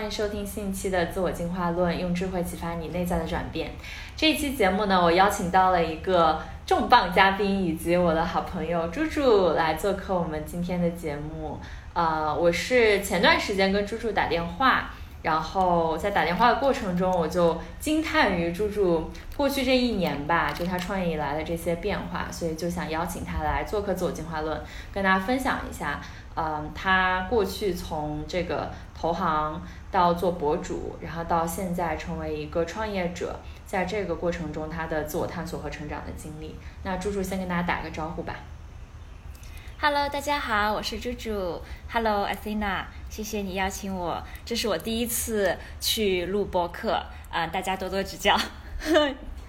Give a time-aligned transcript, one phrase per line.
[0.00, 3.70] 欢迎收听新一期的自我进化论，用智慧启发你内在的转变。
[4.16, 11.60] 这一期节目呢，我邀请到了一个重磅嘉宾以及我的好朋友猪猪来做客我们今天的节目。
[11.92, 14.88] 呃，我是前段时间跟猪猪打电话，
[15.20, 24.58] 然后在打电话的过程中，我就惊叹于猪猪过去这一年吧，就他创业以来的这些变化，所以就想邀请他来做客自我进化论，
[24.94, 26.00] 跟大家分享一下。
[26.36, 36.54] 嗯，他过去从这个投行到做博主，然后到现在成为一个创业者，在这个过程中他的自我探索和成长的经历。
[36.84, 38.36] 那猪猪先跟大家打个招呼吧。
[39.80, 41.60] Hello，大家好，我是猪猪。
[41.90, 48.38] Hello，Athena，谢谢你邀请我，这是我第一次去录播客，啊，大家多多指教。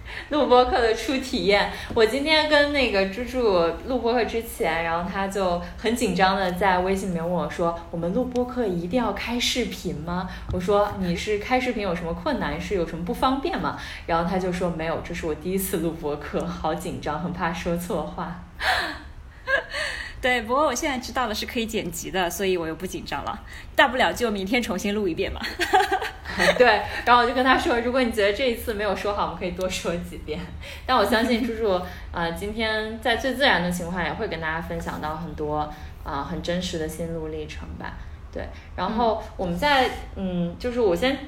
[0.30, 12.60] 录播课的初体验，我今天跟那个猪猪录播课之前，然后他就很紧张的在微信里面问我说：“我们录播课一定要开视频吗？”我说：“你是开视频有什么困难？
[12.60, 18.42] 是有什么不方便吗？”然后他就说：“没有，这是我第一次录播课，好紧张，很怕说错话。”
[20.22, 23.38] 对，不过我现在知道了是可以剪辑的，所以我又不紧张了，
[23.74, 25.40] 大不了就明天重新录一遍嘛。
[26.56, 30.38] 对，然后我就跟他说，如果你觉得这一次没有说好，我们可以多说几遍。
[30.86, 31.82] 但我相信猪猪，
[32.12, 35.68] 呃，今天在最自然的情况也会跟大家分享到很多
[36.04, 37.94] 啊很真实的心路历程吧。
[38.32, 41.18] 对，然后我们在嗯，就是我先。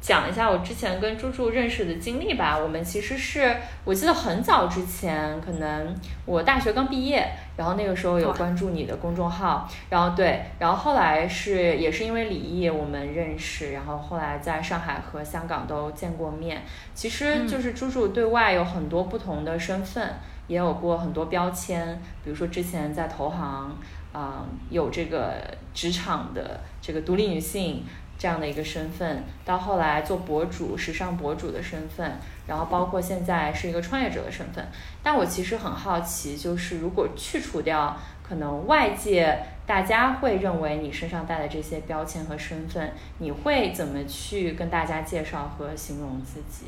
[0.00, 2.58] 讲一下我之前跟猪猪认识的经历吧。
[2.58, 5.94] 我们其实是我记得很早之前，可能
[6.24, 16.62] 我大学刚毕业，然后那个时候有关注你的公众号，然后对，然后后来是也是因为李毅我们认识，然后后来在上海和香港都见过面。
[16.94, 20.14] 其实就是猪猪对外有很多不同的身份，
[20.46, 23.76] 也有过很多标签，比如说之前在投行，
[24.12, 25.34] 啊，有这个
[25.74, 27.84] 职场的这个独立女性。
[28.20, 34.68] 这样的一个身份，到后来做博主、时尚博主的身份，然后包括现在是一个创业者的身份。
[35.02, 46.66] 但我其实很好奇，就是如果去除掉可能外界大家会认为你身上带的这些标签和身份，你会怎么去跟大家介绍和形容自己？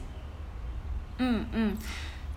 [1.18, 1.76] 嗯嗯，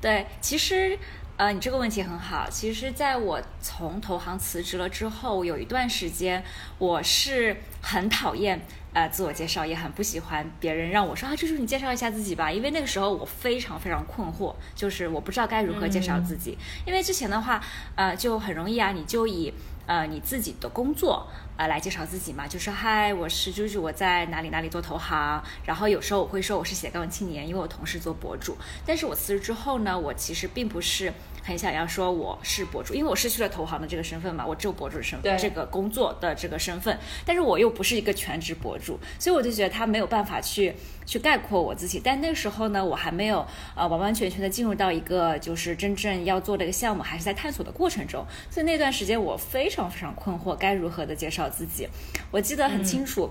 [0.01, 0.99] 对，其实
[1.37, 2.49] 呃，你这个问题很好。
[2.49, 6.43] 其实，在我从投行辞职了之后，有一段时间
[6.77, 8.59] 我是很讨厌。
[8.95, 16.57] 呃，自我介绍也很不喜欢别人让我说啊，就是你介绍一下自己吧，因为那个时候我非常非常困惑，就是我不知道该如何介绍自己。
[16.85, 17.61] 因为之前的话，
[17.95, 19.53] 呃，就很容易啊，你就以
[19.85, 28.55] 呃你自己的工作呃来介绍自己嘛，就说嗨，我是就是，我在哪里哪里做投行，然后有时候我会说我是斜杠青年，因为我同事做博主。
[28.85, 31.11] 但是我辞职之后呢，我其实并不是。
[31.45, 40.73] 很想要说我是博主，因为我失去了投行的这个身份嘛，我只有博主的身份，这个工作的这个身份，但是我又不是一个全职博主，所以我就觉得他没有办法去
[41.05, 42.01] 去概括我自己。
[42.03, 43.45] 但那个时候呢，我还没有
[43.75, 51.88] 呃完完全全的进入到一个就是真正要做的一个项目，还是在探索的过程中，所以那段时间我非常非常困惑，该如何的介绍自己。
[52.31, 53.29] 我记得很清楚，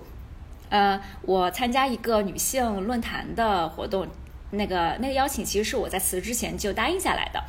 [0.68, 4.06] 呃，我参加一个女性论坛的活动，
[4.54, 7.42] 那个那个邀请其实是我在辞职之前就答应下来的。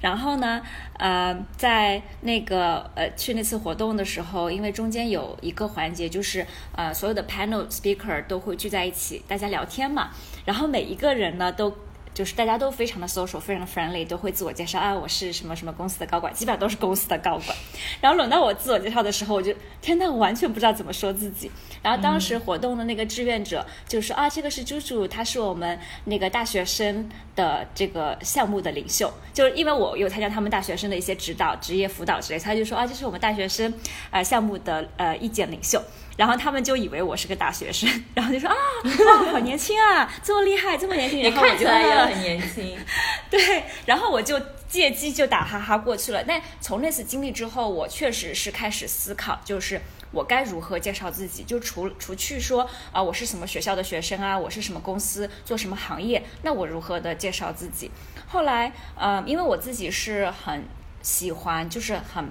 [0.00, 0.62] 然后呢，
[0.98, 10.10] 呃，在那个呃去那次活动的时候，因为中间有一个环节，就是呃所有的 panel speaker 都会聚在一起，大家聊天嘛。
[10.44, 11.74] 然后每一个人呢都。
[12.20, 17.56] 就是大家都非常的 social，非常的 friendly，都会自我介绍啊，我是什么什么公司的高管，基本上都是公司的高管。
[17.98, 21.50] 然后轮到我自我介绍的时候，我就天呐，我完全不知道怎么说自己。
[21.82, 33.72] 然后当时活动的那个志愿者就说啊，这个是猪猪，他是我们那个大学生的这个项目的领袖，就是因为我有参加他们大学生的一些指导、职业辅导之类，他就说啊，这是我们大学生
[34.10, 35.82] 呃项目的呃意见领袖。
[36.20, 42.76] 然后他们就以为我是个大学生， 然后就说啊，哇， 好年轻啊，这么厉害，这么年轻，你看起来也很年轻。
[43.30, 44.38] 对，然后我就
[44.68, 46.22] 借机就打哈哈过去了。
[46.22, 49.80] 但从那次经历之后，我确实是开始思考，就是
[50.12, 51.42] 我该如何介绍自己。
[51.42, 57.90] 就除除去说啊，我是什么学校的学生啊，我是什么公司做什么行业，那我如何的介绍自己？
[58.28, 60.64] 后来，呃，因为我自己是很
[61.00, 62.28] 喜欢，就是很。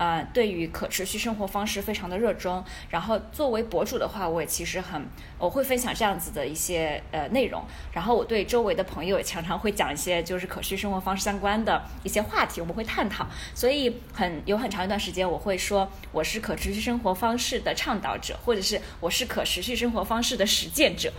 [0.00, 5.06] 呃，对于可持续生活方式非常的热衷，然后作为博主的话，我也其实很
[5.38, 7.62] 我会分享这样子的一些呃内容，
[7.92, 21.12] 然后我对周围的朋友也常常会讲一些就是可持续生活方式相关的一些话题，我们会探讨，所以很有很长一段时间我会说我是可持续生活方式的倡导者，或者是我是可持续生活方式的实践者，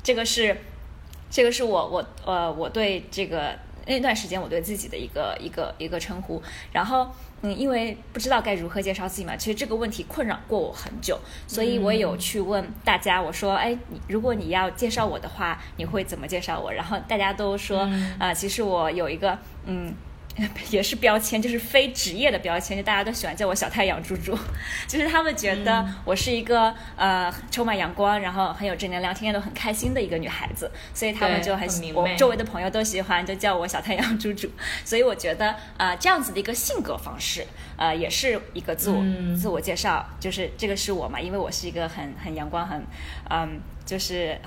[0.00, 0.56] 这个是
[1.28, 3.58] 这个是我我呃我对这个。
[3.90, 6.42] 那段时间我对自己的一个一个一个称呼。
[6.72, 7.10] 然后，
[7.42, 16.72] 嗯，因为不知道该如何介绍自己嘛，其实这个问题困扰过我很久，所以我有去问大家，我说，哎，你如果你要介绍我的话，你会怎么介绍我？
[16.72, 17.88] 然后大家都说，
[18.18, 19.94] 啊，其实我有一个，嗯。
[20.70, 24.36] 也是标签，就是非职业的标签，就大家都喜欢叫我小太阳猪猪，
[24.86, 34.48] 就是他们觉得我是一个呃充满阳光，然后很有正能量，天天都很开心的一个女孩子，所以他们就很喜，我周围的朋友都喜欢就叫我小太阳猪猪，
[34.84, 37.46] 所以我觉得呃这样子的一个性格方式，
[37.76, 39.02] 呃也是一个自我
[39.36, 42.82] 自我介绍，就是这个是我嘛，因为我是一个很很阳光很
[43.30, 44.38] 嗯就是。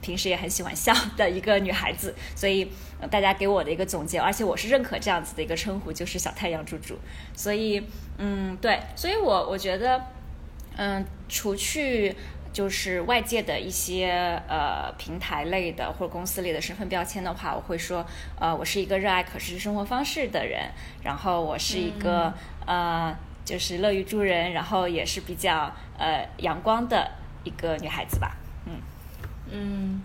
[0.00, 2.70] 平时也很喜欢笑的一个女孩子，所以
[3.10, 6.98] 大家给我的一个总结，而且我是认可这样子的一个称呼，就是小太阳猪猪。
[7.34, 7.82] 所以，
[8.18, 10.02] 嗯，对，所以我我觉得，
[10.76, 12.14] 嗯，除去
[12.52, 14.10] 就是外界的一些
[14.48, 18.04] 呃平台类的或者公司类的身份标签的话，我会说，
[18.38, 20.70] 呃，我是一个热爱可持续生活方式的人，
[21.04, 22.34] 然后我是一个
[22.66, 27.10] 呃就是乐于助人，然后也是比较呃阳光的
[27.44, 28.36] 一个女孩子吧。
[29.52, 30.00] 嗯，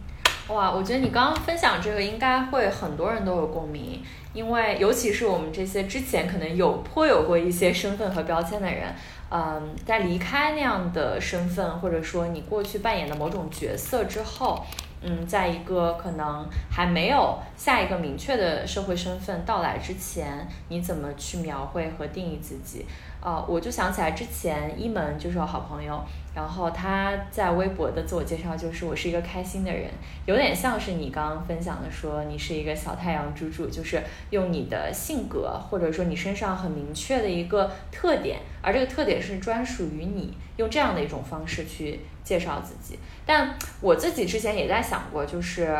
[0.47, 4.01] 哇，我觉得你刚刚分享这个应该会很多人都有共鸣，
[4.33, 8.93] 因为尤其是我们这些之前可能有颇有过一些身份和标签的人，
[9.29, 14.63] 嗯，在离开那样的身份或者说你过去扮演的某种角色之后，
[15.01, 22.85] 嗯，在一个可能还没有下一个明确的社会身份到来之前，你怎么去描绘和定义自己？
[23.25, 25.99] 哦，我就想起来之前一门就是我好朋友，
[26.35, 29.89] 然后他在微博的自我介绍就是我是一个开心的人，
[30.27, 33.99] 有点像是你刚刚分享的说你是一个小太阳猪猪，就是
[34.29, 42.99] 用你的性格或者说你身上很明确的一个特点，而这个特点是专属于你，用这样的一种方式去介绍自己。
[43.25, 45.75] 但我自己之前也在想过，就是。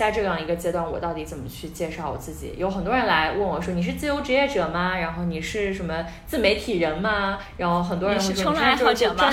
[0.00, 2.54] 在这样一个阶段，我到底怎么去介绍我自己？
[2.56, 4.96] 有很多人来问我说：“你是自由职业者吗？
[4.96, 9.30] 然后你是什么自媒体人吗？”然后很多人会说：“冲浪爱好者吗？”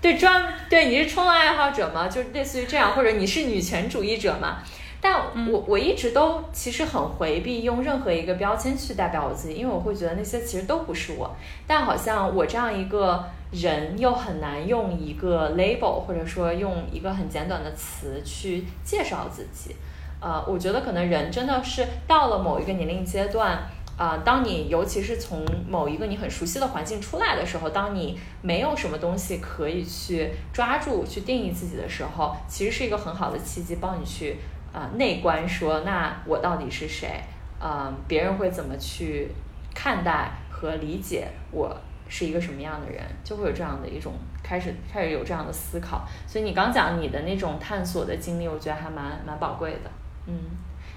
[0.00, 2.08] 对，专对你是冲浪爱好者吗？
[2.08, 4.62] 就类似于这样，或者你是女权主义者吗？
[5.08, 11.30] 但我我一直都其实很回避用任何一个标签去代表我自己，因为我会觉得那些其实都不是我。
[11.66, 13.24] 但好像我这样一个。
[13.52, 19.74] 人又很难用一个 label，或者说用一个很简短的词去介绍自己。
[20.20, 23.56] 呃，我觉得可能人真的是到了某一个年龄阶段，
[23.96, 34.36] 啊，当你尤其是从某一个你很熟悉的环境出来的时候，当你没有什么东西可以去抓住、去定义自己的时候，其实是一个很好的契机，帮你去
[34.76, 37.20] 啊内观，说那我到底是谁？
[37.58, 39.28] 嗯，别人会怎么去
[39.74, 41.74] 看待和理解我？
[42.08, 46.06] 是一个什么样的人，就会有这样的一种开始，开始有这样的思考。
[46.24, 49.90] 所以你刚讲你的那种探索的经历，我觉得还蛮蛮宝贵的。
[50.26, 50.32] 嗯，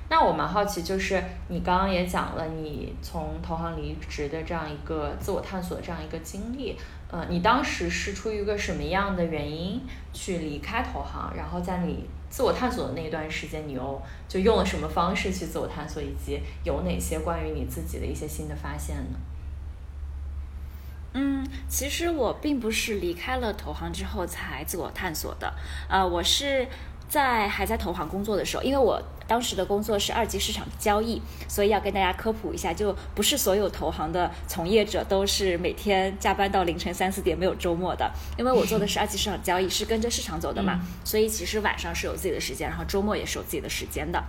[0.07, 6.77] 那我蛮好奇，就是你刚刚也讲了你从投行离职的这样一个自我探索的这样一个经历。
[7.09, 9.81] 呃，你当时是出于一个什么样的原因
[10.13, 11.33] 去离开投行？
[11.35, 19.19] 然后在你自我探索的那一段时间，你又就用了什么方式去自我探索，以及有哪些关于你自己的一些新的发现呢？
[21.11, 25.51] 嗯，其实我并不是离开了投行之后才自我探索的，
[25.89, 26.67] 呃，我是
[27.09, 44.23] 在还在投行工作的时候，因为我当时的工作是二级市场交易，所以要跟大家科普一下，就不是所有投行的从业者都是每天加班到凌晨三四点没有周末的，因为我做的是二级市场交易，是跟着市场走的嘛，所以其实晚上是有自己的时间，然后周末也是有自己的时间的。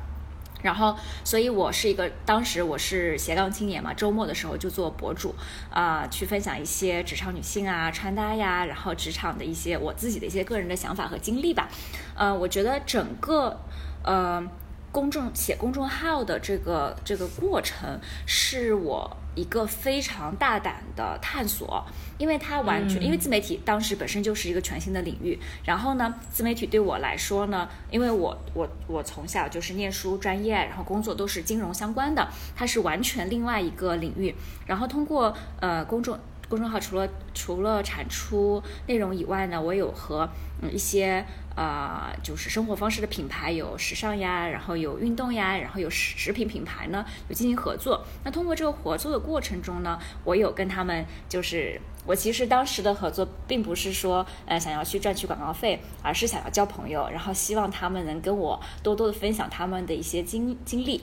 [0.62, 5.34] 然后，所以我是一个，当时我是斜杠青年嘛，周末的时候就做博主，
[5.70, 11.68] 啊，去分享一些职场女性啊、穿搭呀，然后职场的一些我自己的一些个人的想法和经历吧。
[12.14, 13.60] 呃，我觉得整个，
[14.02, 14.46] 呃。
[14.92, 21.84] 公众写公众号的这个这个过程，是我一个非常大胆的探索，
[22.18, 25.38] 因为它完全因为自媒体当时本身就是一个全新的领域。
[25.64, 34.34] 然后呢，自媒体对我来说呢，因为我我我从小就是念书专业，然后工作都是金融相关的，它是完全另外一个领域。
[34.66, 36.18] 然后通过呃公众
[36.50, 40.28] 公众号，除了除了产出内容以外呢，我有和
[40.70, 41.24] 一些。
[41.56, 48.02] 啊，就是生活方式的品牌有时尚呀，然后有运动呀，然后有食食品品牌呢，有进行合作。
[48.24, 61.02] 那通过这个合作的过程中呢，我有跟他们，就是我其实当时的合作并不是说呃想要去赚取广告费，而是想要交朋友，然后希望他们能跟我多多的分享他们的一些经经历。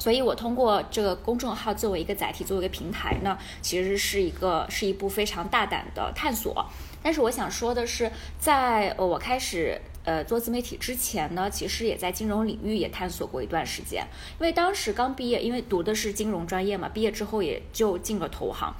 [0.00, 6.66] 所以我通过这个公众号作为一个载体，作为一个平台呢，其实是一个是一部非常大胆的探索。
[7.02, 14.04] 但是我想说的是，在我开始呃做自媒体之前呢，其实也在金融领域也探索过一段时间。
[14.40, 18.74] 因为当时刚毕业，因为读的是金融专业嘛，毕业之后也就进了投行，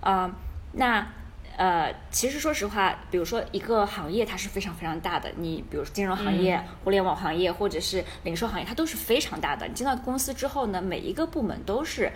[0.00, 0.34] 啊，
[0.72, 1.06] 那。
[1.56, 9.66] 呃，其实说实话，比如说一个行业它是非常非常大的，你比如说金融行业、互联网行业或者是零售行业，它都是非常大的。
[9.68, 12.10] 你进到公司之后呢，每一个部门都是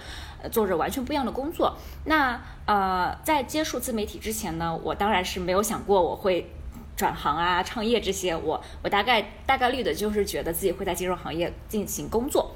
[0.51, 1.77] 做着完全不一样的工作。
[2.05, 6.51] 那呃，在接触自媒体之前呢，我当然是没有想过我会
[6.97, 8.35] 转行啊、创业这些。
[8.35, 12.55] 我我大概大概率的就是觉得自己会在金融行业进行工作。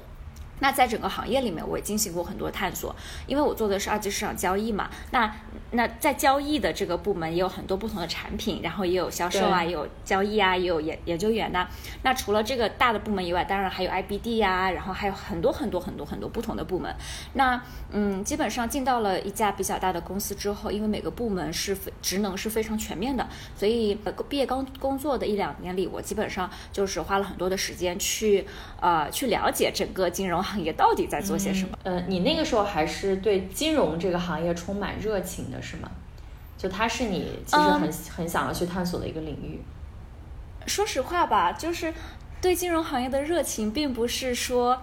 [0.61, 2.95] 那在整个行业里面，我也进行过很多探索，
[3.27, 4.89] 因为我做的是二级市场交易嘛。
[5.11, 5.35] 那
[5.73, 11.69] 那在交易的这个部门也有很多不同的产品，然后也有销售啊，也有交易啊，也有研研究员呐。
[12.03, 16.95] 那除了这个大的部门以外，当然还有 IBD 呀，然后还有很多很多很多很多不同的部门。
[17.35, 17.63] 那
[17.93, 23.27] 嗯，基本上进到了一家比较大的公司之后，因为每个部门是职能是非常全面的，
[23.57, 28.45] 所以呃毕业刚工作的一两年里，我基本上就是花了很多的时间去
[28.81, 31.79] 呃去了解整个金融行业到底在做些什么。
[31.83, 35.61] 呃，你那个时候还是对金融这个行业充满热情的。
[35.61, 35.91] 是吗？
[36.57, 39.61] 就它是你其实很很想要去探索的一个领域。
[40.67, 41.93] 说实话吧，就是
[42.41, 44.83] 对金融行业的热情，并不是说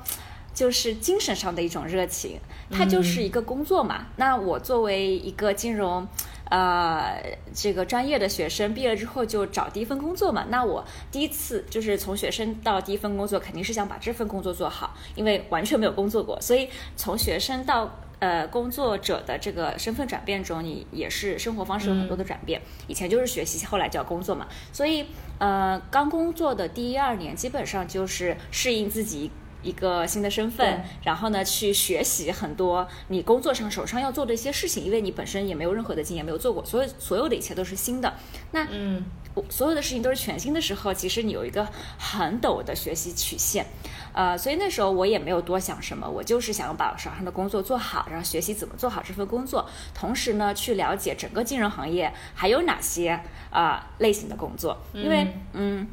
[0.53, 2.39] 就是精神上的一种热情，
[2.71, 4.07] 它就是一个工作嘛。
[4.15, 6.07] 那我作为一个金融
[6.49, 7.21] 呃
[7.53, 10.45] 这个专业的学生，毕业之后就找第一份工作嘛。
[10.49, 17.89] 那我第一次就是从学生到第一份工作，肯定是想把这份工作做好，因为完全没有工作过，所以从学生到。
[18.19, 22.59] 呃，工作者的这个身份转变中，你也是生活方式有很多的转变。
[22.87, 24.47] 以前就是学习，后来就要工作嘛。
[24.73, 25.05] 所以，
[25.37, 29.29] 呃，刚工作的第一二年，基本上就是适应自己
[29.67, 38.13] 一个新的身份，然后呢，去学习很多你工作上手上要做的一些事情，因为你本身也没有任何的经验，没有做过，所有所有的一切都是新的。
[38.51, 39.03] 那嗯，
[39.49, 41.67] 所有的事情都是全新的时候，其实你有一个
[41.99, 43.65] 很陡的学习曲线。
[44.13, 53.19] 呃，所以那时候我也没有多想什么，我就是想要把手上的工作做好，然后学习怎么做好这份工作，同时呢，去了解整个金融行业还有哪些
[53.51, 55.87] 啊类型的工作，因为嗯。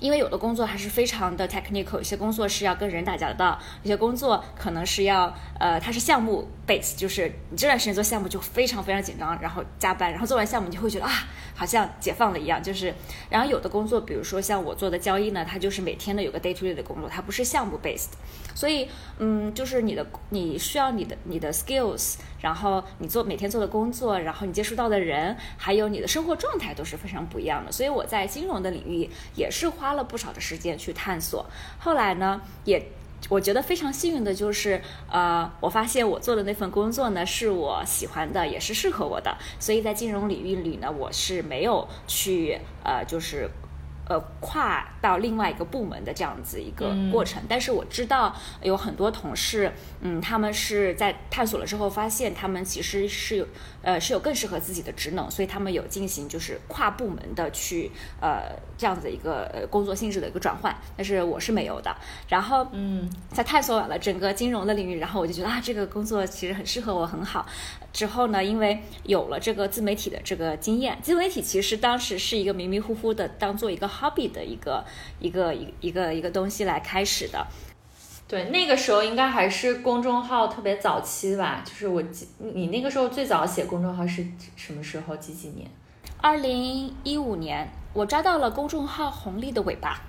[0.00, 11.10] 因为有的工作还是非常的 technical，有些工作是要跟人打交道，有些工作可能是要呃，它是项目 base，就是你这段时间做项目就非常非常紧张，然后加班，然后做完项目你就会觉得啊，
[11.54, 12.62] 好像解放了一样。
[12.62, 12.92] 就是，
[13.30, 18.10] 然后有的工作，比如说像我做的交易呢，它就是每天的有个 day to day 的工作，它不是项目 based，
[18.54, 27.72] 所以嗯，就是你的你需要你的你的 skills，然后你做每天做的工作，然后你接触到的人，还有你的生活状态都是非常不一样的。
[27.72, 29.94] 所以我在金融的领域也是花。
[29.94, 31.46] 了不少的时间去探索，
[31.78, 32.84] 后来呢，也
[33.28, 43.48] 我觉得非常幸运的就是，呃，我发现我做的那份工作呢是我喜欢的，也是适合我的，所以在金融领域里呢，我是没有去呃，就是。
[44.06, 53.46] 呃，跨到另外一个部门的这样子一个过程，但是我知道有很多同事，嗯，他们是在探索了之后发现，他们其实是有，
[53.82, 58.42] 呃，是有更适合自己的职能，所以他们有进行就是跨部门的去，呃，
[58.76, 61.94] 这样子一个呃工作性质的一个转换，但是我是没有的。
[62.28, 67.46] 然后，嗯，在探索完了整个金融的领域，然后我就觉得啊，这个工作其实很适合我，很好。
[67.94, 74.84] 之后呢，因为有了这个自媒体的这个经验，自媒体其实当时是一个迷迷糊糊的，当做一个 hobby 的一个
[75.20, 77.46] 一个一一个一个东西来开始的。
[78.26, 85.16] 对，那个时候应该还是公众号特别早期吧，就是我记你那个时候最早写公众号是什么时候？
[85.16, 85.70] 几几年？
[86.20, 90.00] 二零一五年，我抓到了公众号红利的尾巴。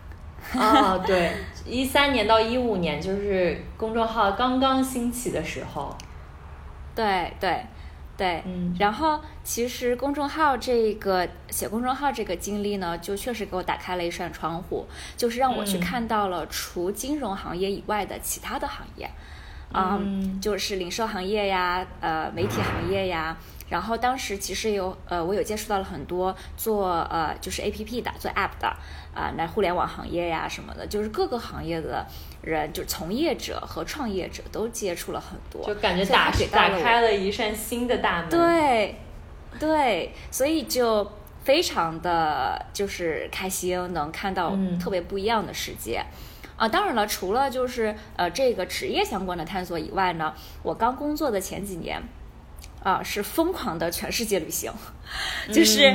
[0.56, 1.32] 哦，对，
[1.68, 5.96] 一三年到一五年就是公众号刚刚兴起的时候。
[6.96, 7.63] 对 对。
[8.18, 14.86] 对，嗯，然后其实公众号这个写公众号这个经历呢，就确实给我打开了一扇窗户，
[15.18, 19.10] 就是让我去看到了除金融行业以外的其他的行业，
[19.72, 20.00] 啊，
[20.42, 23.38] 就是零售行业呀，呃，媒体行业呀。
[23.68, 28.68] 然后当时其实有呃，我有接触到了很多做呃就是 A P P 的做 App 的
[29.12, 32.06] 啊，那互联网行业呀什么的，就是各个行业的
[32.46, 38.30] 人，就从业者和创业者都接触了很多，就感觉打打开了一扇新的大门。
[38.30, 38.96] 对，
[39.60, 41.12] 对，所以就
[41.44, 46.02] 非常的就是开心，能看到特别不一样的世界
[46.56, 46.68] 啊。
[46.68, 50.34] 当然了，除了就是呃这个职业相关的探索以外呢，
[50.64, 52.02] 我刚工作的前几年。
[52.84, 54.72] 啊，是疯狂的全世界旅行，
[55.52, 55.92] 就是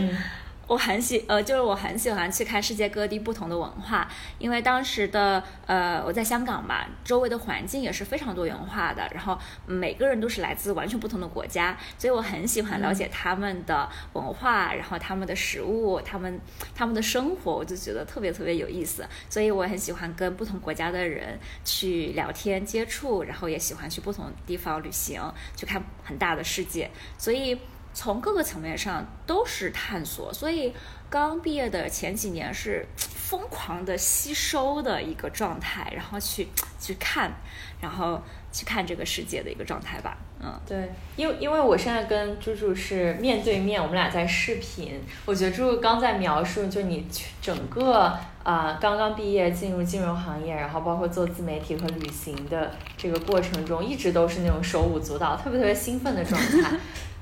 [0.70, 4.08] 我很喜呃，就是我很喜欢去看世界各地不同的文化，
[4.38, 9.36] 因为当时的呃我在香港嘛，周围的环境也是非常多元化的，然后
[9.66, 16.40] 每个人都是来自完全不同的国家，所以我很喜欢了解他们的文化，然后他们的食物，他们
[16.72, 25.20] 他们的生活，我就觉得特别特别有意思，所以我很喜欢跟不同国家的人去聊天接触，然后也喜欢去不同地方旅行，
[25.56, 27.58] 去看很大的世界，所以。
[27.92, 30.72] 从各个层面上都是探索，所以
[31.08, 37.32] 刚毕业的前几年是疯狂的吸收的一个状态，然后去去看，
[37.80, 40.16] 然后去看这个世界的一个状态吧。
[40.42, 45.02] 嗯，对，因为因为我现在跟猪猪是面对面，我们俩在视频。
[45.26, 47.06] 我觉得猪猪刚在描述，就你
[47.42, 56.78] 整个啊刚刚毕业进入金融行业，然后包括做自媒体和旅行的这个过程中，一直都是那种手舞足蹈、特别特别兴奋的状态。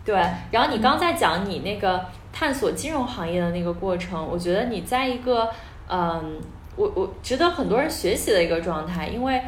[0.08, 0.16] 对，
[0.50, 5.50] 然后你刚在讲你那个探索金融行业的那个过程，我觉得你在一个
[5.86, 6.40] 嗯，
[6.76, 9.42] 我我值得很多人学习的一个状态，因为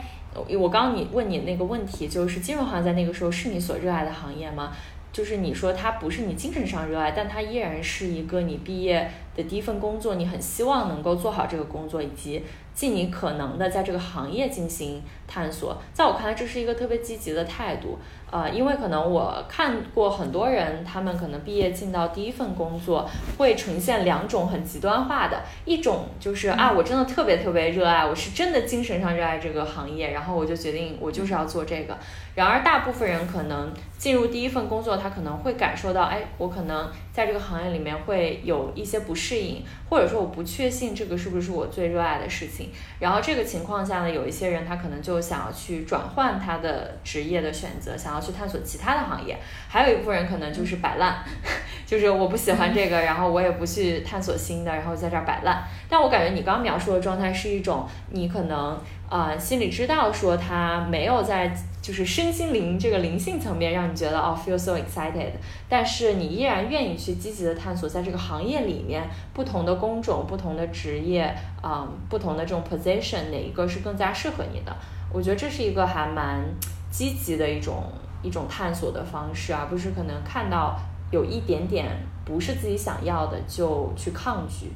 [0.58, 4.70] 我刚你问你那个问题，就是金融行业在那个时候是你所热爱的行业吗？
[5.10, 9.10] 就是你说它不是你精神上热爱，但它依然是一个你毕业
[9.44, 12.44] 第一份工作，你很希望能够做好这个工作，以及
[12.74, 15.76] 尽你可能的在这个行业进行探索。
[15.92, 17.98] 在我看来，这是一个特别积极的态度。
[18.30, 31.98] 呃，因为可能我看过很多人，他们可能毕业进到第一份工作，会呈现两种很极端化的，一种就是啊，我真的特别特别热爱，我是真的精神上热爱这个行业，然后我就决定我就是要做这个。
[32.36, 42.70] 然而大部分人可能进入第一份工作，他可能会感受到，哎，我可能在这个行业里面会有一些不适适应，或者说我不确信这个是不是我最热爱的事情。
[43.00, 48.20] 然后这个情况下呢，有一些人他可能就想要去转换他的职业的选择，想要。
[48.20, 49.34] 去探索其他的行业，
[49.66, 51.24] 还有一部分人可能就是摆烂，
[51.86, 55.64] 就是我不喜欢这个，然后我也不去探索新的，然后在这儿摆烂。
[55.88, 61.50] 但我感觉你刚刚描述的状态是一种，你可能啊心里知道说他没有在
[61.82, 65.32] 就是身心灵这个灵性层面让你觉得哦 feel so excited，
[65.68, 74.76] 但是你依然愿意去积极的探索在这个行业里面不同的工种、不同的职业啊、不同的这种 position 哪一个是更加适合你的？
[75.12, 76.44] 我觉得这是一个还蛮
[76.90, 77.84] 积极的一种。
[78.22, 80.78] 一种探索的方式，而不是可能看到
[81.10, 81.88] 有一点点
[82.22, 84.70] 不是自己想要的就去抗拒。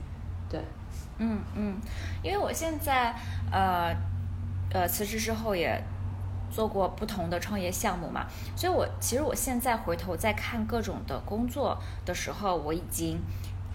[0.49, 0.59] 对，
[1.19, 1.77] 嗯嗯，
[2.23, 3.15] 因为我现在
[3.53, 3.95] 呃
[4.73, 5.79] 呃辞职之后也
[6.55, 13.19] 做过不同的创业项目嘛，所以我其实我现在回头在看各种的工作的时候，我已经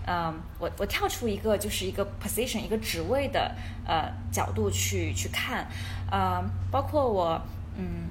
[0.08, 3.54] 嗯我我跳出一个就是一个 position 一个职位的
[3.86, 5.68] 呃角度去去看
[6.12, 7.42] 嗯，包括我
[7.78, 8.08] 嗯。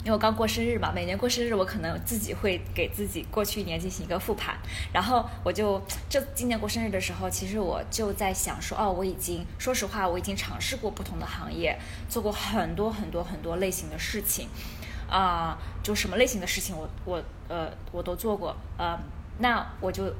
[0.00, 4.56] 因为我刚过生日嘛，每年过生日我可能自己会给自己过去一年进行一个复盘，
[4.92, 14.48] 然后我就这今年过生日的时候，其实我就在想说，哦，我已经说实话，我已经尝试过不同的行业，做过很多很多很多类型的事情，
[15.08, 18.98] 啊，就什么类型的事情我我呃我都做过，呃，
[19.38, 20.12] 那我就。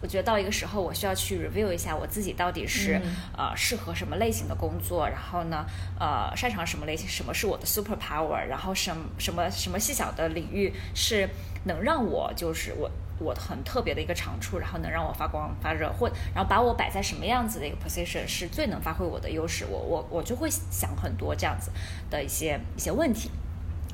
[0.00, 3.00] 我觉得到一个时候，我需要去 review 一下我自己到底是
[3.36, 5.64] 呃适合什么类型的工作，然后呢，
[5.98, 11.28] 呃擅长什么类型，什么是我的 super power，然后什什么什么细小的领域是
[11.64, 12.90] 能让我就是我
[13.20, 21.70] 我很特别的一个长处，然后能让我发光发热，或然后把我摆在什么样子的一个 position 是最能发挥我的优势，我我我就会想很多这样子
[22.10, 23.30] 的一些一些问题，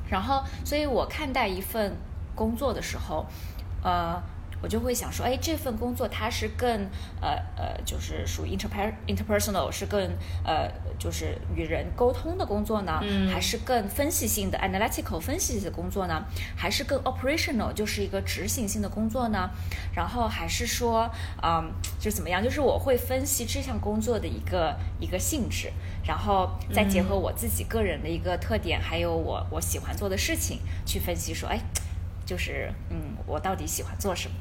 [0.09, 1.95] 然后所以我看待一份
[2.33, 3.27] 工作的时候，
[3.83, 4.19] 呃。
[4.61, 6.69] 我就会想说，哎，这份工作它是更
[7.21, 9.99] 呃呃，就是属于 interper interpersonal，是更
[10.43, 16.25] 呃，就是与人沟通的工作呢，还是更分析性的 analytical 分析性的工作呢？
[16.57, 19.49] 还是更 operational，就是一个执行性的工作呢？
[19.95, 21.09] 然后还是说，
[21.41, 22.43] 嗯，就怎么样？
[22.43, 25.71] 就是我会分析这项工作的一个一个性质，
[26.05, 31.59] 然后再结合我自己个人的一个特点，还有我我喜欢做的事情去分析，说，哎，
[32.25, 34.35] 就是嗯，我到底喜欢做什么？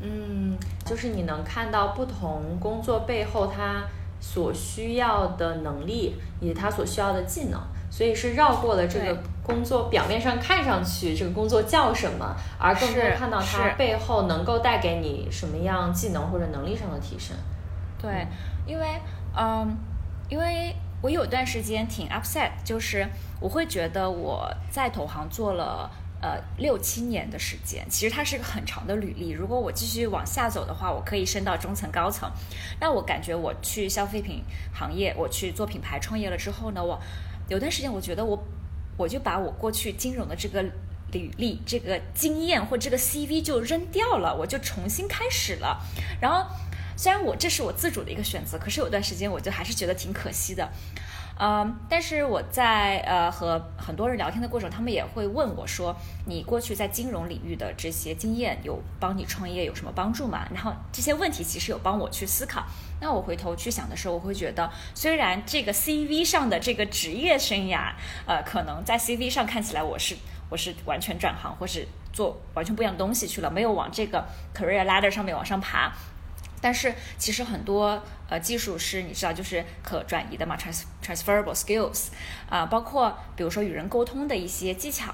[0.00, 3.82] 嗯，就是你能看到不同工作背后他
[4.20, 17.36] 所需要的能力，以及他所需要的技能，所以是绕过了这个工作表面上看上去这个工作叫什么，而更多看到它背后能够带给你什么样技能或者能力上的提升。
[18.00, 18.26] 对，
[18.66, 18.86] 因为
[19.36, 19.76] 嗯，
[20.28, 23.06] 因为我有段时间挺 upset，就是
[23.40, 25.90] 我会觉得我在投行做了。
[26.24, 29.28] 呃，六七年的时间，其实它是个很长的履历。
[29.28, 32.32] 如果我继续往下走的话，我可以升到中层、高层。
[32.80, 36.98] 那我感觉我去消费品行业，我去做品牌创业了之后呢，我
[37.48, 38.42] 有段时间我觉得我，
[38.96, 40.64] 我就把我过去金融的这个
[41.12, 45.78] 履历、这个经验或这个 CV 就扔掉了，我就重新开始了。
[46.22, 46.46] 然后
[46.96, 50.66] 虽然我这是我自主的一个选择，可是有段时间我就还是觉得挺可惜的。
[51.36, 55.94] 嗯，但是我在呃和很多人聊天的过程，他们也会问我说
[56.26, 62.64] ：“你过去在金融领域的这些经验，有帮你创业有什么帮助吗？”然后这些问题其实有帮我去思考。
[63.00, 67.92] 那我回头去想的时候，我会觉得，虽然这个 CV 上的这个职业生涯，
[68.26, 70.16] 呃，可能在 CV 上看起来我是
[70.48, 75.92] 我是完全转行或是做完全不一样的东西去了，没有往这个 career ladder 上面往上爬。
[76.64, 82.06] 但是其实很多呃技术是你知道就是可转移的嘛，trans transferable skills
[82.48, 85.12] 啊，包括比如说与人沟通的一些技巧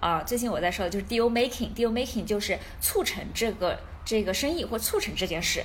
[0.00, 0.22] 啊。
[0.26, 5.62] 最近我在说的就是 deal making，deal making 就是促成这个这个生意或促成这件事。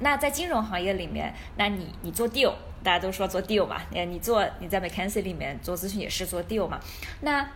[0.00, 6.78] 那在金融行业里面，那你你做 deal，大家都说做 deal 嘛，呃，你做你在 McKinsey 里面做咨询也是做 deal 嘛，
[7.22, 7.48] 那。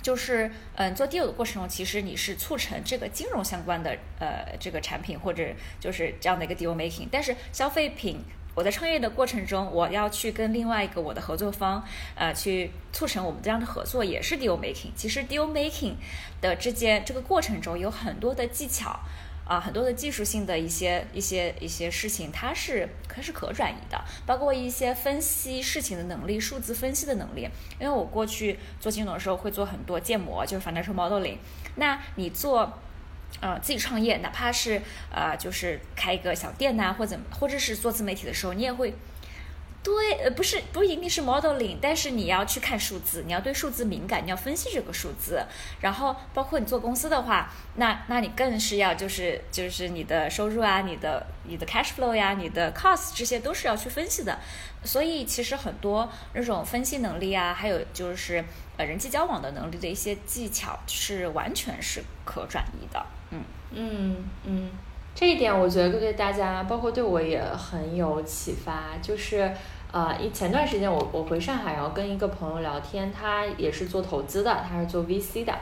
[0.00, 5.44] 就是，嗯，做 deal 的过程中，其实你是促成这个金融相关的，呃，这个产品或者
[5.80, 7.08] 就是这样的一个 deal making。
[7.10, 8.20] 但是消费品，
[8.54, 11.84] 我在创业的过程中，我要去跟另外一个我的合作方，
[12.14, 14.90] 呃，去促成我们这样的合作，也是 deal making。
[14.94, 15.94] 其实 deal making
[16.40, 19.00] 的之间这个过程中有很多的技巧。
[19.48, 27.48] 啊，很多的技术性的一些一些一些事情，它是它是可转移的，包括一些分析事情的能力、数字分析的能力。
[27.80, 31.38] 因为我过去做金融的时候会做很多建模，就是 financial modeling。
[31.76, 32.78] 那你做
[33.40, 38.92] 呃自己创业，哪怕是呃就是开一个小店呐，或者或者是做自媒体的时候，你也会。
[39.80, 45.42] 对，呃，不是，不一定是 modeling，但是你要去看数字，你要对数字敏感，你要分析这个数字，
[45.80, 54.38] 然后包括你做公司的话，那那你更是要就是就是你的收入啊，你的你的 cash flow 呀，你的 cost 这些都是要去分析的，
[54.84, 58.44] 所以其实很多那种分析能力啊，还有就是
[58.76, 63.42] 呃人际交往的能力的一些技巧是完全是可转移的，嗯。
[63.70, 64.70] 嗯嗯。
[65.18, 68.96] 这一点我觉得对大家，包括对我也很有启发。
[69.02, 69.52] 就是，
[69.90, 75.52] 呃，一前段时间我我回上海，然后跟一个朋友聊天，他也是做投资的，他是做 VC 的，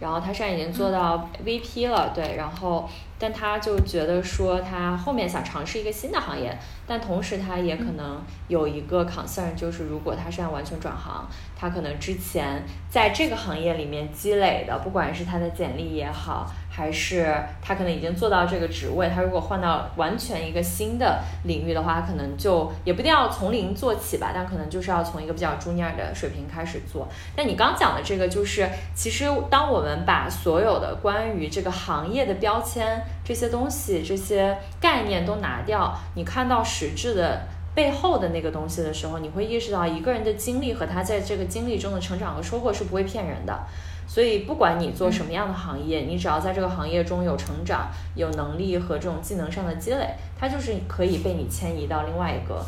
[0.00, 2.90] 然后他现在已经做到 VP 了，对，然后。
[3.16, 16.44] 但他就觉得说，他后面想尝试一个新的行业，但同时他也可能有一个 concern，就是如果他现在完全转行，他可能之前在这个行业里面积累的，不管是他的简历也好，
[16.74, 17.32] 还是
[17.62, 27.06] 他可能已经做到这个职位，他如果换到完全一个新的领域的话，可能就也不一定要从零做起吧，但可能就是要从一个比较 junior 的水平开始做。
[27.36, 33.02] 那你刚讲的这个，就是其实当我们把所有的关于这个行业的标签。
[33.24, 43.60] 这些东西、这些概念都拿掉，你看到实质的背后的那个东西的时候，你会意识到一个人的经历和他在这个经历中的成长和收获是不会骗人的。
[44.14, 52.64] 所以，不管你做什么样的行业，你只要在这个行业中有成长、有能力和这种技能上的积累，它就是可以被你迁移到另外一个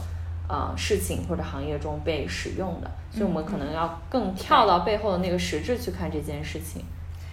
[0.48, 2.90] 呃事情或者行业中被使用的。
[3.12, 6.82] 所以我们可能要更跳到背后的那个实质去看这件事情。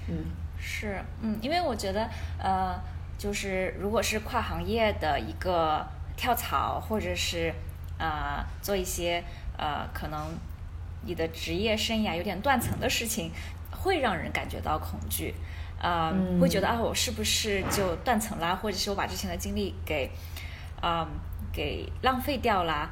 [0.08, 0.26] 嗯，
[0.60, 2.80] 是，嗯，因为我觉得，呃。
[3.16, 5.86] 就是如果是跨行业的一个
[6.18, 7.54] 跳槽，或者是
[7.98, 9.24] 呃做一些
[9.56, 10.20] 呃可能
[11.06, 13.32] 你的职业生涯有点断层的事情，
[13.74, 15.34] 会让人感觉到恐惧，
[15.82, 20.10] 啊，会觉得啊我是不是就断层啦，或者是我把之前的经历给
[20.82, 21.08] 啊
[21.52, 22.90] 给浪费掉啦。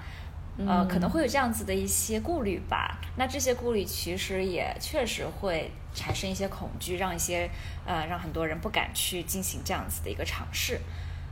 [0.68, 3.00] 呃，可能会有这样子的一些顾虑吧。
[3.16, 7.50] 那这些顾虑其实也确实会产生一些恐惧，让一些
[7.86, 10.80] 呃让很多人不敢去进行这样子的一个尝试。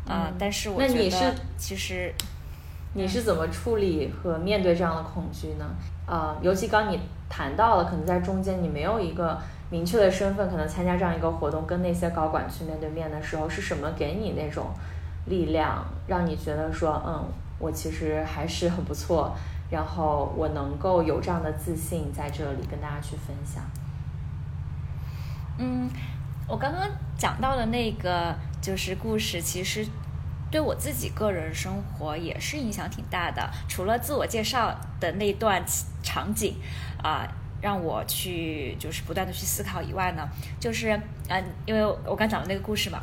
[0.08, 2.12] 啊，但是我觉得其实
[2.94, 5.66] 你是怎么处理和面对这样的恐惧呢？
[6.08, 9.40] 啊，尤其刚你谈到了，可能在中间你没有一个
[9.70, 14.68] 明确的身份，可能参加这样一个活动，跟那些高管去面对面的时候，是什么给你那种
[15.28, 17.26] 力量，让你觉得说，嗯。
[17.62, 19.36] 我其实还是很不错，
[19.70, 23.62] 然后我能够有这样的自信在这里跟大家去分享。
[25.58, 25.90] 嗯，
[26.48, 29.86] 我刚刚讲到的那个就是故事，其实
[30.50, 33.50] 对我自己个人生活也是影响挺大的。
[33.68, 35.62] 除了自我介绍的那段
[36.02, 36.56] 场景
[37.02, 37.28] 啊，
[37.62, 40.28] 让我去就是不断的去思考以外呢，
[40.60, 43.02] 就是嗯，因为我刚讲的那个故事嘛。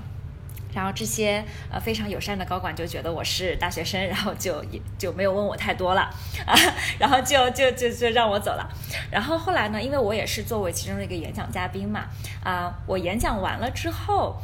[0.75, 6.03] 然后这些呃非常友善的高管就觉得我是大学生，然后就也就没有问我太多了
[6.45, 6.53] 啊，
[7.01, 8.69] 然后就就就就让我走了。
[9.11, 12.05] 然后后来呢，因为我也是作为其中的一个演讲嘉宾嘛，
[12.45, 14.37] 啊，我演讲完了之后，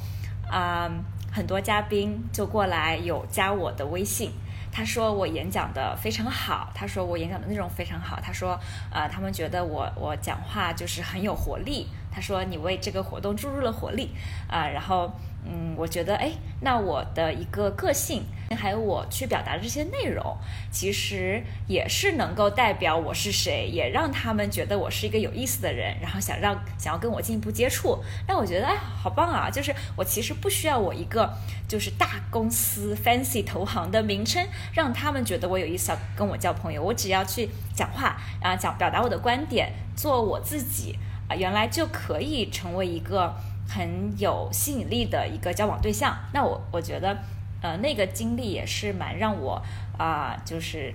[0.51, 0.91] 啊，
[1.31, 4.33] 很多嘉宾就过来有加我的微信，
[4.73, 8.59] 他说我演讲的非常好，他说我演讲的内容非常好，他说
[8.91, 14.11] 呃他们觉得我我讲话就是很有活力，他说你为这个活动注入了活力
[14.49, 15.13] 啊，然后。
[15.45, 18.23] 嗯，我觉得，哎，那我的一个个性，
[18.57, 20.37] 还有我去表达的这些内容，
[20.71, 27.99] 其实也是能够代表我是谁，也让他们觉得我是一个有意思的人，然后想让想要跟我进一步接触。
[28.29, 29.51] 那我觉得，哎，好棒啊！
[29.51, 31.29] 就是我其实不需要我一个
[31.67, 36.81] 就是大公司 fancy 投行的名称，让他们觉得我有意思，要跟我交朋友。
[36.81, 40.97] 我只要去讲话啊，讲表达我的观点，做我自己
[41.29, 43.35] 啊，原来就可以成为一个。
[43.75, 47.17] 很有吸引力的一个交往对象，那我我觉得，
[47.63, 49.63] 呃，那个经历也是蛮让我
[49.97, 50.93] 啊，就是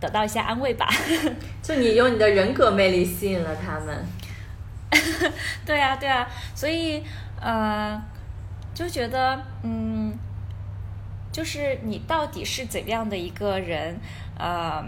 [0.00, 0.88] 得到一些安慰吧。
[1.62, 4.04] 就你用你的人格魅力吸引了他们。
[5.64, 7.02] 对啊，对啊，所以
[7.40, 8.02] 呃，
[8.74, 10.12] 就觉得嗯，
[11.30, 14.00] 就是你到底是怎样的一个人，
[14.38, 14.84] 呃。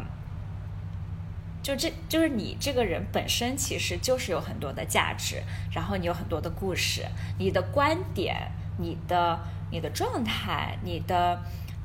[1.65, 7.07] 就这就是你这个人本身，其实就是有很多的价值，然后你有很多的故事，
[7.39, 8.37] 你的观点，
[8.79, 11.43] 你的你的状态，你的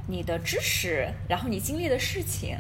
[0.08, 2.58] 你的知识，然后你经历的事情，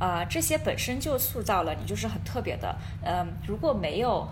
[0.00, 2.74] 啊，这些本身就塑造了你，就是很特别的。
[3.04, 4.26] 嗯，如果没有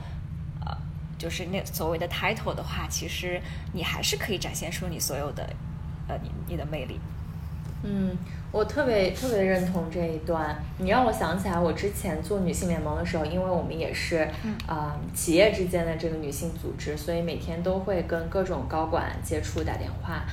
[0.65, 0.75] 呃，
[1.19, 3.39] 就是那所谓的 title 的话，其实
[3.75, 5.47] 你还是可以展现出你所有的
[6.09, 6.99] 呃你你的魅力。
[7.83, 8.17] 嗯。
[8.53, 14.29] 我特别特别认同这一段，你让我想起来，我之前做女性联盟的时候，因为我们也是，
[14.67, 20.25] 啊，企业之间的这个女性组织，所以每天都会跟各种高管接触打电话。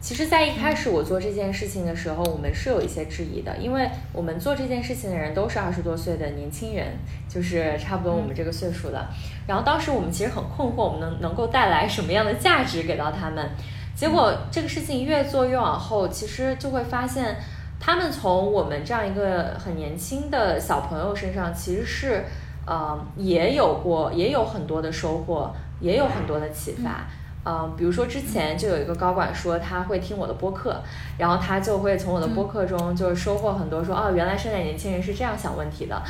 [0.00, 6.96] 其实，在一开始我做这件事情的时候，我们是有一些质疑的，因为我们做这件事情的人都是二十多岁的年轻人，
[7.28, 9.06] 就是差不多我们这个岁数的。
[9.46, 13.46] 然后当时我们其实很困惑，我们能能够带来什么样的价值给到他们？
[13.98, 17.36] 结果这个事情越做越往后，其实就会发现。
[17.80, 22.24] 他们从我们这样一个很年轻的小朋友身上，其实是，
[22.66, 27.06] 呃，也有过，也有很多的收获，也有很多的启发。
[27.76, 30.82] 比如说之前就有一个高管说他会听我的播客，
[31.16, 36.02] 然后他就会从我的播客中就是收获很多，说哦，原来现在年轻人是这样想问题的，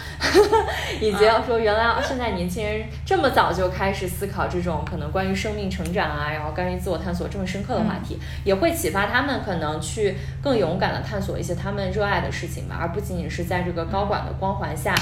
[1.01, 14.95] 以及要说原来现在年轻人这么早就开始思考这种可能关于生命成长啊，然后关于自我探索这么深刻的话题，也会启发他们可能去更勇敢的探索一些他们热爱的事情吧，而不仅仅是在这个高管的光环下。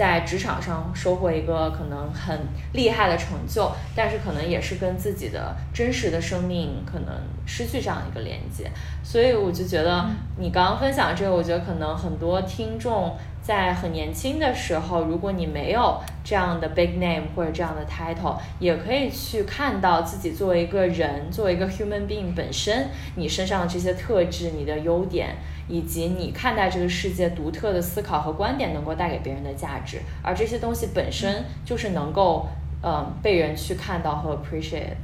[0.00, 2.40] 在职场上收获一个可能很
[2.72, 8.70] 厉害的成就，但是可能也是跟自己的真实的生命可能失去这样一个连接，
[9.02, 10.06] 所以我就觉得
[10.38, 25.36] 你刚刚分享这个，我觉得可能很多听众在很年轻的时候，如果你没有这样的 big name 或者这样的 title，也可以去看到自己作为一个人，作为一个 human being 本身，你身上的这些特质，你的优点。
[25.70, 32.48] 以及你看待这个世界独特的思考和观点能够带给别人的价值，而这些东西本身就是能够，
[32.82, 34.96] 嗯，被人去看到和 appreciate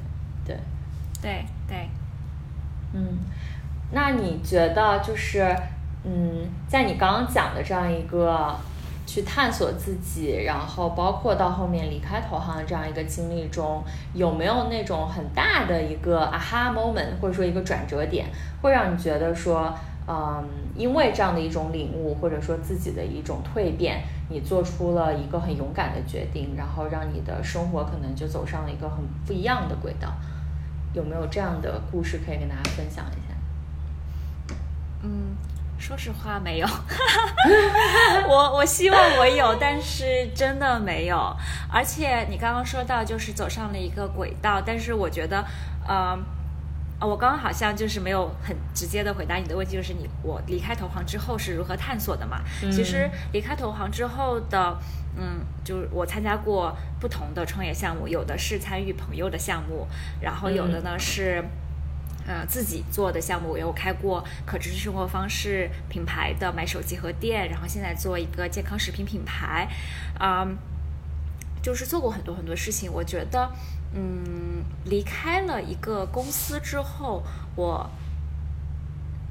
[0.45, 0.59] 对，
[1.23, 1.89] 对对，
[2.93, 3.21] 嗯，
[3.93, 5.55] 那你觉得就是，
[6.03, 8.53] 嗯，在你刚刚讲的这样一个
[9.07, 18.27] 去探索自己，然后包括到后面离开投行的这样一个经历中，有没有那种很大的一个 aha moment，或者说一个转折点，
[18.61, 19.73] 会让你觉得说？
[20.09, 30.15] 嗯，因为这样的一种领悟，或者说自己的一种蜕变，你做出了一个很勇敢的决定，然后让你的生活可能就走上了一个很不一样的轨道。
[30.95, 34.55] 有没有这样的故事可以跟大家分享一下？
[35.03, 35.35] 嗯，
[35.77, 36.69] 说实话没有。
[38.29, 41.37] 我我希望我有，但是真的没有。
[41.69, 45.45] 而且你刚刚说到就是走上了一个轨道，但是我觉得，
[45.85, 46.17] 呃。
[46.99, 52.41] 啊，我刚刚好像就是没有很直接的回答你的问题，就是你我离开投行之后是如何探索的嘛？
[52.73, 54.79] 其实离开投行之后的，
[55.15, 59.87] 嗯，就是我参加过不同的创业项目，有的是参与朋友的项目，
[60.23, 61.45] 然后有的呢是，
[62.27, 63.51] 呃，自己做的项目。
[63.51, 69.69] 我有开过可持续生活方式品牌的买手集合店，然后现在做一个健康食品品牌，
[70.19, 70.49] 啊，
[71.61, 72.91] 就是做过很多很多事情。
[72.91, 73.51] 我觉得。
[73.99, 77.23] 嗯，离开了一个公司之后，
[77.55, 77.89] 我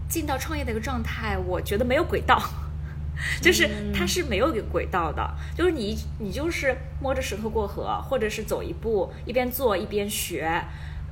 [0.10, 2.42] 进到创业的一个状态，我觉得没有轨道，
[3.42, 10.50] 就是它是没有一个轨道的，就是你你就是摸着石头过河，或者是走一步一边做一边学，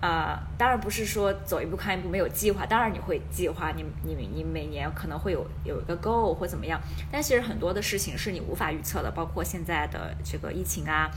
[0.02, 11.12] 呃，当然不是说走一步看一步没有计划，当然你会计划，你你你每年可能会有有一个 goal 或怎么样，但其实很多的事情是你无法预测的，包括现在的这个疫情啊。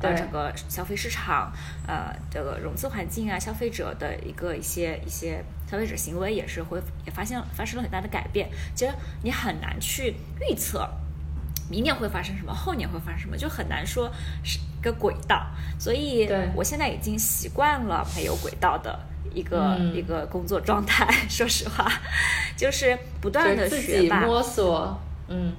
[0.00, 1.52] 呃整个消费市场，
[1.86, 8.48] 呃这个融资环境啊，消费者的一个一些一些消费者行为也是会也发现发生了很大的改变。
[8.74, 10.14] 其实你很难去
[10.48, 10.88] 预测
[11.70, 14.10] 明年会发生什么，后年会发生什么，就很难说
[14.42, 15.46] 是个轨道。
[15.78, 18.98] 所以我现在已经习惯了没有轨道的。
[19.34, 21.86] 一个一个工作状态， 说实话，
[22.56, 25.52] 就是不断的学吧，摸索，嗯，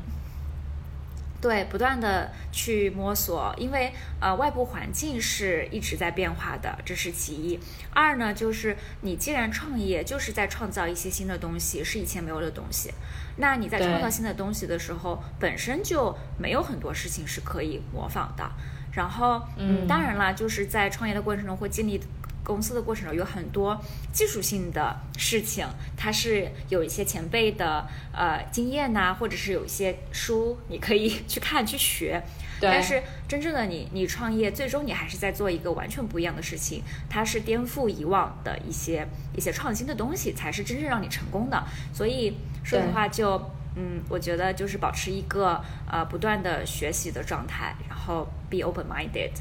[1.41, 7.59] 对，不断的去摸索，因为呃，外部环境是一直在变化的，这是其一。
[7.91, 12.91] 二呢，就是你既然创业，就是在创造一些新的东西，是以前没有的东西。
[13.37, 18.51] 那你在创造新的东西的时候，本身就没有很多事情是可以模仿的。
[18.91, 22.01] 然后，嗯，当然了，就是在创业的过程中会经历。
[22.49, 23.79] 公司的过程中有很多
[24.11, 32.19] 技术性的事情，它是有一些前辈的呃经验呐，或者是有一些书你可以去看去学。
[32.59, 39.07] 但是真正的你，你创业最终你还是在做一个完全不一样的事情，它是颠覆以往的一些
[39.37, 41.63] 一些创新的东西，才是真正让你成功的。
[41.93, 43.39] 所以说的话，就
[43.75, 49.31] 嗯，我觉得就是保持一个呃不断的学习的状态，然后 be open minded。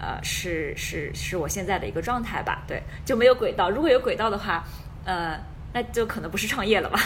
[0.00, 3.68] 呃，是是是我现在的一个状态吧，对，就没有轨道。
[3.68, 4.64] 如果有轨道的话，
[5.04, 5.38] 呃，
[5.74, 6.98] 那就可能不是创业了吧。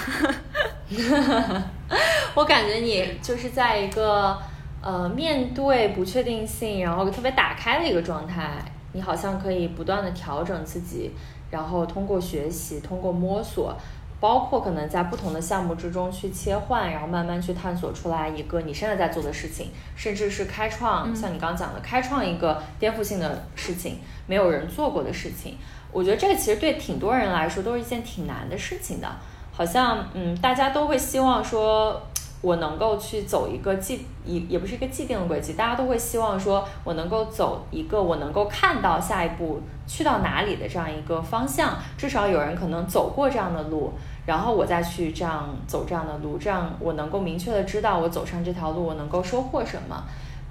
[2.36, 4.38] 我感觉你就是在一个
[4.80, 8.64] 呃面对不确定性，然后特别打开的一个状态。
[8.92, 11.10] 你好像可以不断的调整自己，
[11.50, 13.76] 然后通过学习，通过摸索。
[14.24, 25.58] 包括可能在不同的项目之中去切换，然后慢慢去探索出来一个你现在在做的事情，甚至是开创，像你刚刚讲的，开创一个颠覆性的事情，没有人做过的事情。
[25.92, 29.06] 我觉得这个其实对挺多人来说都是一件挺难的事情的。
[29.52, 32.00] 好像，嗯，大家都会希望说，
[32.40, 43.92] 我能够去走一个既也也不是一个既定的轨迹，大家都会希望说我能够走一个我能够看到下一步去到哪里的这样一个方向，至少有人可能走过这样的路。
[44.26, 50.04] 然后我再去这样走这样的路，这样我能够明确的知道我走上这条路我能够收获什么。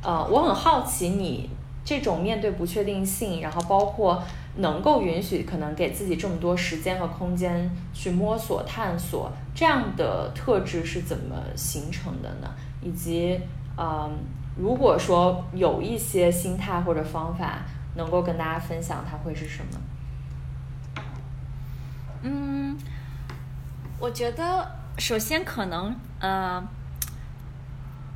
[0.03, 1.49] 呃，我很好奇你
[1.83, 4.21] 这种面对不确定性，然后包括
[4.57, 12.49] 能够允许可能给自己这么多时间和空间去摸索探索这样的特质是怎么形成的呢？
[12.81, 13.39] 以及，
[13.77, 14.11] 嗯，
[14.55, 17.61] 如果说有一些心态或者方法
[17.95, 21.01] 能够跟大家分享，它会是什么？
[22.23, 22.77] 嗯。
[24.03, 26.61] 我觉得首先可能呃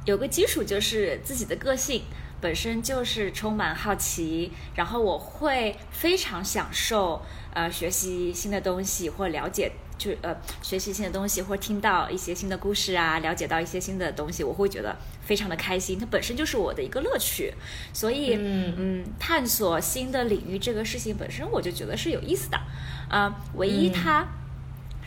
[0.03, 2.03] 有个基础就是自己的个性
[2.41, 7.21] 本身就是充满好奇，然后我会非常享受
[7.53, 17.53] 呃学习新的东西或了解就呃学习新的东西或听到一些新的故事啊，了解到一些新的东西，我会觉得非常的开心，它本身就是我的一个乐趣，
[17.93, 18.73] 所以嗯。
[18.77, 22.59] 嗯探索新的领域这个事情本身我就觉得是有意思的，
[23.07, 24.27] 啊唯一它。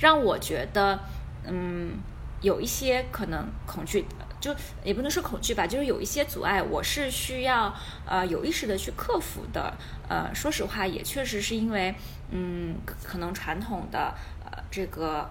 [0.00, 0.98] 让我觉得，
[1.44, 1.98] 嗯，
[2.40, 4.04] 有一些可能恐惧，
[4.40, 7.74] 就也不能说恐惧吧，就是有一些阻碍，我是需要
[8.06, 9.74] 呃有意识的去克服的。
[10.08, 11.94] 呃，说实话，也确实是因为，
[12.30, 15.30] 嗯，可能传统的呃这个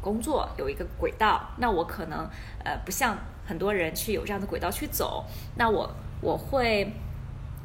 [0.00, 2.30] 工作有一个轨道，那我可能
[2.64, 5.24] 呃不像很多人去有这样的轨道去走，
[5.56, 6.92] 那我我会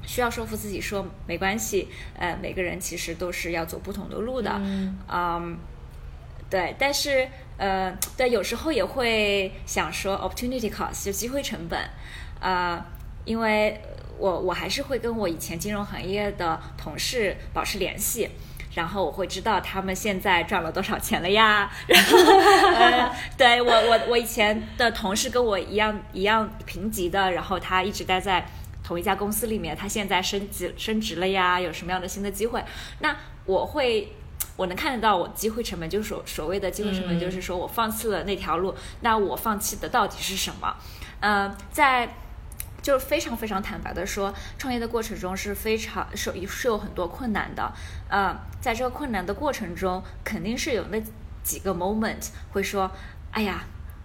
[0.01, 4.51] 需要说服自己说没关系，呃，每个人其实都是要走不同的路的，
[5.07, 5.57] 嗯。
[6.49, 11.79] 对，但是呃，对，有时候也会想说 opportunity cost 就机会成本，
[12.39, 12.83] 呃，
[13.25, 13.79] 因为
[14.17, 18.29] 我我还是会跟我以前金融行业的同事保持联系，
[18.73, 21.69] 然后我会知道他们现在赚了多少钱了呀。
[21.85, 28.43] 然后，对我我我以前的同事跟我一样一样评级的，然后他一直待在
[28.83, 32.63] 同一家公司里面，他现在升级升职了呀，有什么样的新的机会？
[33.01, 34.13] 那我会。
[34.59, 40.75] 我能看得到我机会成本，就是所所谓的机会成本，就是说我放弃了那条路，那我放弃的到底是什么？
[41.21, 42.13] 嗯，在
[42.81, 47.71] 就是非常非常坦白的说，创业的过程中是非常是是有很多困难的。
[48.09, 51.01] 嗯，在这个困难的过程中，肯定是有那
[51.41, 52.91] 几个 moment 会说，
[53.31, 53.63] 哎呀。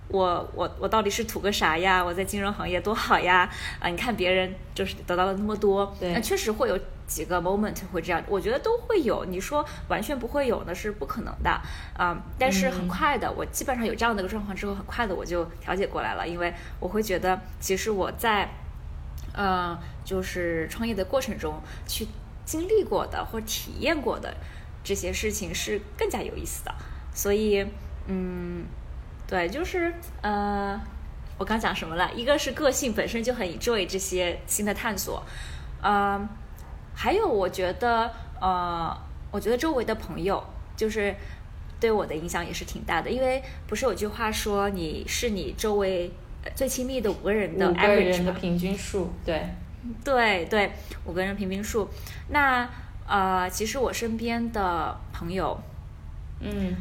[0.08, 2.04] 我我我到底是图个啥呀？
[2.04, 3.50] 我在金融行业多好呀！
[3.80, 9.24] 啊，你看别人就是得到了那么多，那确实会有几个 moment 会这样，我觉得都会有。
[9.24, 11.50] 你说完全不会有那是不可能的
[11.96, 12.22] 啊！
[12.38, 18.48] 但是很快的，我基本上有这样的一个状况之后，很快的我就调节过来了，因为我会觉得其实我在，
[19.32, 22.06] 呃，就是创业的过程中去
[22.44, 24.36] 经历过的或体验过的
[24.84, 26.74] 这些事情是更加有意思的，
[27.14, 27.66] 所以
[28.06, 28.66] 嗯。
[29.26, 30.80] 对，就是呃，
[31.38, 32.12] 我刚讲什么了？
[32.14, 35.22] 一个是个性本身就很 enjoy 这些新的探索，
[35.82, 36.28] 呃，
[36.94, 38.10] 还有我觉得，
[38.40, 38.96] 呃，
[39.30, 40.44] 我觉得周围的朋友
[40.76, 41.14] 就是
[41.80, 46.12] 对我的影响也是挺大的，因为不是有句话说你是你周围
[46.54, 49.48] 最亲密的五个人的五个人的平均数，对，
[50.04, 50.72] 对对，
[51.04, 51.88] 五个人平均数。
[52.28, 52.68] 那
[53.06, 55.58] 呃，其实我身边的朋友，
[56.40, 56.76] 嗯，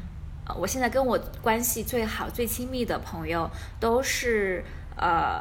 [0.46, 4.64] 呃，我现在跟我关系最好、最亲密的朋友都是
[4.96, 5.40] 呃，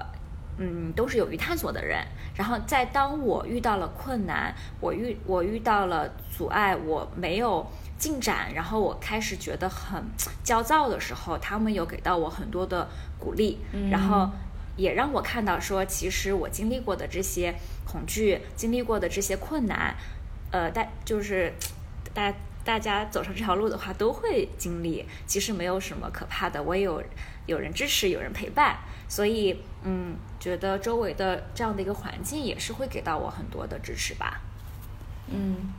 [0.59, 2.05] 嗯，都是勇于探索的人。
[2.35, 7.67] 然后在当我遇到了困难，我遇我遇到了阻碍，我没有
[7.99, 10.03] 进展，然后我开始觉得很
[10.43, 12.89] 焦躁的时候，他们有给到我很多的
[13.19, 13.59] 鼓励，
[13.91, 14.31] 然后
[14.77, 19.95] 也让我看到说，其实我经历过的这些恐惧，经历过的这些困难，
[20.51, 21.53] 呃，大就是
[22.15, 22.33] 大
[22.65, 27.03] 大家走上这条路的话都会经历，其实没有什么可怕的，我也有
[27.47, 30.17] 有人支持，有人陪伴，所以嗯。
[30.43, 34.41] 觉得周围的这样的一个环境也是会给到我很多的支持吧，
[35.29, 35.73] 嗯，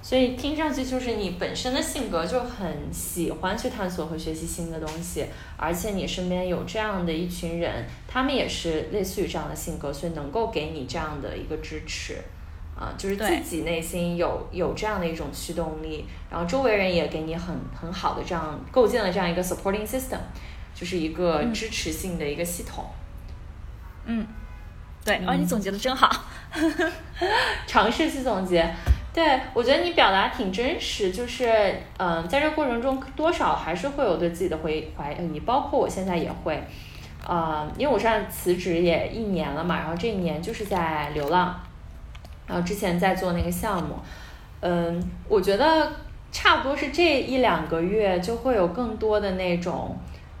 [0.00, 5.26] 所以听上去就是你本身的性格就很喜欢去探索和学习新的东西，
[5.58, 12.16] 而且你身边有这样的一群人，他们也是类似于这样的性格，所以能够给你这样的一个支持，
[12.78, 20.18] 啊，就是自己内心有有这样的一种驱动力，然后周围人也给你很很好的这样构建了这样一个 supporting system，
[20.74, 22.84] 就是一个支持性的一个系统。
[24.04, 24.24] 嗯，
[25.04, 26.08] 对，哦，你总结的真好，
[27.66, 28.72] 尝试去总结。
[29.12, 36.62] 对我觉得你表达挺真实，就是嗯，在这个过程中多少还是会有对自己的回怀疑，包括我现在也会，
[37.26, 41.60] 呃，因为我现在辞职也一年了嘛，然后这一年就是在流浪，
[42.48, 43.94] 然后之前在做那个项目，
[44.60, 45.92] 嗯，我觉得
[46.32, 49.96] 差不多是这一两个月就会有更多的那种。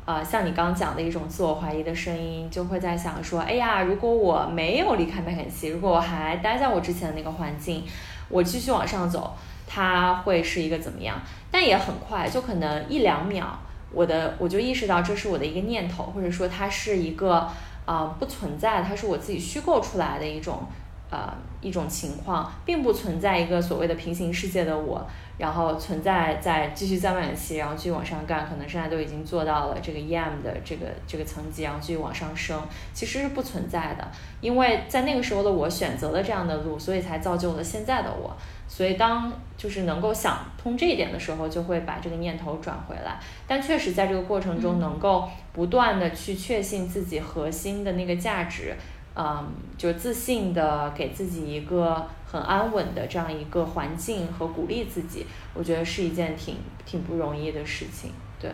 [0.06, 7.84] 呃，像你刚讲的一种自我怀疑的声音，就会在想说，哎呀，如果我没有离开麦肯锡，如果我还待在我之前的那个环境，
[8.30, 9.36] 我继续往上走，
[9.66, 11.20] 它会是一个怎么样？
[11.50, 13.44] 但也很快，就可能一两秒，
[13.92, 17.46] 我的我就意识到这是我的一个念头，或者说它是一个
[17.84, 20.62] 啊不存在，它是我自己虚构出来的一种
[21.10, 25.06] 呃一种情况，并不存在一个所谓的平行世界的我。
[25.38, 32.60] 然后存在在继续在晚期，然后继续往上干，可能现在都已经做到了这个 EM 的这个这个层级，然后继续往上升，
[32.92, 34.04] 其实是不存在的，
[34.40, 38.36] 因为在那个时候的我选择了这样的路，所以才造就了现在的我。
[38.66, 43.20] 所以当就是能够想通这一点的时候，就会把这个念头转回来。
[43.46, 48.74] 但确实在这个过程中，能够不断的去确信自己核心的那个价值。
[49.20, 58.12] 嗯，就自信的给自己一个很安稳的这样一个环境和鼓励自己，我觉得是一件挺挺不容易的事情。
[58.38, 58.52] 对，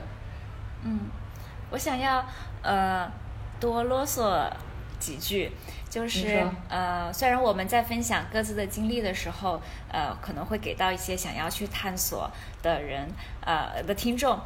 [0.82, 1.00] 嗯，
[1.70, 2.24] 我想要
[2.62, 3.06] 呃
[3.60, 4.50] 多啰嗦
[4.98, 5.52] 几句，
[5.90, 9.60] 就是呃，虽然我们在分享各自的经历的时候，
[9.92, 12.30] 呃，可能会给到一些想要去探索
[12.62, 13.06] 的人
[13.42, 14.38] 呃的听众。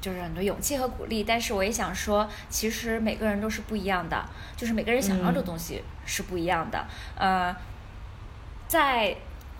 [0.00, 4.24] 就是很多勇气和鼓励，但是我也想说，其实每个人都是不一样的，
[4.56, 6.86] 就是每个人想要的东西是不一样的。
[7.16, 7.54] 呃，
[8.68, 9.16] 在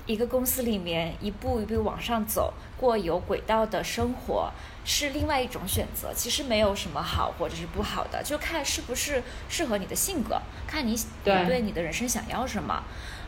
[0.07, 4.51] 一个公司里面一步一步往上走，过有轨道的生活
[4.85, 6.13] 是另外一种选择。
[6.15, 12.83] 其实没有什么好或者是不好的，就看是不是适合你的性格，看你你对你的人生想要什么。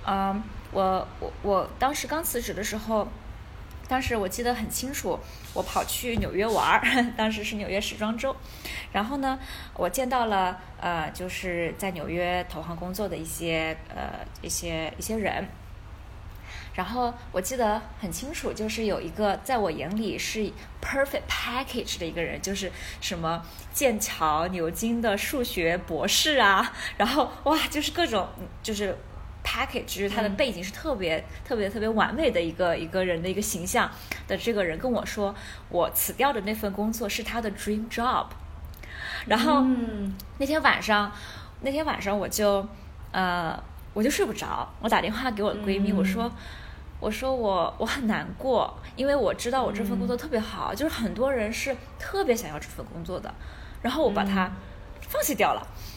[0.06, 3.08] 嗯，我我我当时刚辞职的时候。
[3.90, 5.18] 当时我记得很清楚，
[5.52, 6.80] 我跑去纽约玩儿，
[7.18, 8.36] 当时是纽约时装周，
[8.92, 9.36] 然后呢，
[9.74, 15.48] 我见到了呃，就是在纽约投行工作的一些呃一些一些人，
[16.72, 22.70] 然后我记得很清楚，就是有一个在我眼里是 perfect package 的一个人，就是
[23.00, 28.28] 什么剑桥、牛津的数学博士啊，然后哇，就是各种
[28.62, 28.96] 就是。
[29.44, 33.90] Package 就是他的背景是特别特别特别完美的一个一个人的一个形象。
[34.28, 35.34] 的这个人跟我说，
[35.68, 38.26] 我辞掉的那份工作是他的 dream job。
[39.26, 40.14] 然后嗯。
[40.38, 41.12] 那天晚上，
[41.60, 42.66] 那天晚上我就
[43.12, 43.62] 呃
[43.92, 46.32] 我就睡不着，我打电话给我的闺蜜，我说
[46.98, 53.34] 我说我我很难过，因为我知道我这份工作特别好，就是很多人是特别想要这份工作的，
[53.82, 54.50] 然后我把它
[55.02, 55.66] 放弃掉了。
[55.66, 55.89] 嗯，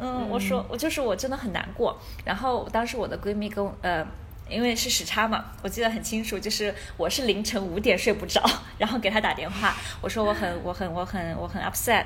[0.00, 1.98] 我说我就是我真的很难过。
[2.24, 4.06] 然后当时我的闺蜜跟呃，
[4.48, 8.42] 因为是时差嘛，我记得很清楚，就是我是凌晨五点睡不着，
[8.78, 12.04] 然后给她打电话，我说我很我很我很我很 upset，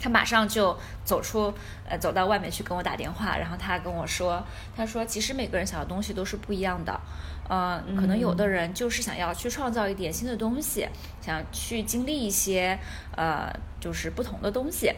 [0.00, 1.52] 她马上就走出
[1.88, 4.44] 呃走到外面去跟我打电话，然后她跟我说，
[4.76, 7.00] 她说其实每个人想要东西都是不一样的，
[7.48, 10.88] 呃，可能有的人就是想要去创造一点新的东西，
[11.20, 12.78] 想去经历一些
[13.14, 14.92] 呃就是不同的东西。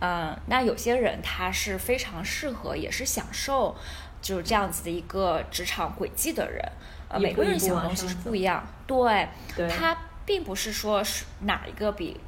[0.00, 3.76] 嗯，那有些人他是非常适合，也是享受，
[4.22, 6.64] 就是这样子的一个职场轨迹的人，
[7.08, 12.20] 呃，每个人一步喜欢的东西是不一样，对，对他并不是说是哪一个比，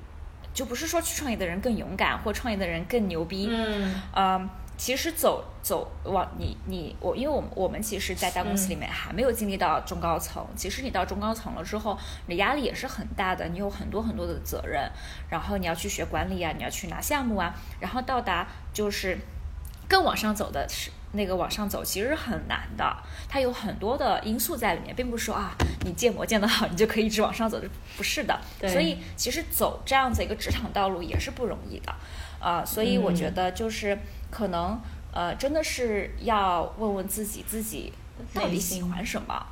[0.52, 4.48] 就不是说去创业的人更勇敢，或创业的人更牛逼，嗯嗯，
[4.81, 10.43] 其实走走往你你我，因为我们我们其实，在大公司里面还没有经历到中高层。
[10.57, 14.91] 其实你到中高层了之后，你的压力也是很大的，你有很多很多的责任，
[15.28, 19.18] 然后你要去学管理啊，你要去拿项目啊，然后到达就是
[19.87, 22.97] 更往上走的是那个往上走，其实是很难的，
[23.28, 25.55] 它有很多的因素在里面，并不是说啊
[25.85, 27.61] 你建模建得好，你就可以一直往上走，
[27.99, 28.41] 不是的。
[28.59, 31.95] 对所以其实走这样子一个职场道路也是不容易的。
[32.41, 33.97] 啊、所以我觉嗯得就是
[34.30, 34.80] 可能
[35.12, 37.93] 呃，真的是要问问自己，自己
[38.32, 39.47] 到底喜欢什么？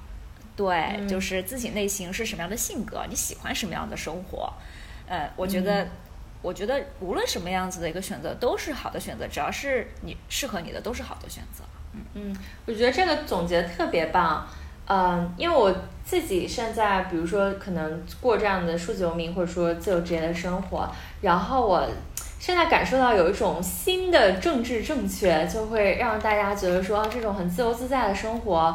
[0.57, 4.53] 对，嗯就是自己内心是什么样的性格，你喜欢什么样的生活？
[5.07, 5.91] 呃，我觉得，嗯
[6.41, 11.64] 我觉得无论什么样子的一个选择都是好的选择，只要是你适合你的都是好的选择。
[12.14, 14.47] 嗯，我觉得这个总结特别棒。
[14.86, 15.74] 嗯，因为我
[16.05, 20.89] 自己现在，比如说可能过这样的数字游民或者说自由职业的生活，
[21.20, 21.86] 然后我
[22.39, 28.74] 现在感受到有一种新的政治正确，就会让大家觉得说这种很自由自在的生活，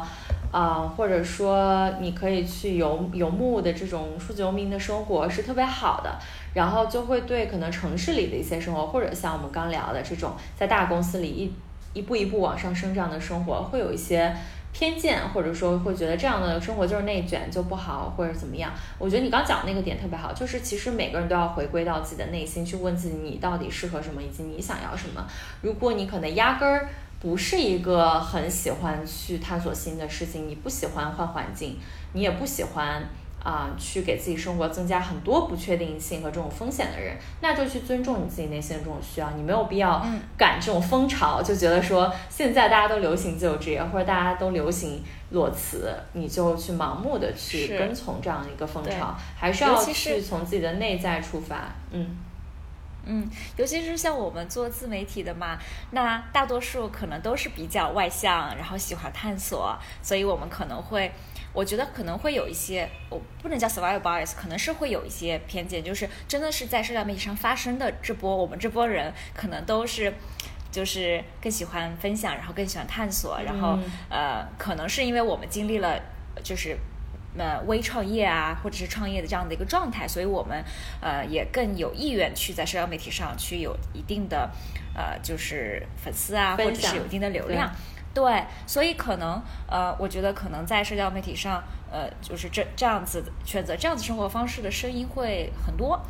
[0.52, 6.18] 啊、或者说你可以去游游牧的这种数字游民的生活是特别好的，
[6.52, 11.52] 然后就会对可能城市里的一些生活，或者像我们刚聊的这种在大公司里一
[11.94, 14.32] 一步一步往上升这样的生活，会有一些
[14.74, 18.72] 偏见，或者说会觉得这样的生活就是内卷就不好，或者怎么样。
[18.98, 25.24] 我觉得你刚讲的那个点特别好，就是其实每个人都要回归到自己的内心，去问自己你到底适合什么，以及你想要什么。
[25.62, 26.88] 如果你可能压根儿
[27.20, 31.78] 不是一个很喜欢去探索新的事情，你不喜欢换环境，
[32.12, 33.02] 你也不喜欢。
[33.44, 39.30] 啊、去给自己生活增加很多不确定性和这种风险的人，那就去尊重你自己内心的这种需要。
[39.32, 51.74] 你没有必要嗯赶这种风潮，就觉得说现在大家都流行自由职业，或者大家都流行裸辞，你就去盲目的去跟从这样一个风对潮，还是要去从自己的内在出发。
[51.90, 52.16] 嗯，
[53.04, 53.28] 嗯，
[53.58, 55.58] 尤其是像我们做自媒体的嘛，
[55.90, 61.12] 那大多数可能都是比较外向，然后喜欢探索，所以我们可能会，
[61.54, 70.12] 我觉得可能会有一些，我不能叫 survival bias，可能是会有一些偏见，就是真的是在社交媒体上发生的这波，我们这波人可能都是。
[70.74, 75.96] 就是更喜欢分享，然后更喜欢探索，然后、嗯呃，可能是因为我们经历了
[76.42, 76.76] 就是
[77.38, 80.64] 呃微创业啊，或者是创业的这样的一个状态，所以我们
[81.00, 84.50] 呃也更有意愿去在社交媒体上去有一定的
[84.96, 87.72] 呃就是粉丝啊，或者是有一定的流量。
[88.14, 91.60] 对，所以可能呃，我觉得可能在社交媒体上，
[91.90, 96.00] 呃，就是这这样子的选择这样子生活方式的声音会很多，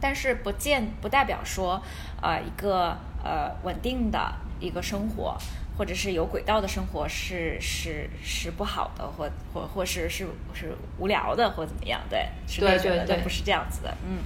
[0.00, 1.82] 但是不见不代表说，
[2.22, 5.36] 呃，一个呃稳定的一个生活，
[5.76, 12.00] 或者是有轨道的生活是是是不好的，或或或是是是无聊的，或怎么样？
[12.08, 14.18] 对，是的对对不是这样子的，嗯。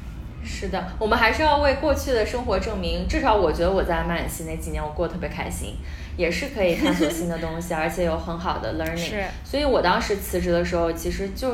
[0.42, 3.06] 是的，我们还是要为过去的生活证明。
[3.06, 5.76] 至少我觉得我在曼联西那几年，我过得特别开心，
[6.20, 8.96] 也是可以探索新的东西， 而且有很好的 learning。
[8.96, 11.52] 是所以我当时辞职的时候，其实就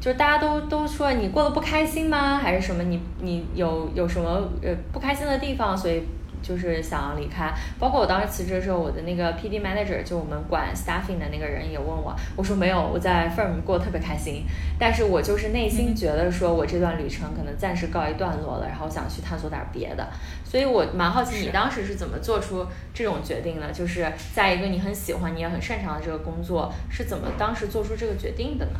[0.00, 2.36] 就是大家都都说你过得不开心吗？
[2.36, 5.76] 还是什么你你有有什么呃不开心的地方？
[5.76, 6.02] 所以
[6.42, 7.52] 就是想要离开。
[7.78, 14.44] 包括我当时辞职的时候，我的那个 PD manager 就我们管 staffing 的那个人也问我，我说没有，我在 firm 过得特别开心，
[14.76, 20.08] 但是我就是内心觉得说我这段旅程可能暂时告一段落了，然后想去探索点别的。
[20.52, 23.72] 所以我蛮好奇你当时是怎么做出这种决定的？
[23.72, 28.78] 就是在一个你很喜欢、你也很擅长的这个工作，是怎么当时做出这个决定的呢？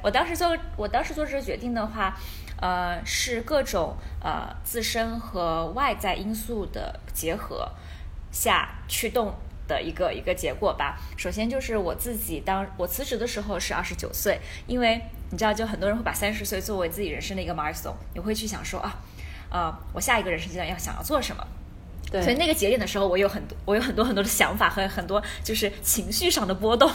[0.00, 2.16] 我当时做，我当时做这个决定的话，
[2.60, 7.68] 呃，是各种呃自身和外在因素的结合
[8.30, 9.34] 下驱动
[9.66, 10.96] 的一个一个结果吧。
[11.16, 14.38] 首先就是我自己当我辞职的时候是二十九岁，
[14.68, 19.00] 因为你知道，就很多人会把三十岁作为自己人生的一个 milestone，你会去想说啊，
[19.52, 21.46] 呃，我下一个人生阶段要想要做什么。
[22.10, 26.90] 对所以那个节点的时候，我有很多，我有很多很多的想法和很多就是情绪上的波动，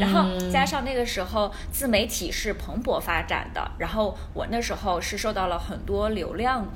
[0.00, 6.66] 然后加上那个时候自媒体是蓬勃发展的，然后我那时候是受到了很多流量，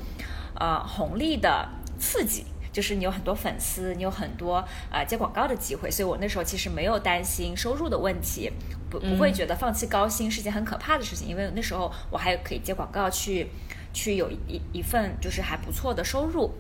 [0.55, 2.45] 呃红利的刺激。
[2.71, 8.51] 就是你有很多粉丝，你有很多呃接广告的机会，所以我那时候其实没有担心收入的问题，
[8.91, 13.49] 不不会觉得放弃高薪是件很可怕的事情，因为那时候我还可以接广告去
[13.95, 16.53] 去有一一份就是还不错的收入。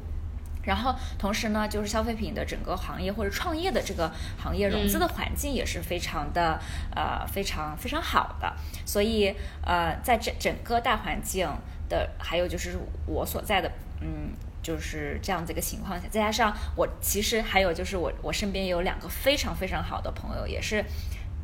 [0.66, 6.59] 然后同时呢，就是消费品的整个行业或者创业的这个行业融资的环境也是非常的、
[6.97, 8.51] 呃非常非常好的，
[8.87, 11.47] 所以呃在这整个大环境
[11.91, 13.70] 的，还有就是我所在的
[14.01, 14.32] 嗯
[14.62, 20.82] 就是这样子一个情况下，再加上我其实还有就是我我身边有两个非常非常好的朋友，也是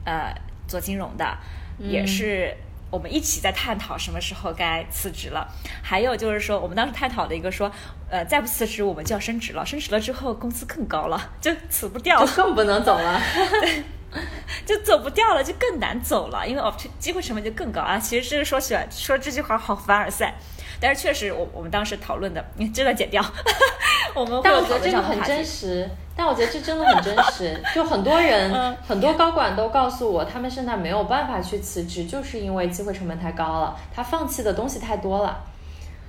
[0.06, 0.34] 呃
[0.66, 1.36] 做金融的，
[1.78, 2.56] 也是
[2.90, 5.46] 我们一起在探讨什么时候该辞职了。
[5.82, 7.70] 还有就是说，我们当时探讨的一个说，
[8.10, 13.20] 呃，再不辞职我们就要升职了，升职了之后工资更高了，就辞不掉， 就更不能走了。
[14.66, 17.96] 就走不掉了，就更难走了，因为哦，机会成本就更高啊。
[17.96, 20.34] 其实这个说起来，说这句话好凡尔赛，
[20.80, 23.24] 但是确实，我我们当时讨论的，你这段剪掉。
[24.14, 27.60] 我们但我觉得这个很真实，但我觉得这真的很真实。
[27.74, 35.44] 就很多人，很多高管都告诉我，他们现在没有办法去辞职，就是因为机会成本太高了，他放弃的东西太多了。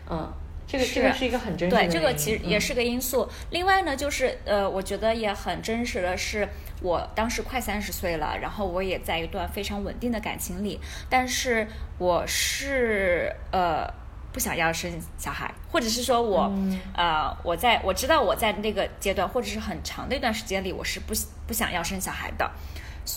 [0.09, 0.33] 嗯。
[0.67, 3.27] 这个这个是一个很真实的，对，这个其实也是个因素。
[3.49, 6.47] 另外呢，就是呃，我觉得也很真实的是，
[6.81, 11.67] 我当时快三十岁了，然后我也在一段非常稳定的感情里，但是
[11.97, 13.85] 我是呃
[14.31, 16.51] 不想要生小孩，或者是说我
[16.95, 21.13] 呃我在我知道我在那个阶段或者是很长的一段时间里，我是不
[21.45, 22.49] 不想要生小孩的。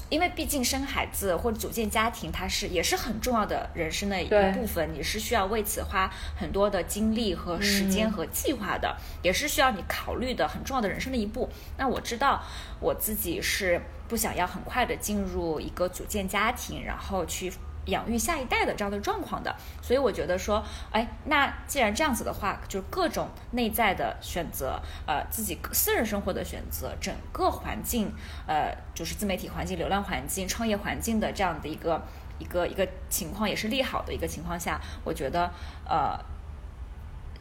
[0.09, 11.51] 因为毕竟生孩子或者组建家庭，它是也是很重要的人生的一部分，你是需要为此花很多的精力和时间和计划的，也是需要你考虑的很重要的人生的一步。
[11.77, 12.43] 那我知道
[12.81, 17.53] 我自己是不想要很快的进入一个组建家庭，然后去。
[17.87, 28.13] 养育下一代的这样的状况的，所以我觉得说，哎，那既然这样子的话，就是各种内在的选择，呃，自己私人生活的选择，整个环境，
[28.47, 32.03] 呃，就是自媒体环境、流量环境、创业环境的这样的一个
[32.39, 35.53] 一个一个情况，也是利好的一个情况下，我觉得，
[35.87, 36.19] 呃，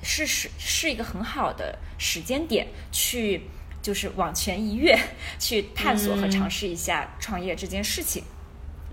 [0.02, 3.48] 是是是一个很好的时间点去，
[3.82, 5.00] 就是往前一跃，
[5.40, 8.24] 去探索和尝试一下创业这件事情。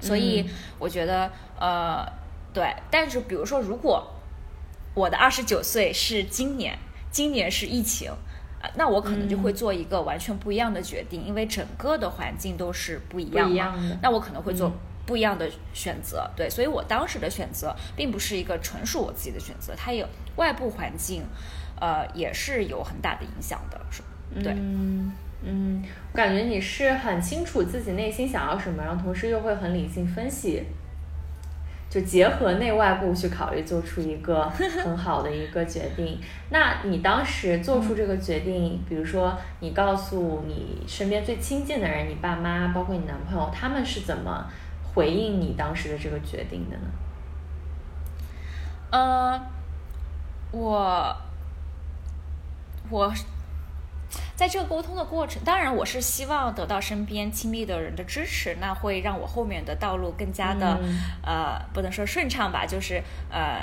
[0.00, 0.48] 所以
[0.78, 2.04] 我觉得，呃，
[2.52, 4.06] 对，但是比如说，如果
[4.94, 6.78] 我的二十九岁是今年，
[7.10, 8.12] 今年是疫情，
[8.74, 13.98] 那我可能就会做一个完全不一样的决定，因为整个的环境都是不一样的。
[14.02, 14.72] 那我可能会做
[15.06, 16.28] 不一样的选择。
[16.36, 21.22] 对，所以我当时的选择并不是一个纯属我自己的选择，它有外部环境，
[21.80, 24.02] 呃，也是有很大的影响的，是
[24.42, 24.52] 对。
[24.56, 25.12] 嗯，
[25.42, 25.82] 嗯
[26.12, 30.62] 感觉你是很清楚自己内心想要什么，然后同时又会很理性分析，
[31.88, 36.20] 就结合内外部去考虑，做出一个很好的一个决定。
[36.50, 44.44] 那你当时做出这个决定，比如说你告诉你身边最亲近的人，你爸妈，包括你男朋友，他们是怎么
[44.92, 46.82] 回应你当时的这个决定的呢？
[48.90, 49.40] 呃，
[50.50, 51.16] 我，
[52.90, 53.10] 我。
[54.40, 60.80] 在这个沟通的过程，当然我是希望得到身边亲密的人的支持，那会让我后面的道路更加的，
[61.22, 63.62] 呃，不能说顺畅吧，就是呃，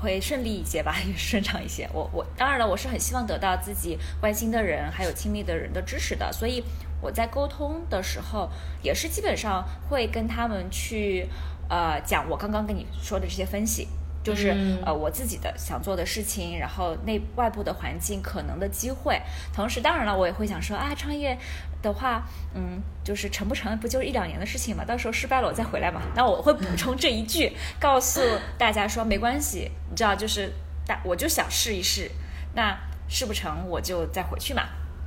[0.00, 1.88] 会顺利一些吧，也顺畅一些。
[1.92, 6.64] 我我当然了，我是很希望得到自己关心的人还有亲密的人的支持的，所以
[7.00, 8.50] 我在沟通的时候
[8.82, 11.28] 也是基本上会跟他们去
[11.68, 13.86] 呃讲我刚刚跟你说的这些分析。
[14.26, 14.50] 就是
[14.84, 19.22] 呃我自己的想做的事情，然后内外部的环境可能的机会，
[19.54, 21.38] 同时当然了，我也会想说啊，创业
[21.80, 26.02] 的话，嗯，就是成不成不就是一两年的事情嘛，到时候失败了我再回来嘛。
[26.16, 28.20] 那我会补充这一句，告诉
[28.58, 30.52] 大家说没关系，你知道，就是
[30.84, 32.10] 大我就想试一试，
[32.54, 32.76] 那
[33.08, 34.64] 试不成我就再回去嘛。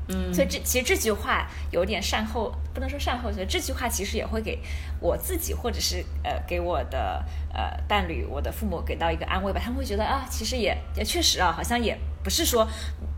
[0.10, 4.60] 嗯，所以这其实这句话有点善后，不能说善后，所以这句话其实也会给
[5.00, 9.62] 我自己，或者是呃给我的呃伴侣、我的父母给到一个安慰吧。
[9.64, 12.68] 他们会觉得啊，其实也也确实啊，好像也不是说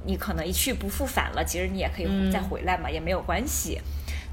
[0.05, 3.79] 你可能一去不复返了，其实你也可以再回来嘛，也没有关系。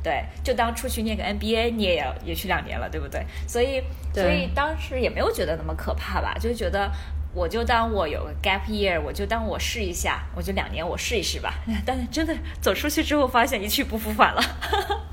[0.03, 3.25] 对，就当出去念个 MBA，你也要也去两年了，对不对？
[3.47, 3.83] 所以
[4.13, 6.91] 所以当时也没有觉得那么可怕吧，就觉得。
[7.35, 11.55] 我就当我有个 gap year，我就当我试一下，我就两年我试一试吧。
[11.85, 14.49] 但是真的走出去之后，发现一去不复返了，哈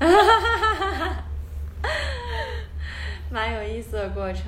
[0.00, 1.24] 哈哈哈
[3.30, 4.44] 蛮有意思的过程。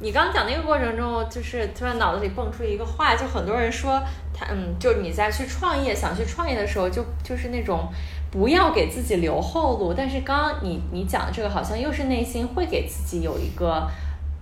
[0.00, 4.00] 你刚讲那个过程中，就是突然脑子里蹦出一个话，就很多人说
[4.32, 7.88] 他嗯，就你在去创业想去创业的时候，就就是那种
[8.30, 9.94] 不要给自己留后路。
[9.94, 13.88] 但是刚刚你你讲的这个，好像又是内心会给自己有一个。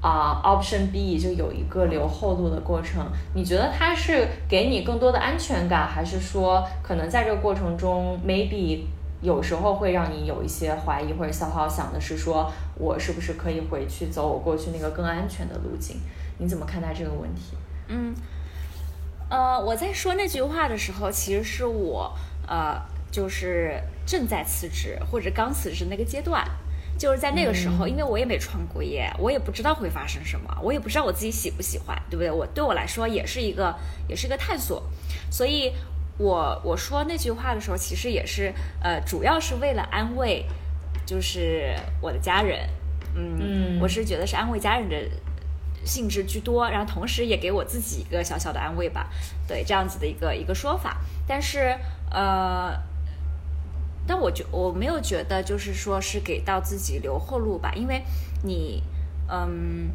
[0.01, 3.05] 啊，Option B 就有一个留后路的过程。
[3.34, 8.82] 你觉得它是给你更多的安全感，还是说可能在这个过程中，maybe
[9.20, 15.96] 有时候会让你有一些怀疑或者小号想的是说，我是不是可以回去走我过去那个更安全的路径？
[16.38, 17.57] 你怎么看待这个问题？
[17.88, 18.14] 嗯，
[19.28, 22.12] 呃，我在说那句话的时候，其实是我
[22.46, 22.80] 呃，
[23.11, 23.74] 就是
[24.07, 26.49] 正在辞职或者刚辞职那个阶段。
[26.99, 32.28] 就是在那个时候，因为我也没创过业，我也不知道会发生什么，我也不知道我自己喜不喜欢，对不对？
[32.30, 33.72] 我对我来说也是一个，
[34.09, 34.82] 也是一个探索。
[35.30, 35.72] 所以，
[36.18, 40.44] 我我说那句话的时候，其实也是，呃，主要是为了安慰，
[41.07, 41.72] 就是
[42.03, 42.68] 我的家人。
[43.14, 44.96] 嗯，我是觉得是安慰家人的
[45.84, 49.09] 性质居多，然后同时也给我自己一个小小的安慰吧。
[49.46, 50.96] 对，这样子的一个一个说法。
[51.28, 51.78] 但是，
[52.11, 52.88] 呃。
[54.09, 58.02] 但我觉我没有觉得就是说是给到自己留后路吧，因为
[58.42, 58.82] 你，
[59.28, 59.90] 嗯，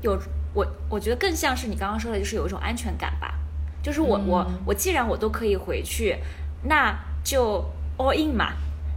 [0.00, 0.16] 有
[0.54, 3.34] 我我觉得更像是你刚刚说的，就是有一种安全感吧，
[3.82, 6.16] 就是我我我既然我都可以回去，
[6.62, 7.64] 那就
[7.98, 8.52] all in 嘛，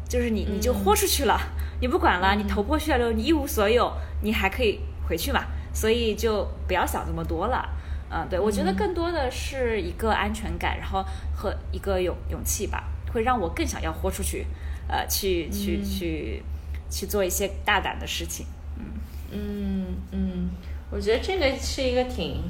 [0.07, 1.39] 就是你你就豁出去了，
[1.81, 7.67] 你不管了，你头破血流，你一无所有，你还可以回去嘛，所以就不要想这么多了，
[8.11, 11.03] 嗯，对我觉得更多的是一个安全感，然后
[11.33, 12.83] 和一个勇勇气吧。
[13.15, 14.45] 会让我更想要豁出去，
[14.89, 16.43] 呃，去去去
[16.89, 18.45] 去做一些大胆的事情，
[18.77, 18.83] 嗯
[19.31, 20.49] 嗯嗯，
[20.91, 22.43] 我觉得这个是一个挺，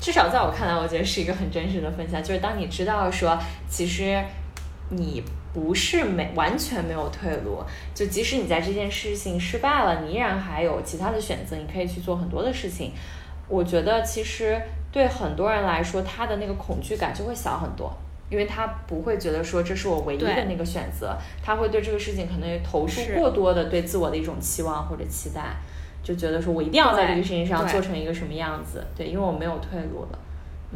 [0.00, 2.22] 至少在我看来，我觉得是一个很真实的分享。
[2.22, 3.38] 就是当你知道说，
[3.68, 4.24] 其实
[4.88, 7.62] 你不是没完全没有退路，
[7.94, 12.92] 就即使你在这件事情失败了，你依然还有其他的选择，你可以去做很多的事情。
[13.46, 14.58] 我觉得其实
[14.90, 17.94] 对很多人来说，他的那个恐惧感就会小很多。
[18.30, 25.56] 因为他不会觉得说这是我唯一的那个选择，他会对这个事情可能投入过多的对自我的一种期望或者期待，
[26.02, 30.18] 就觉得说我一定要在这个事情上做成一个什么样子，对，因为我没有退路了。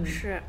[0.05, 0.43] 是，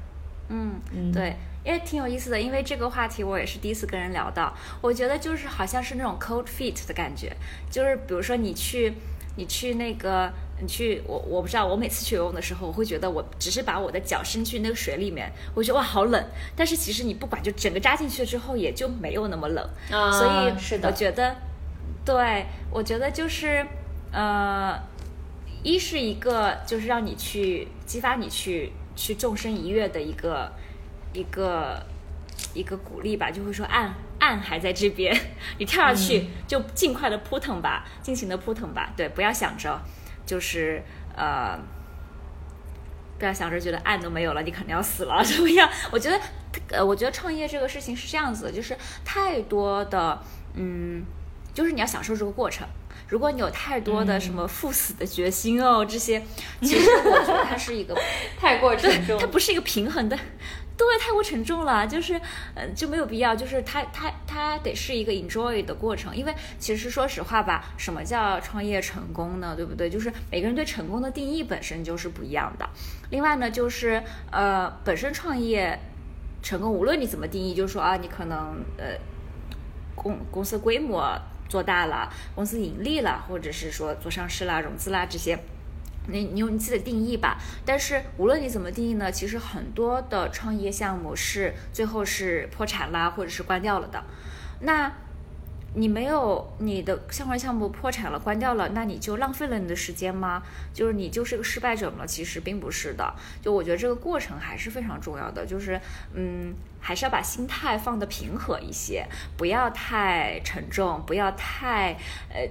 [0.47, 0.79] 嗯，
[1.11, 7.35] 对，因为挺有意思的，因为这个话题我也是第一次跟人聊到，我觉得就是好像是那种 cold feet 的感觉，
[7.69, 8.93] 就是比如说你去，
[9.35, 10.31] 你去那个。
[10.61, 16.25] 你去我我不知道，我每次去游泳的时候，我会觉得我只是把我的脚伸去那个水里面，我觉得哇好冷。
[16.55, 19.69] 但是其实你不管，就整个扎进去了之后，也就没有那么冷。
[19.91, 21.35] 啊，所以是的，我觉得，
[22.05, 23.65] 对，我觉得就是
[24.11, 24.79] 呃，
[25.63, 30.51] 一是一个就是让你去激发你去去纵身一跃的一个
[31.13, 31.83] 一个
[32.53, 35.13] 一个鼓励吧，就会说岸岸还在这边，
[35.57, 39.81] 你跳下去就尽快的扑腾吧，尽情的扑腾吧，对，不要想着。
[40.25, 40.81] 就是
[41.15, 41.57] 呃，
[43.19, 45.69] 不要想着觉得爱都没有了，你肯定要死了 怎么样？
[45.91, 46.19] 我觉得，
[46.69, 50.21] 呃，我觉得创业这个事情是这样子的，就是太多的，
[50.55, 51.05] 嗯，
[51.53, 52.67] 就是你要享受这个过程。
[53.09, 56.23] 如果你有太多的什么赴死的决心哦，这些，
[56.61, 57.95] 其实我觉得它是一个
[58.39, 60.17] 太过沉重，它不是一个平衡的。
[60.75, 62.19] 对，太过沉重了，就是，
[62.55, 69.55] 嗯，就没有必要，就是它，它，它得是一个 enjoy 的过程，因为其实说实话吧，什么叫创业成功呢？
[69.55, 69.87] 对不对？
[69.87, 72.67] 就是每个人对成功的定义本身就是不一样的。
[73.11, 74.01] 另外呢，就是
[74.31, 75.79] 呃，本身创业
[76.41, 78.97] 成功，无论你怎么定义，就是说啊，你可能呃，
[79.93, 81.15] 公公司规模
[81.47, 85.37] 做大了，公司盈利了，或者是说做上市啦、融资啦这些。
[86.07, 94.03] 你你有你自己的定义吧，但是无论你怎么定义呢，其实很多的创业项目是最后是破产啦，或者是关掉了的。
[94.59, 94.91] 那
[95.75, 100.43] 你没有你的相关项目破产了、关掉了，那你就浪费了你的时间吗？
[100.73, 102.05] 就是你就是个失败者吗？
[102.05, 103.13] 其实并不是的。
[103.41, 105.79] 就我觉得这个过程还是非常重要的，就是
[106.13, 111.93] 嗯，还是要把心态放得平和一些，不要太沉重，不要太
[112.29, 112.47] 呃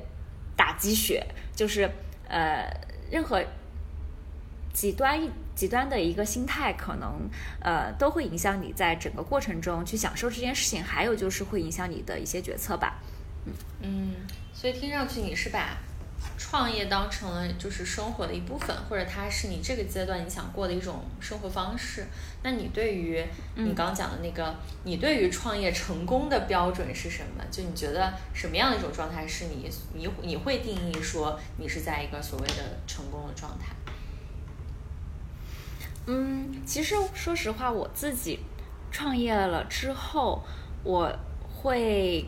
[0.56, 1.90] 打鸡血，就是
[2.28, 2.66] 呃。
[3.12, 3.44] 任何
[4.72, 5.20] 极端
[5.54, 13.00] 极端的一个心态，可能呃都会影响你在整个过程中去享受这件事情，还有就是会影响你的一些决策吧。
[13.44, 13.52] 嗯
[13.82, 14.14] 嗯，
[14.54, 15.76] 所以听上去你是把。
[16.44, 22.04] 创业当成了就是生活的一部分，或者它是你这个阶段你想过的一种生活方式。
[22.42, 23.24] 那你对于
[23.54, 27.44] 你刚讲的那个，你对于创业成功的标准是什么？
[27.48, 33.66] 就你觉得什么样的一种状态是你你你会定义说你是在一个所谓的成功的状态？
[36.06, 38.40] 嗯，其实说实话，我自己
[38.90, 40.42] 创业了之后，
[40.82, 41.10] 我
[41.48, 42.26] 会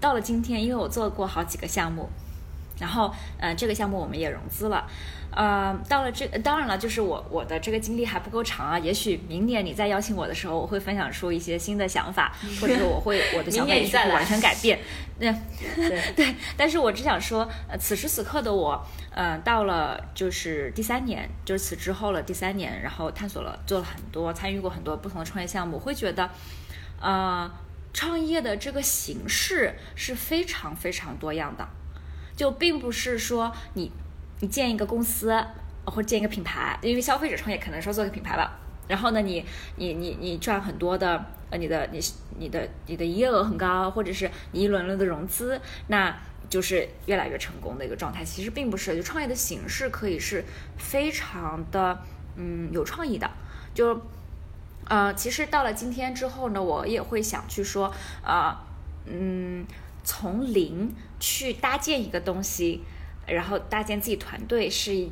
[0.00, 2.08] 到了今天，因为我做过好几个项目。
[2.78, 4.86] 然后，嗯，这个项目我们也融资了，
[5.30, 8.78] 呃，到了这，当然了，就是我我的这个经历还不够长啊。
[8.78, 14.78] 也许明年你再邀请我的时候，我会分享出一些新的想法，或者说我会我的想法也会完全改变。
[15.18, 15.34] 对
[16.14, 26.30] 对，但是我只想说，呃，此时此刻的我，呃，到了就是第三年，就是此之后了第三年，然后探索了，做了很多，参与过很多不同的创业项目，会觉得，
[27.00, 27.50] 呃，
[27.92, 31.68] 创业的这个形式是非常非常多样的。
[32.38, 33.90] 就并不是说你，
[34.38, 35.36] 你建一个公司
[35.86, 38.56] 或建一个品牌，因为消费者创业可能说做个品牌吧。
[38.86, 41.98] 然后呢，你你你你赚很多的呃，你的你
[42.38, 46.16] 你的你的营业额很高，或者是你一轮轮的融资，那
[46.48, 48.24] 就是越来越成功的一个状态。
[48.24, 50.44] 其实并不是，就创业的形式可以是
[50.76, 51.98] 非常的
[52.36, 53.28] 嗯有创意的。
[53.74, 54.00] 就
[54.86, 58.64] 呃，其实到了今天之后呢，我也会想去说啊，
[59.06, 59.66] 嗯，
[60.08, 62.80] 从零去搭建一个东西，
[63.26, 65.10] 然后搭建自己团队是。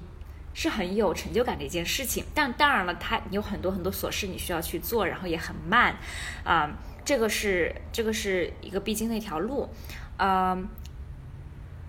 [0.59, 5.95] 是很有成就感的一件事情，但当然了，它有很多很多琐事你需要去做，然后也很慢，
[6.45, 6.71] 啊，
[7.05, 9.69] 这个是这个是一个必经的一条路，
[10.17, 10.67] 嗯，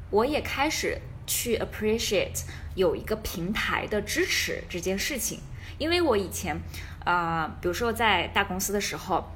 [0.09, 2.43] 我也开始去 appreciate
[2.75, 5.39] 有一个平台的支持这件事情，
[5.77, 6.59] 因为我以前
[7.05, 9.31] 啊，比如说在大公司的时候。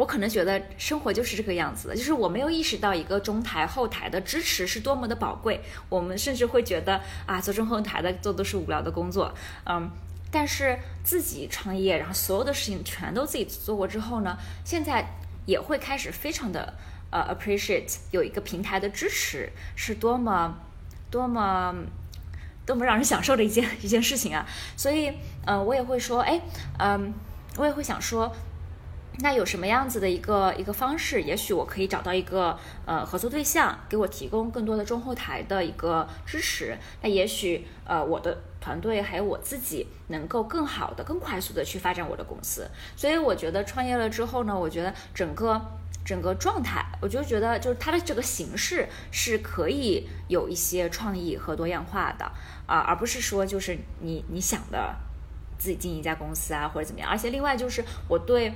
[0.00, 5.60] 我可能觉得生活就是这个样子的，就是我没有意识到一个中台后台的支持是多么的宝贵。
[5.90, 9.34] 我们甚至会觉得啊，做中后台的做都是无聊的工作，
[9.66, 9.90] 嗯。
[10.32, 15.04] 但是自己创业，然后所有的事情全都自己做过之后呢，现在
[15.44, 16.72] 也会开始非常的
[17.10, 20.56] 呃 appreciate 有一个平台的支持是多么
[21.10, 21.74] 多么
[22.64, 24.46] 多么让人享受的一件一件事情啊。
[24.78, 25.12] 所以，
[25.44, 26.40] 嗯，我也会说，哎，
[26.78, 27.12] 嗯，
[27.58, 28.32] 我也会想说。
[29.22, 31.20] 那有什么样子的一个一个方式？
[31.22, 36.78] 也许我可以找到一个呃合作对象，给我提供更多的中后台的一个支持。
[37.02, 42.66] 那也许呃我的团队还有我自己能够更好的、更快速的去发展我的公司。
[42.96, 45.60] 所以我觉得创业了之后呢，我觉得整个
[46.02, 52.24] 整个状态，我就觉得就是它的这个形式是可以有一些创意和多样化的
[52.66, 54.96] 啊，而不是说就是你你想的
[55.58, 57.10] 自己经营一家公司啊或者怎么样。
[57.10, 58.54] 而且另外就是我对。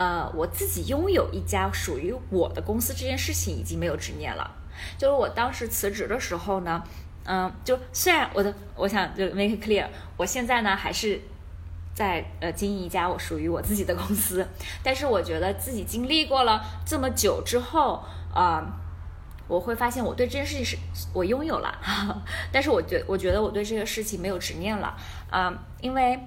[0.00, 4.50] 呃，我自己拥有一家属于我的公司这件事情已经没有执念了。
[4.96, 6.82] 就是我当时辞职的时候呢，
[7.24, 9.86] 嗯，就虽然我的我想就 make it clear，
[10.16, 11.20] 我现在呢还是
[11.92, 14.48] 在呃经营一家我属于我自己的公司，
[14.82, 18.80] 但是我觉得自己经历过了这么久之后，啊，
[19.48, 20.78] 我会发现我对这件事情是
[21.12, 21.78] 我拥有了，
[22.50, 24.96] 但是我觉我觉得我对这个事情没有执念了，
[25.28, 26.18] 啊，因为。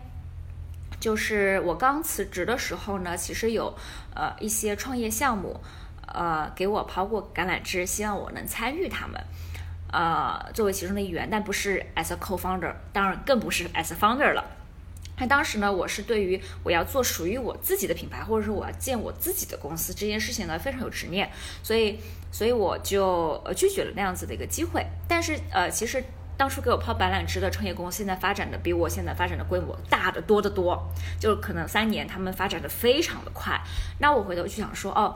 [1.03, 3.75] 就是我刚辞职的时候呢，其实有
[4.15, 5.59] 呃一些创业项目，
[6.07, 9.21] 呃给我抛过橄榄枝，希望我能参与他们，
[9.91, 14.45] 呃作为其中的一员，但不是 as a co-founder，当然更不是 as a founder 了。
[15.17, 21.29] 那当时呢，我是对于我要做属于我自己的品牌，或者说我要建我自己的公司这件事情呢，非常有执念，
[21.61, 21.99] 所以
[22.31, 24.85] 所以我就呃拒绝了那样子的一个机会。
[25.05, 26.01] 但是呃其实。
[26.37, 33.61] 当初给我抛橄榄枝的创业公司，现在发展的比我现在发展的规模大得多得多，就可能三年他们发展的非常的快。
[33.99, 35.15] 那我回头去想说，哦，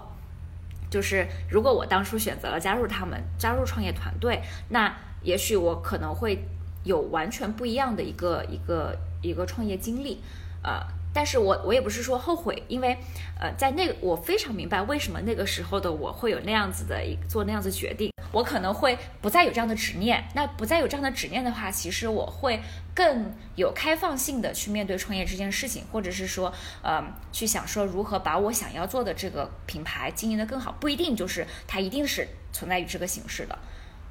[0.90, 6.48] 就是如果我当初选择了加入他们，加入创业团队，那也许我可能会
[6.84, 10.22] 有完全不一样的一个一个一个创业经历，
[10.62, 10.80] 呃，
[11.14, 12.98] 但是我我也不是说后悔，因为
[13.40, 18.12] 呃，在那个我非常明白为什么那个时候的我会有那样子的一做那样子决定。
[18.34, 22.62] 我可能会不再有这样的执念，那不再有这样的执念的话，其实我会
[22.94, 26.54] 更有开放性的去面对创业这件事情，或者是说，
[26.84, 27.02] 呃，
[27.32, 33.58] 去想说如何把我想要做的这个品牌经营的更好，不一定就是它一定是存在于这个形式的，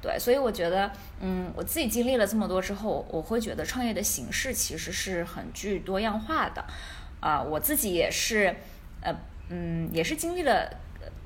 [0.01, 6.63] 对，所以我觉得，嗯，我自己经历了这么多之后，我会觉得创业的形式其实是很具多样化的，
[7.19, 8.55] 啊，我自己也是，
[9.01, 9.15] 呃，
[9.49, 10.69] 嗯，也是经历了。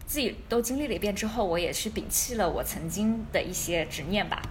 [0.04, 4.42] 自己都经历了一遍之后，我也是摒弃了我曾经的一些执念吧。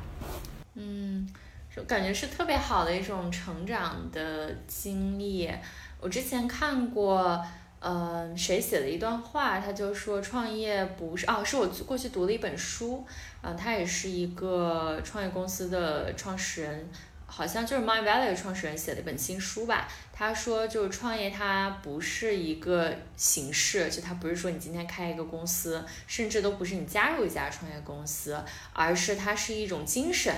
[0.73, 1.29] 嗯，
[1.77, 5.51] 就感觉是特别好的一种成长的经历。
[6.01, 7.45] 我之前看过，
[7.81, 13.05] 嗯，谁写的一段话，他就说创业不是哦，是我过去读了一本书，
[13.41, 16.89] 嗯，他也是一个创业公司的创始人，
[17.27, 19.89] 好像就是 My Valley 创始人写的一本新书吧。
[20.21, 28.39] 他说，就是创业，它不是一个形式，就它不是说你今天开一个公司，甚至都不是你加入一家创业公司，
[28.75, 30.31] 而是它是一种精神。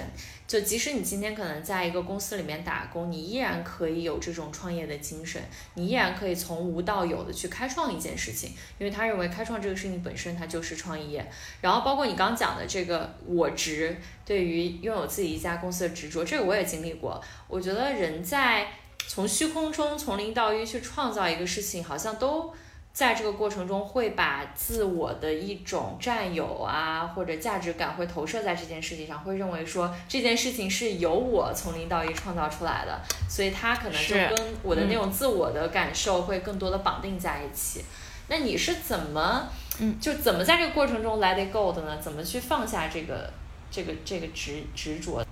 [0.47, 5.43] 就即使你今天可能在一个公司里面打工，你依然可以有这种创业的精神，
[5.75, 11.29] 你依然可以从无到有的去开创一件事情，因为他认为开创这个事情本身它就是创业。
[11.61, 17.21] 然后包括你刚讲的这个我执，对于拥有自己一家公司的执着，这个我也经历过。
[17.49, 18.69] 我觉得人在
[19.09, 22.55] 从虚空中从零到一去创造一个事情，好像都。
[22.95, 33.01] 在这个过程中，会把自我的一种占有啊，或者价值感会投射在这件事情上，会认为说这件事情是由我从零到一创造出来的，
[33.31, 37.83] 所以他可能就跟我的那种自我的感受会更多的绑定在一起。
[38.29, 39.49] 那你是怎么，
[39.81, 41.97] 嗯，就怎么在这个过程中 let it go 的呢？
[41.99, 43.33] 怎么去放下这个
[43.71, 45.25] 这个这个执执着？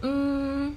[0.00, 0.76] 嗯。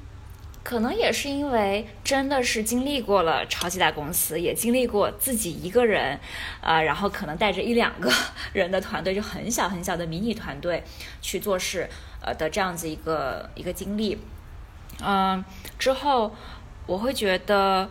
[0.68, 6.20] 可能也是因为真的是经历过了超级大公司，也经历过自己一个人，
[6.59, 8.11] 呃，然后可能带着一两个
[8.51, 10.84] 人的团队，就很小很小的迷你团队
[11.22, 11.89] 去做事，
[12.22, 14.20] 呃的这样子一个一个经历，
[15.01, 15.41] 嗯，
[15.80, 16.36] 之后
[16.86, 17.89] 我会觉得，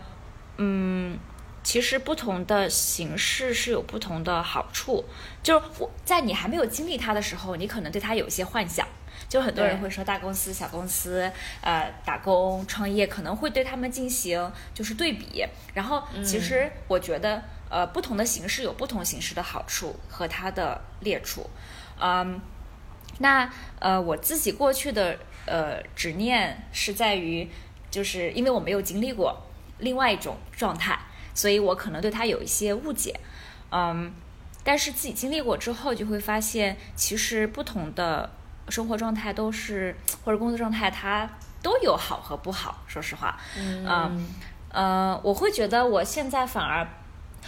[0.58, 1.18] 嗯，
[1.62, 5.06] 其实不同的形式是有不同的好处，
[5.42, 8.86] 就是我在你还没有经历它的时候，你可能对它有一些幻想。
[9.28, 15.44] 就很多人会说大公司、小公司，呃，打工、创业可能会对他们进行就是对比。
[15.74, 21.50] 然后其实我觉得，呃，不同的形式有不同形式的好处和它的劣处。
[22.00, 22.40] 嗯，
[23.18, 27.50] 那呃，我自己过去的呃执念是在于，
[27.90, 29.44] 就是因为我没有经历过
[29.78, 30.96] 另外一种状态，
[31.34, 33.18] 所以我可能对它有一些误解。
[33.72, 34.14] 嗯，
[34.62, 38.30] 但是自己经历过之后，就会发现其实不同的。
[38.68, 41.28] 生活状态都是，或者工作状态，它
[41.62, 42.82] 都有好和不好。
[42.86, 44.26] 说实话，嗯，
[44.70, 46.86] 呃，我会觉得我现在反而，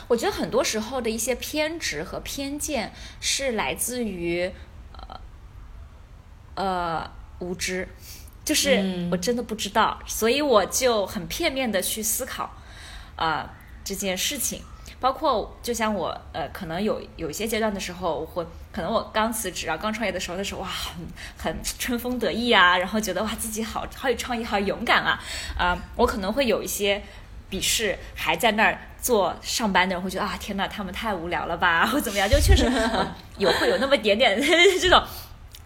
[0.06, 4.50] 我觉得很多时候的一些偏执和偏见是来自于，
[4.92, 5.20] 呃，
[6.54, 7.10] 呃，
[7.40, 7.88] 无知，
[8.44, 12.50] 就是我真的不知道，所以我就很片面的去思考，
[13.16, 13.54] 啊，
[13.84, 14.62] 这件事情。
[15.00, 21.06] 包括就像我呃，可能有有一些阶段的时候，我会可能我刚辞职啊，刚创业的时候的时候，哇，很
[21.38, 25.20] 很春风得意啊，然后觉得哇自己好好有创意，好勇敢啊，
[25.56, 27.02] 啊，我可能会有一些
[27.50, 32.64] 鄙视还在那儿做上班的人，会觉得啊天呐，他们太无聊了吧， 或怎么样，就确实
[33.36, 34.36] 有会有那么点点
[34.80, 35.00] 这种，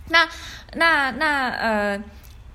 [0.08, 0.28] 那
[0.74, 2.02] 那那呃，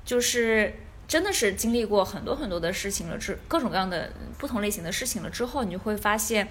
[0.05, 0.81] 就是。
[1.07, 6.47] 真的是经历过很多很多的事情了之各种各样的不同类型的事情了之后，你就会发现，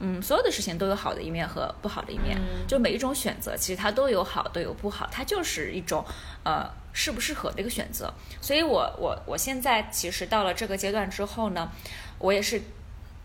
[0.00, 6.02] 嗯，所有的事情都有好的一面和不好的一面，就每一种选择其实它都有好都有不好，它就是一种
[6.42, 8.12] 呃适不适合的一个选择。
[8.40, 11.70] 所以我我我现在其实到了这个阶段之后呢，
[12.18, 12.62] 我也是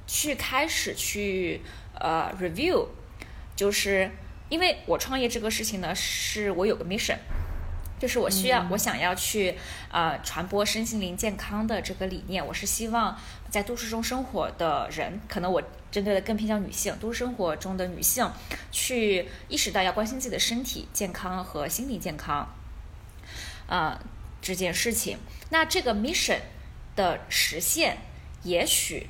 [0.05, 1.61] 去开始去
[1.97, 2.87] 呃 review，
[3.55, 4.11] 就是
[4.49, 7.17] 因为我创业这个事情呢，是我有个 mission。
[8.03, 9.57] 就是我需要，我想要去，
[9.89, 12.45] 呃，传播身心灵健康的这个理念。
[12.45, 13.17] 我是希望
[13.49, 18.29] 在都市中生活的人，可能我针对的更偏向女性，都市生活中的女性，
[18.73, 22.53] 去意识到要关心自己的身体健康和心理健康，
[23.67, 23.97] 啊，
[24.41, 25.17] 这件事情。
[25.51, 26.39] 那这个 mission
[26.97, 27.99] 的实现，
[28.43, 29.07] 也许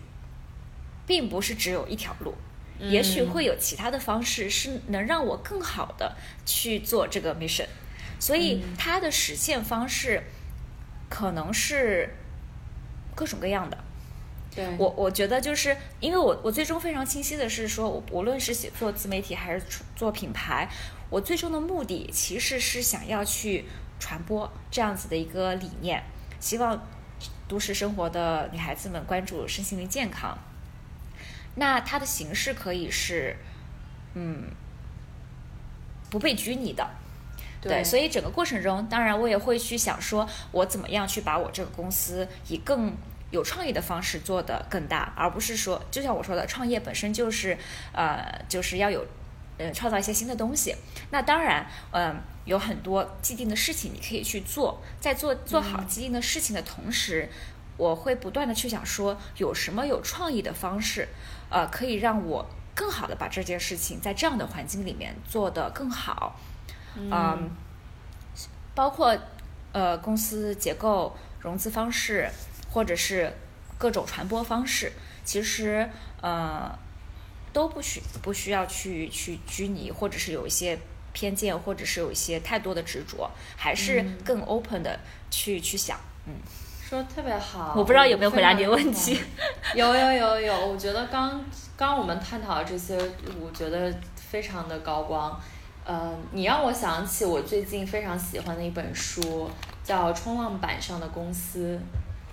[1.08, 2.36] 并不是只有一条路，
[2.78, 6.16] 也许会有其他的方式，是能让我更好的
[6.46, 7.66] 去做这个 mission。
[8.24, 10.24] 所以它的实现方式
[11.10, 12.16] 可能是
[13.14, 13.78] 各种各样的。
[14.56, 20.70] 对我，我觉得就是因为我我最终非常清晰的是说，我无论是写做自媒体还是做品牌，
[21.10, 23.66] 我最终的目的其实是想要去
[24.00, 26.02] 传播这样子的一个理念，
[26.40, 26.88] 希望
[27.50, 30.38] 都市生活的女孩子们关注身心灵健康。
[31.56, 33.36] 那它的形式可以是，
[34.14, 34.46] 嗯，
[36.10, 36.90] 不被拘泥的。
[37.70, 42.94] 对，所以整个过程中，当然我也会去想说，我怎么样去把我这个公司以更
[43.32, 47.58] 有创意的方式做得更大，而不是说，就像我说的，创业本身就是，
[47.92, 49.06] 呃，就是要有，
[49.58, 50.76] 呃，创造一些新的东西。
[51.10, 57.30] 那当然，嗯，有很多既定的事情你可以去做，在做做好既定的事情的同时，
[57.78, 61.08] 我会不断的去想说，有什么有创意的方式，
[61.50, 62.46] 呃，可以让我
[62.76, 66.40] 更好的把这件事情在这样的环境里面做得更好。
[66.96, 67.50] 嗯，
[68.76, 69.18] 包括
[69.72, 72.30] 呃公司结构、融资方式，
[72.72, 73.34] 或者是
[73.78, 74.92] 各种传播方式，
[75.24, 75.90] 其实
[76.22, 76.78] 呃
[77.52, 80.80] 都不需不需要去去拘泥，或者是有一些
[81.14, 86.00] 偏见，或者是有一些太多的执着，还是更 open 的去去想。
[86.26, 86.34] 嗯，
[86.88, 87.74] 说的特别好。
[87.76, 89.20] 我不知道有没有回答你的问题。
[89.76, 91.44] 有有有有，我觉得刚
[91.76, 92.98] 刚我们探讨的这些，
[93.42, 95.40] 我觉得非常的高光。
[95.86, 99.50] 呃，你让我想起我最近非常喜欢的一本书，
[99.84, 101.78] 叫《冲浪板上的公司》，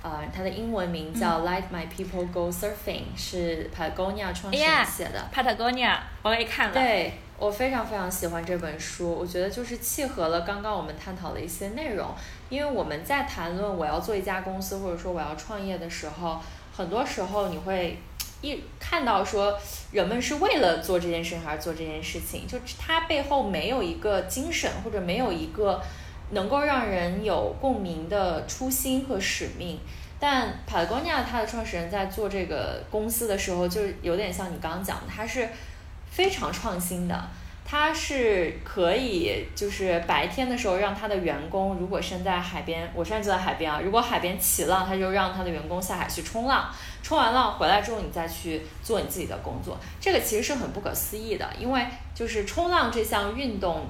[0.07, 5.29] 呃，它的英文名叫《Let My People Go Surfing》，是 Patagonia 创始人写的。
[5.35, 6.73] Patagonia，我也看了。
[6.75, 12.09] 对，我非常非常喜欢这本书，我觉得就是契合了刚刚我们探讨的一些内容。
[12.49, 16.41] 因为我们在谈论我要做一家公司，或者说我要创业的时候，
[16.73, 17.99] 很多时候你会。
[18.43, 19.59] 一看到说
[19.93, 25.83] 人们是为了做这件事情而做这件事情，就它背后没有一个精神，或者没有一个
[26.31, 29.79] 能够让人有共鸣的初心和使命。
[30.19, 35.49] 但 Patagonia 它的创始人在做这个公司的时候，就有点像你刚刚讲的，他是
[36.11, 37.29] 非常创新的。
[37.65, 46.69] 他是可以就是白天的时候让他的员工，如果身在海边，我现在就在海边啊，如果海边起浪，他就让他的员工下海去冲浪，
[47.03, 49.79] 冲完浪回来之后，你再去做你自己的工作。
[50.01, 53.87] 这个其实是很不可思议的，因为就是冲浪这项运动，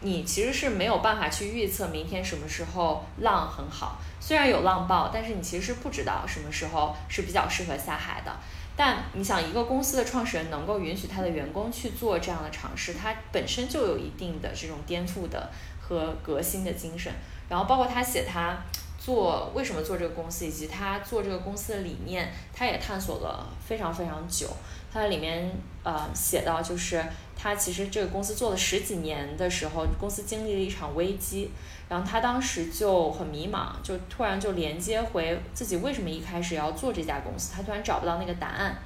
[0.00, 8.32] 你其实是没有办法去预测明天什么时候浪很好，虽然有浪报，但是你其实是不知道什么时候是比较适合下海的。
[8.74, 17.12] 但你想，一个公司的创始人能够允许他的员工去做这样的尝试，他本身就有一定的这种颠覆的和革新的精神。
[17.50, 18.56] 然后包括他写他
[19.04, 24.48] 做为什么做这个公司，以及他做这个公司的理念，他也探索了非常非常久。
[24.92, 25.50] 他在里面
[25.82, 27.02] 呃写到，就是
[27.36, 31.50] 他其实这个公司做了十几年的时候，公司经历了一场危机。
[31.88, 38.76] 然后他当时就很迷茫，就突然就连接回自己为什么一开始要做这家公司，他突然找不到那个答案。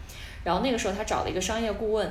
[0.43, 2.11] 然后那个时候他找了一个商业顾问，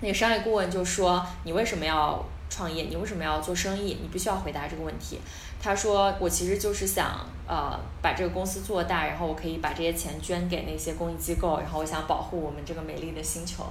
[0.00, 2.84] 那个商业顾问就说：“你为什么要创业？
[2.84, 3.98] 你为什么要做生意？
[4.00, 5.18] 你必须要回答这个问题。”
[5.60, 13.64] 他说：“我其实就是想呃把这个公司做大，然后我可以把这些钱捐给那些公益机构，然后我想保护我们这个美丽的星球。”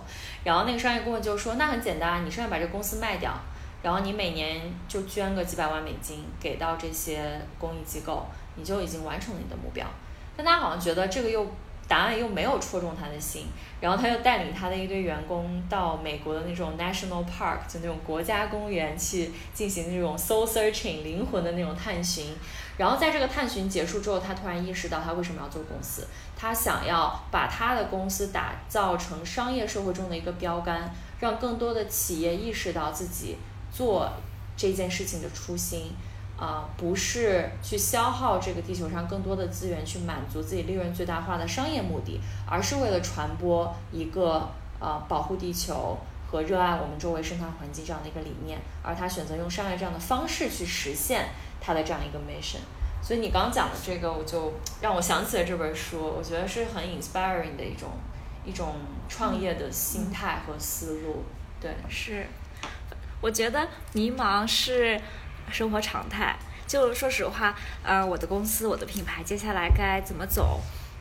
[0.43, 3.33] 然后那个商业顾问就说：“那很简单，你现在把这个公司卖掉。”
[3.83, 8.25] 然后你每年就捐个几百万美金给到这些公益机构，
[8.55, 9.85] 你就已经完成了你的目标。
[10.35, 11.47] 但他好像觉得这个又
[11.87, 13.45] 答案又没有戳中他的心，
[13.79, 22.25] 然后他又带领他的一堆员工到美国的那种 national park，就那种国家公园去进行那种 soul searching 灵魂的那种探寻。
[22.77, 33.37] 然后在这个探寻结束之后，他突然意识到他为什么要做公司，他想要把他的公司打造成商业社会中的一个标杆，让更多的企业意识到自己。
[33.69, 34.09] 做
[34.55, 35.91] 这件事情的初心，
[36.37, 44.47] 啊，不是去消耗这个地球上更多的资源去满足自己利润最大化的商业目的，而是为了传播一个
[44.79, 45.97] 呃保护地球
[46.29, 51.29] 和热爱我们周围生态环境这样的一个理念，而他选择用商业这样的方式去实现
[51.59, 52.59] 他的这样一个 mission。
[53.01, 57.89] 所以你刚讲的这个，我就让我想起了这本书，我觉得是很 inspiring 的一种
[58.45, 58.75] 一种
[59.07, 61.23] 创业的心态和思路。
[61.59, 62.27] 对，是。
[63.19, 64.99] 我觉得迷茫是
[65.51, 66.37] 生活常态。
[66.67, 70.59] 就说实话，呃，我的公司、我的品牌接下来该怎么走？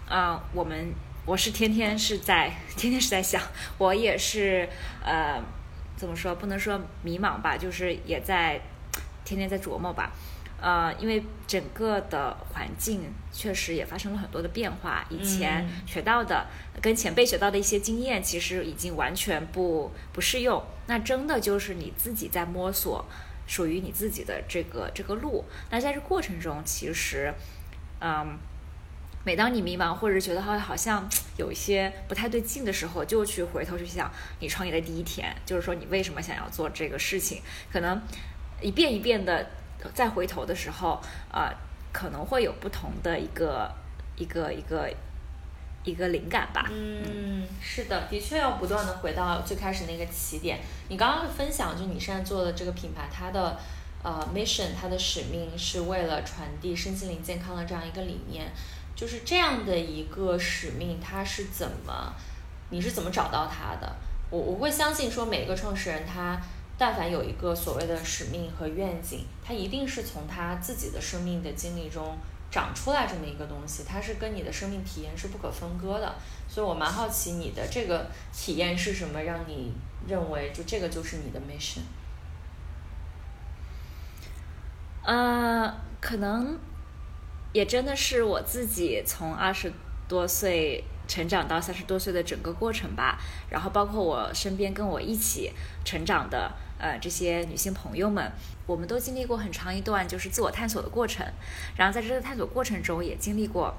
[0.09, 0.93] 呃，我们
[1.25, 3.43] 我是天天是在天天是在想，
[3.79, 4.69] 我也是
[5.05, 5.43] 呃，
[5.97, 6.35] 怎么说？
[6.37, 8.61] 不能说迷茫吧，就是也在
[9.25, 10.13] 天天在琢磨吧。
[10.59, 16.47] 呃，因为整个的环境确实也发生了很多的变化，以前学到的
[16.81, 20.65] 跟前辈学到的一些经验，其实已经完全不不适用。
[20.87, 23.05] 那真的就是你自己在摸索
[23.47, 25.45] 属于你自己的这个这个路。
[25.71, 27.33] 那在这过程中，其实，
[28.01, 28.39] 嗯，
[29.25, 37.43] 每当你迷茫或者觉得好好像有一些不太对劲的时候，就去回头去想你创业的第一天，就是说你为什么想要做这个事情，
[37.73, 38.01] 可能
[38.61, 39.47] 一遍一遍的。
[39.95, 41.53] 再回头的时候，啊，
[41.93, 43.73] 可能会有不同的一个
[44.17, 44.93] 一个一个
[45.87, 46.69] 一个灵感吧。
[46.71, 50.61] 嗯，是的，的确要不断的回到最开始那个起点。
[50.89, 53.59] 你刚刚分享，就你现在做的这个品牌，它的
[54.03, 58.53] 呃 mission，它的使命是为了传递身心灵健康的这样一个理念。
[58.95, 62.13] 就是这样的一个使命，它是怎么，
[62.69, 63.97] 你是怎么找到它的？
[64.29, 66.39] 我我会相信说，每一个创始人他。
[66.79, 72.15] 但凡有一个所谓的使命和愿景，他一定是从他自己的生命的经历中
[72.51, 76.15] 长出来这么一个东西，它是跟你的生命体验是不可分割的。
[76.49, 79.73] 所以我蛮好奇你的这个体验是什么，让你
[80.09, 81.81] 认为就这个就是你的 mission。
[85.05, 86.59] 呃，可能
[87.53, 89.73] 也真的是我自己从二十
[90.09, 90.85] 多岁。
[91.09, 93.17] 成长到三十多岁的整个过程吧，
[93.49, 95.53] 然后包括我身边跟我一起
[95.85, 98.31] 成长的呃这些女性朋友们，
[98.67, 101.27] 我们都经历过很长一段就是自我探索的过程，
[101.77, 103.75] 然后在这个探索过程中也经历过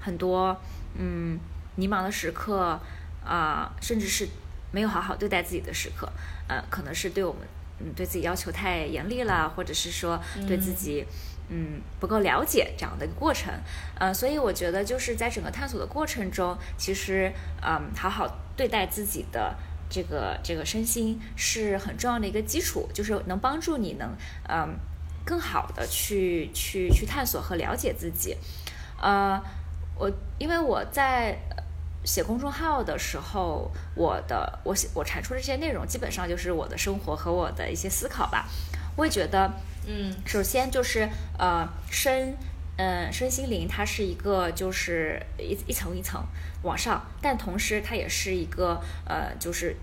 [0.00, 0.56] 很多
[0.94, 1.38] 嗯
[1.76, 2.78] 迷茫的时刻
[3.24, 4.28] 啊，甚至是
[4.72, 6.10] 没有好好对待自己的时刻，
[6.48, 7.42] 呃，可能是对我们
[7.80, 10.58] 嗯对自己要求太严厉了，或者是说对。
[10.58, 11.06] 自己。
[11.52, 13.52] 嗯，不够了解这样的一个过程，
[13.98, 19.52] 呃，所以我觉得就是在整个探索的过程中，其实，嗯，好好对待自己的
[19.90, 24.08] 这个这个身心是很重要的一个基础，就是能帮助你能，
[24.48, 24.78] 嗯，
[25.24, 28.36] 更好的去去去探索和了解自己。
[29.02, 29.38] 呃，
[29.98, 31.36] 我因为我在
[32.04, 38.48] 写公众号的时候，我的我写我产出的这些内容，基本上就是我的生活和我的一些思考吧。
[38.96, 39.50] 我也觉得。
[39.86, 41.08] 嗯，首先就是
[41.38, 42.36] 呃身，
[42.76, 46.22] 嗯身心灵，它是一个就是一一层一层
[46.62, 49.76] 往上，但同时它也是一个呃就是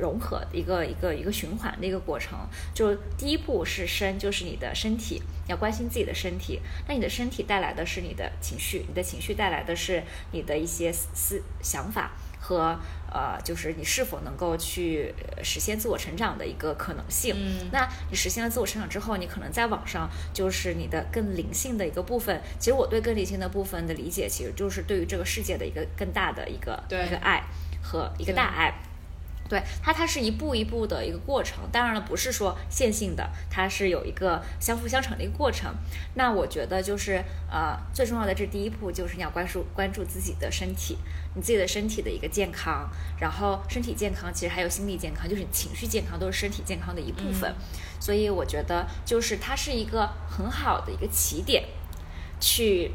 [0.00, 2.38] 融合一个一个一个循环的一个过程。
[2.74, 6.60] 就第一步是身，就是你的身体，要关心自己的身体。
[6.88, 12.10] 那你的身体带来的是你的情绪，你的情绪带来的是你的一些思想法
[12.46, 12.78] 和
[13.10, 15.12] 呃，就是你是否能够去
[15.42, 17.34] 实现自我成长的一个可能性。
[17.36, 22.40] 嗯那你实现了自我成长之后，你可能在网上就是你的更灵性的一个部分。
[22.60, 27.42] 其实我对更灵性的部分的理解，其实就是对于这个世界的一个更大的一个一个爱
[27.82, 28.72] 和一个大爱。
[29.48, 31.58] 对它，它是一步一步的一个过程。
[31.70, 35.72] 当然了，不是说线性的，它是有一个相辅相成的一个过程。
[36.14, 40.98] 那我觉得就是呃，最重要的这第一步就是你要关注关注自己的身体，
[41.36, 42.90] 你自己的身体的一个健康。
[43.20, 47.54] 然后身体健康其实还有心理健康，就是你情绪健康都是身体健康的一部分。
[48.00, 51.64] 所以我觉得就是它是一个很好的一个起点，
[52.40, 52.92] 去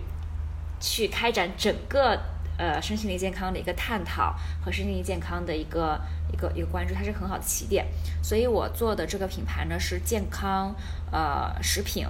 [0.80, 2.20] 去开展整个
[2.58, 6.00] 呃身心灵健康的一个探讨和身心灵健康的一个
[6.32, 7.88] 一个一个关注，它是很好的起点。
[8.22, 10.76] 所以我做的这个品牌呢是健康
[11.12, 12.06] 呃食品。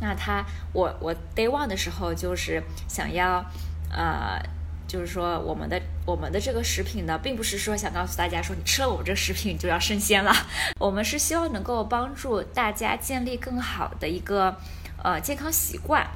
[0.00, 3.44] 那它我我 day one 的时候就是想要
[3.92, 4.42] 呃。
[4.92, 10.30] 就是说，我们的我们的这个食品呢，并不是说想告诉大家说你吃了我们这个食品就要升仙了，
[10.78, 14.54] 我们是希望能够帮助大家建立更好的一个
[15.02, 16.06] 呃健康习惯。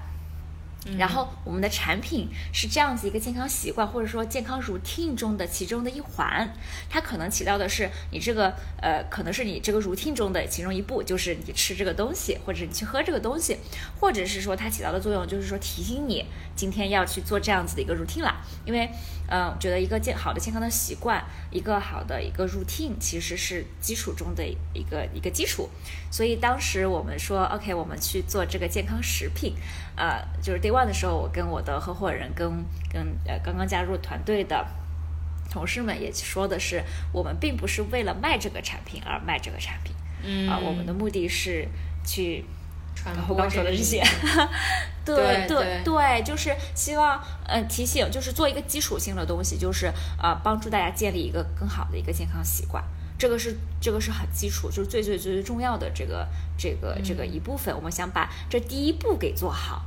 [0.99, 6.49] 然后我们的产品是这样子一个健康习惯，或者说健康 routine 中的其中的一环，
[6.89, 13.57] 它可能起到的是你这个呃，可能是你这个 routine 中的其中一步，就是你吃这个东西，或者你去喝这个东西，
[13.99, 18.43] 或者是说它起到的作用就是说提醒你今天要去做这样子的一个 routine 啦。
[18.65, 18.89] 因为
[19.29, 25.69] 嗯、呃，觉得一个健好的健康的习惯，一个好的一个 routine 其实是基础中的一个一个基础。
[26.11, 29.55] 所以当时我们说 OK，我们去做这个健康食品，
[29.97, 32.49] 呃，就是 day one 的时候，我跟我的合伙人跟
[32.93, 34.67] 跟呃刚刚加入团队的
[35.51, 36.83] 同事们也说的是，
[37.13, 40.49] 我们并不是为了卖这个产品而卖这个产品，嗯。
[40.49, 41.67] 啊、我们的目的是
[42.05, 42.45] 去
[42.95, 43.97] 传我刚说的这些。
[43.97, 44.07] 念，
[45.05, 45.83] 对对。
[45.85, 49.91] 对，就是希望呃提醒，就是做一个基础性的东西，就是
[50.23, 52.85] 呃帮助大家建立一个更好的一个健康习惯。
[53.19, 56.27] 这个是这个是很基础，就是最最最最重要的这个
[56.59, 57.75] 这个这个一部分。
[57.75, 59.85] 我们想把这第一步给做好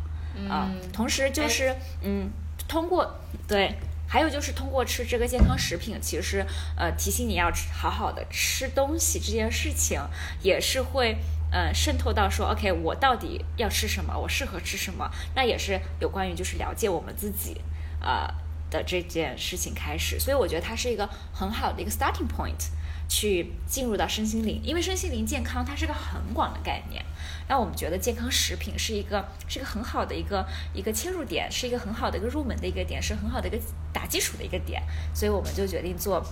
[0.49, 2.29] 啊、嗯同时就是嗯，
[2.67, 3.75] 通过对。
[4.11, 6.43] 还有就是通过吃这个健康食品，其实
[6.75, 10.01] 呃提醒你要吃好好的吃东西这件事情，
[10.41, 11.15] 也是会
[11.51, 17.61] 呃渗透到说，OK，我到底要吃什么，我适合吃什么，那也是有关于就是了解我们自己
[18.01, 18.27] 呃
[18.71, 22.71] 的这件事情开始，所以我觉得它是一个很好的一个 starting point，
[23.09, 27.03] 去进入到身心灵，因为身心灵健康它是个很广的概念，
[27.47, 33.57] 让我们觉得健康食品是一个是一个很好的一个一个切入点，是一个很好的一个入门的一个点，是很好的一个
[33.91, 34.81] 打基础的一个点，
[35.13, 36.23] 所以我们就决定做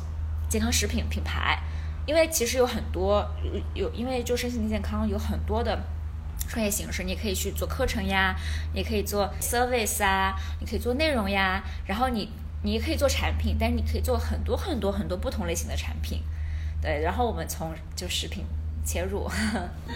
[0.47, 1.59] 健康食品品牌。
[2.05, 3.27] 因为其实有很多
[3.73, 5.77] 有，因为就身心灵健康有很多的
[6.47, 8.33] 创业形式，你可以去做课程呀，
[8.73, 12.29] 你可以做 service 啊，你可以做内容呀，然后你
[12.63, 16.21] 你也可以做产品，但是你可以做很多很多很多不同类型的产品，
[16.81, 18.45] 对，然后我们从就食品
[18.85, 19.29] 切入，
[19.87, 19.95] 嗯，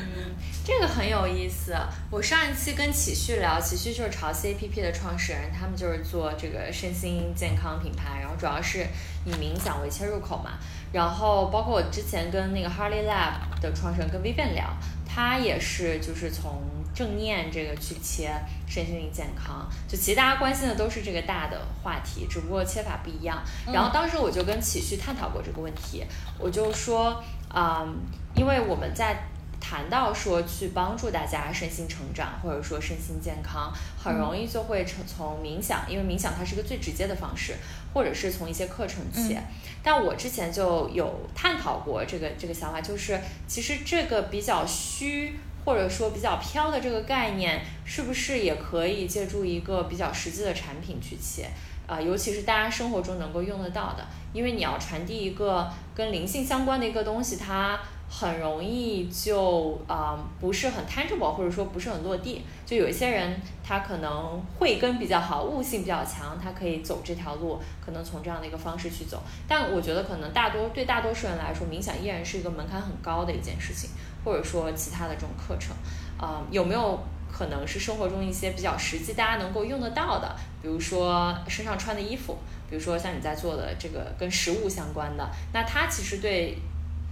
[0.66, 1.76] 这个很有意思。
[2.10, 8.86] 我上一期跟启旭聊，启旭就是潮汐 APP 的创始人，他们就是做这个身心健康品牌，然后主要是
[9.26, 10.60] 以冥想为切入口嘛。
[10.92, 14.76] 然后包括我之前跟那个 Harley Lab 的创始人跟 Vivian 聊，
[15.08, 16.62] 他也是就是从
[16.94, 18.34] 正念这个去切
[18.68, 23.42] 身心灵健康，就其实大家关心的都是这个大的话题，只不过切法不一样。
[23.72, 26.06] 然后当时我就跟启旭探讨过这个问题，
[26.38, 27.24] 我就说，
[27.54, 27.98] 嗯，
[28.36, 29.24] 因为我们在
[29.60, 37.56] 谈到说去帮助大家身心成长，或者说身心健康，很容易就会从从冥想，因为冥想它是一个最直接的方式，
[37.94, 39.36] 或者是从一些课程切。
[39.38, 39.44] 嗯
[39.84, 51.50] 但我之前就有探讨过这个这个想法，就是其实这个比较虚或者说比较飘的这个概念，是不是也可以借助一个比较实际的产品去切？
[51.88, 57.78] 啊、尤其是大家生活中能够用得到的，因为你要传递一个跟灵性相关的一个东西，它
[58.14, 62.44] 很容易就啊、不是很 tangible，或者说不是很落地。
[62.66, 69.24] 就有一些人他可能慧根比较好，悟性比较强，他可以走这条路，可能从这样的一个方式去走。
[69.48, 73.90] 但我觉得可能大多对大多数人来说，冥想依然是一个门槛很高的一件事情，
[74.26, 75.74] 或者说其他的这种课程，
[76.20, 77.00] 啊、有没有
[77.32, 82.38] 可能是生活中一些比较实际大家能够用得到的，比如说身上穿的衣服，
[82.70, 86.58] 比如说像你在做的这个跟食物相关的，那它其实对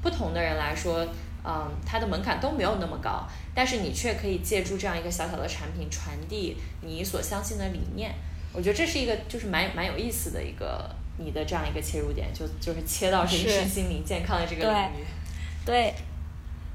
[0.01, 1.05] 不同的人来说，
[1.43, 8.13] 嗯，它的门槛都没有那么高，但是你却可以借助这样一个小小的产品传递你所相信的理念。
[8.53, 15.05] 我觉得这是一个就是蛮蛮有意思的一个你的这样一个切入点，就就是切到这个身心灵健康的这个领域。
[15.65, 15.93] 对，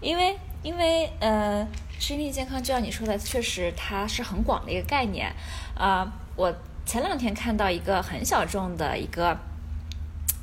[0.01, 1.67] 因为因为呃，
[1.99, 5.33] 身体健康就像你说的，确实它是很广的一个概念
[5.75, 6.13] 啊。
[6.37, 9.35] 我前两天看到一个很小众的一个。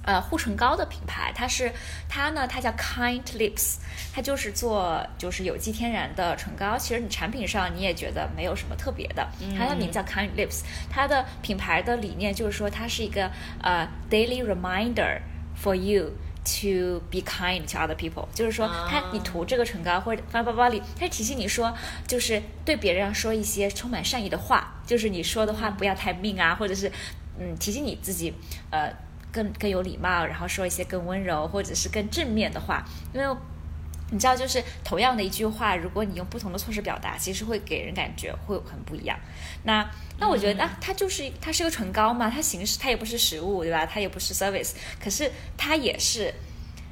[0.04, 1.72] 呃，护唇膏的品牌，它是
[2.10, 3.76] 它呢，它叫 Kind Lips，
[4.12, 6.76] 它就是做就是有机天然的唇膏。
[6.76, 13.30] 其实你产品上你也觉得没有什么特别的，它的名字叫 Kind Lips，它的品牌的理念就是说它是一个
[13.62, 15.22] 呃 daily reminder
[15.56, 16.14] for you
[16.44, 21.72] to be kind to other people，就是说它你涂这个唇膏或者放包包里，它提醒你说
[22.08, 26.92] 就是对别人要说一些充满善意的话，就是你说的话不要太命啊，或者是
[27.38, 28.34] 嗯提醒你自己
[28.72, 28.92] 呃。
[29.32, 32.84] 更更有礼貌，然后说一些更温柔或者是更正面的话，
[33.14, 33.36] 因为
[34.14, 39.18] 你知道，就是同样的一句话，如果你用不同的措施表达，其实会给人感觉会很不一样。
[39.64, 39.90] 那
[40.20, 43.86] 那我觉得啊，它就是它是个唇膏嘛，它形式它也不是食物，对吧？
[43.86, 46.34] 它也不是 service，可是它也是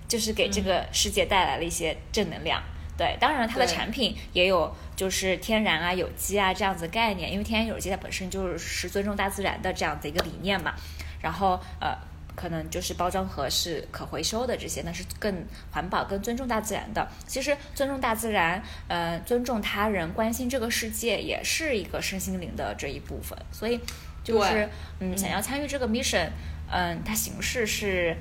[0.07, 2.64] 就是给这个世界带来了一些正能量。
[2.98, 10.74] 对，当然它的产品也有就是天然啊、有机啊这样子概念，因为天然有机它本身就是尊重大自然的这样子一个理念嘛。
[11.22, 12.07] 然后呃。
[12.40, 17.06] 可能就是包装盒是可回收的，这些那是更环保、更尊重大自然的。
[17.28, 23.38] 其实尊重大自然，呃，尊重他人、关心这个世界，也是一个身心灵的这一部分。
[23.52, 23.78] 所以，
[24.24, 24.70] 就是
[25.02, 26.30] 嗯，想要参与这个 mission，
[26.72, 28.16] 嗯，它形式是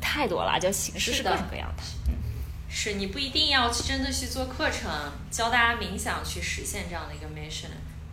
[0.00, 1.82] 太多了，就形式是各种各样的。
[2.08, 2.14] 嗯，
[2.68, 4.90] 是你不一定要去真的去做课程，
[5.30, 7.70] 教大家冥想去实现这样的一个 mission。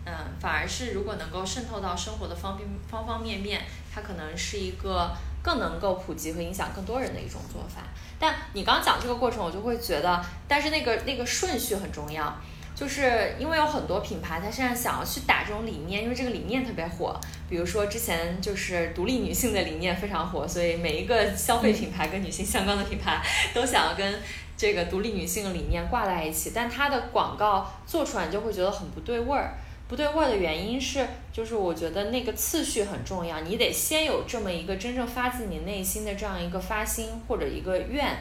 [0.08, 3.62] 嗯，反而是如果能够渗透到生活的方面方方面面。
[3.98, 5.12] 它可能是一个
[5.42, 7.82] 更能够普及和影响更多人的一种做法，
[8.20, 12.32] 但你刚讲这个过程，我就会觉得，但是那个那个顺序很重要，
[12.76, 17.20] 就是因为有很多品牌，它现在想要去打这种理念，因为这个理念特别火，
[17.50, 23.20] 比如说之前就是独立女性的理念非常火，所以每一个消费品牌跟女性相关的品牌
[23.52, 24.22] 都想要跟
[24.56, 29.58] 这个独立女性理念挂在一起，但它的广告做出来，你就会觉得很不对味儿。
[29.88, 38.18] 不对味的原因是，就是我觉得那个次序很重要，你得先有这么一个真正发自你内心的这样一个发心或者一个愿，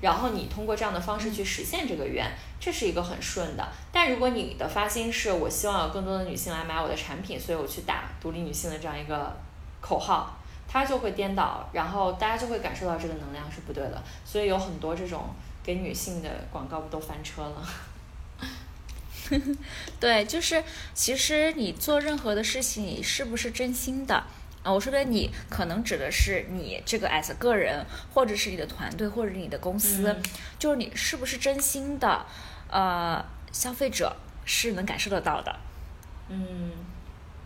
[0.00, 2.28] 然后你通过这样的方式去实现这个愿，
[2.58, 3.64] 这是一个很顺的。
[3.92, 9.32] 但如果你的发心是我希望有更多的女性来买我的产品，所以我去打独立女性的这样一个
[9.80, 10.36] 口号，
[10.66, 15.28] 它就会颠倒，然后大家就会感受到这个能量是不对的，所以有很多这种
[15.62, 17.62] 给女性的广告不都翻车了。
[20.00, 20.62] 对，就是
[20.94, 24.14] 其实你做任何的事情，你是不是真心的
[24.62, 24.72] 啊？
[24.72, 30.16] 我说的你，可能指的是你这个 as 个人，或者是你的团队，或者你的公司，
[30.58, 32.26] 就是你是不是真心的？
[32.70, 35.56] 呃，消费者是能感受得到的。
[36.28, 36.72] 嗯，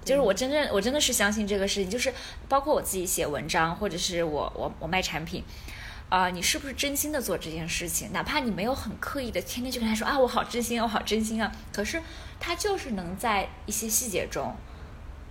[0.05, 2.13] 就是我真正我真的是相信这个事情，就是
[2.49, 5.45] 包括我自己写文章，或者是我我我卖产品。
[6.09, 8.11] 啊，你是不是真心的做这件事情？
[8.13, 11.53] 哪怕你没有很刻意的天天去跟他说啊，我好真心啊，我好真心啊。
[11.73, 12.01] 可是
[12.41, 14.55] 他就是能在一些细节中，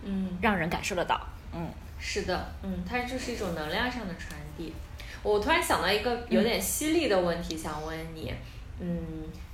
[0.03, 1.19] 嗯，让人感受得到。
[1.51, 1.67] 嗯，
[1.99, 4.71] 是的，嗯，它就是一种能量上的传递。
[5.23, 8.31] 我突然想到一个有点犀利的问题，想问你，
[8.79, 9.01] 嗯，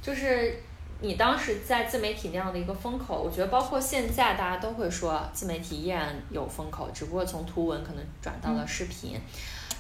[0.02, 0.62] 就是
[1.00, 9.18] 你当时在自媒体那样的一个风口，我觉得包括现在大家都会说自媒体依然有风口，只不过从图文可能转到了视频。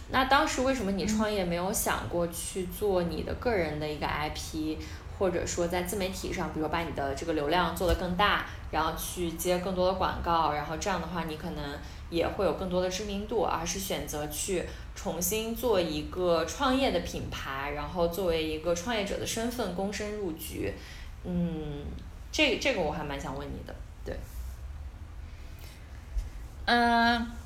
[0.09, 4.77] 那当时为什么你创业没有想过去做你的个人的一个 IP，
[5.17, 11.63] 或者说在自媒体上，比如把你的这个流量做得更大，然后去接更多的广告，然后这样的话你可能
[12.11, 14.63] 也会有更多的知名度，而是选择去
[14.93, 20.71] 重新做一个创业的品牌，然后作为一个创业者的身份躬身入局。
[21.23, 21.85] 嗯，
[22.31, 23.73] 这这个我还蛮想问你的，
[24.05, 24.15] 对，
[26.65, 27.42] 嗯。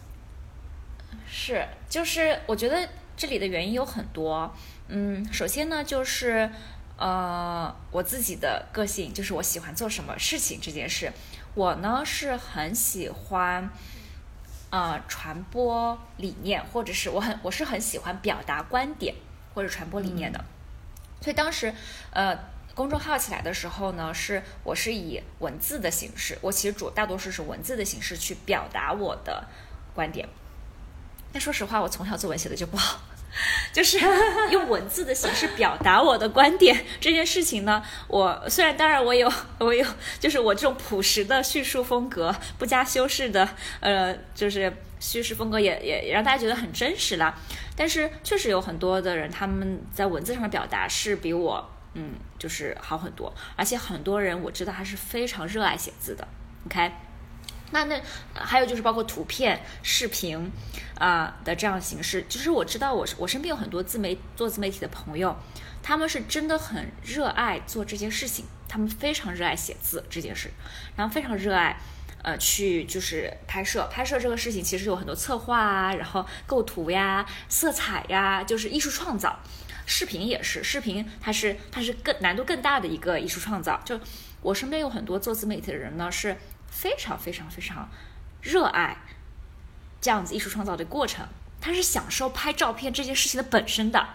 [1.30, 2.88] 是，就是我觉得
[3.18, 4.56] 这里的原因有很多。
[4.88, 6.50] 嗯，首先呢，就是
[6.98, 11.12] 呃，我自己的个性，就是我喜欢做什么事情这件事。
[11.54, 13.70] 我呢是很喜欢
[14.70, 19.14] 呃传播理念，或者是我很我是很喜欢表达观点
[19.54, 20.46] 或者传播理念的。
[21.20, 21.74] 所以当时
[22.12, 22.38] 呃
[22.74, 29.46] 公众号起来的时候呢，是我是以文字的形式，我其实主大多数是文字的形式去表达我的
[29.94, 30.30] 观点。
[31.40, 33.00] 说实话，我从小作文写的就不好，
[33.74, 34.00] 就是
[34.52, 37.84] 用文字的形式表达我的观点这件事情呢。
[38.08, 39.86] 我虽然当然我有我有，
[40.20, 43.48] 就是我这种朴实的叙述风格，不加修饰的，
[43.80, 47.36] 呃，就是叙事风格也也让大家觉得很真实了。
[47.76, 56.28] 但是确实有很多的人他们在文字上的表达是比我嗯就是好很多，而且很多人我知道他是非常热爱写字的。
[56.66, 56.92] OK，
[57.72, 58.02] 那那
[58.34, 60.52] 还有就是包括图片、视频
[60.98, 65.36] 啊、的这样形式，其实我知道我我身边有很多自媒做自媒体的朋友，
[65.84, 70.52] 他们是真的很热爱做这件事情，他们非常热爱写字这件事，
[70.96, 71.78] 然后非常热爱。
[72.24, 79.40] 呃，去就是拍摄，拍摄这个事情其实有很多策划啊，然后构图呀、色彩呀，就是艺术创造。
[79.86, 83.80] 视频也是，视频它是它是更难度更大的一个艺术创造。
[83.86, 83.98] 就
[84.42, 86.36] 我身边有很多做自媒体的人呢，是
[86.80, 87.90] 非常非常非常
[88.42, 88.98] 热爱
[90.00, 91.26] 这样子艺术创造的过程，
[91.60, 94.08] 他是享受拍照片这件事情的本身的。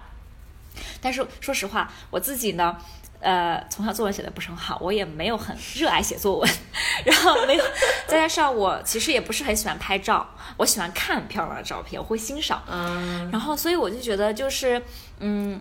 [1.00, 2.78] 但是说实话，我自己呢，
[3.18, 6.50] 呃，从小作文写的不是很好，我也没有很热爱写作文，
[7.04, 7.64] 然后没有，
[8.06, 10.24] 再加上我其实也不是很喜欢拍照，
[10.56, 14.80] 我喜欢看漂亮的照片，我会欣赏，嗯，然后所以我就觉得就是，
[15.18, 15.60] 嗯。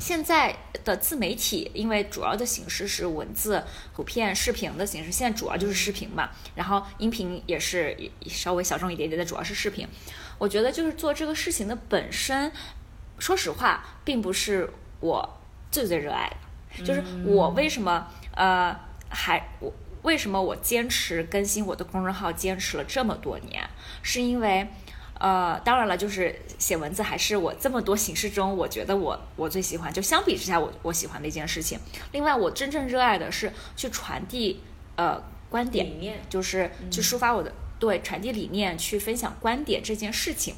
[0.00, 0.54] 现在
[0.84, 7.96] 的自媒体，因为主要的形式是文字、图片、视频的形式，现在主要就是视频嘛，然后音频也是
[8.26, 9.88] 稍微小众一点点的，主要是视频。
[10.38, 12.52] 我觉得就是做这个事情的本身，
[13.18, 14.68] 说实话，并不是
[15.00, 15.40] 我
[15.70, 16.84] 最最热爱的。
[16.84, 18.76] 就是我为什么呃
[19.08, 23.66] 还我为什么我坚持更新我的公众号，坚持了这么多年，
[24.02, 24.68] 是因为。
[25.24, 31.80] 呃，当然了，就是写文字还是我这么多形式中，我觉得我我最喜欢，就相比之下我我喜欢的一件事情。
[32.12, 34.60] 另外，我真正热爱的是去传递
[34.96, 40.56] 呃观点，理念就是去抒发我的、对传递理念，去分享观点这件事情。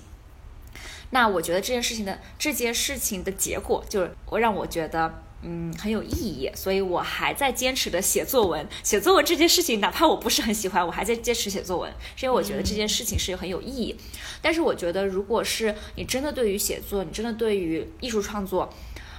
[1.11, 8.67] 那我觉得这件事情的这件事情的结果，就是我让我觉得嗯很有意义，所以我还在坚持的写作文。
[8.83, 13.97] 写作文这件事情，哪怕我不是很喜欢，我还在坚持写作文，是因为我觉得这件事情是很有意义。
[14.43, 18.69] 但是我觉得，如果是你真的对于写作，你真的对于艺术创作，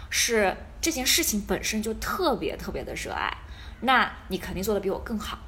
[0.09, 3.31] 是这件事情本身就特别特别的热爱，
[3.81, 5.39] 那你肯定做的比我更好，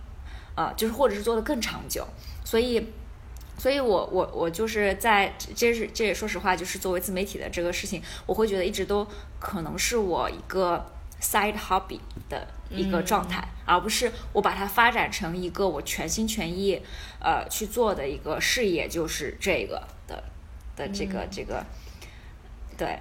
[0.55, 2.07] 呃，就是或者是做的更长久。
[2.45, 2.87] 所以。
[3.59, 9.05] 所以我我我就是在这是这也说实话，就是作为自媒体的这个事情，我会觉得一直都
[9.39, 10.89] 可能是我一个
[11.21, 11.99] side hobby
[12.29, 16.81] 的一个状态，而不是我把它发展成一个我全心全意
[17.19, 20.23] 呃去做的一个事业，就是这个的
[20.75, 21.65] 的这个、这个，
[22.77, 22.97] 对，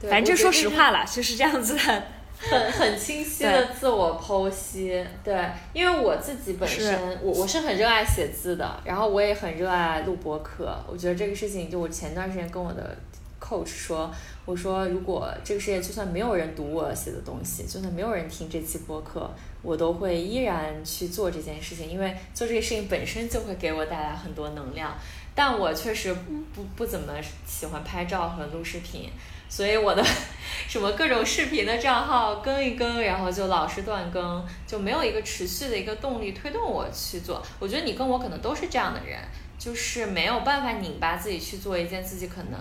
[0.00, 2.17] 对反正就说实话了，就是这样子的。
[2.38, 5.36] 很很清晰的自我剖析，对，
[5.72, 10.72] 因为我自己本身，我我是很热爱写字的，然后我也很热爱录播课。
[10.88, 12.96] 我觉得这个事情，就我前段时间跟我的
[13.40, 14.10] coach 说，
[14.44, 19.28] 我说如果这个世界就算没有人读我写的东西，就算没有人听这期播客，
[19.62, 24.96] 我都会依然去做这件事情，因为做这个事情本身就会给我带来很多能量。
[25.34, 26.12] 但我确实
[26.52, 27.12] 不不怎么
[27.46, 29.08] 喜欢拍照和录视频，
[29.48, 30.04] 所以我的
[30.68, 37.42] 什么各种视频的账号更一更，然后就老是断更，就没有一个持续的一个动力推动我去做。
[37.58, 39.18] 我觉得你跟我可能都是这样的人，
[39.58, 42.58] 就是没有办法拧巴自己去做一件自己可能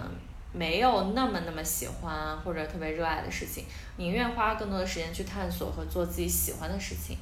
[0.54, 3.66] 没有那么那么喜欢或者特别热爱的事情，
[3.98, 7.18] 宁愿花更多的时间去探索和做自己喜欢的事情。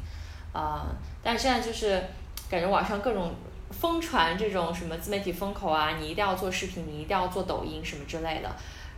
[0.53, 0.85] 啊、
[1.21, 2.01] 但现在就是
[2.49, 3.33] 感觉网上各种
[3.71, 8.49] 疯传这种什么自媒体风口啊，你一定要做视频，你一定要做抖音什么之类的。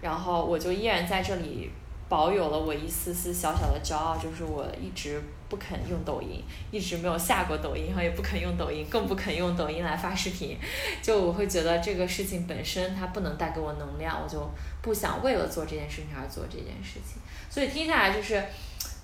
[0.01, 1.69] 然后我就依然在这里
[2.09, 10.57] 保有了我一丝丝小小的骄傲，就是我一直不肯用抖音，一直没有下过抖音，然后也不肯用抖音，更不肯用抖音来发视频。
[11.01, 14.49] 就我会觉得这个事情本身它不能带给我能量，我就
[14.81, 17.21] 不想为了做这件事情而做这件事情。
[17.49, 18.41] 所以听下来就是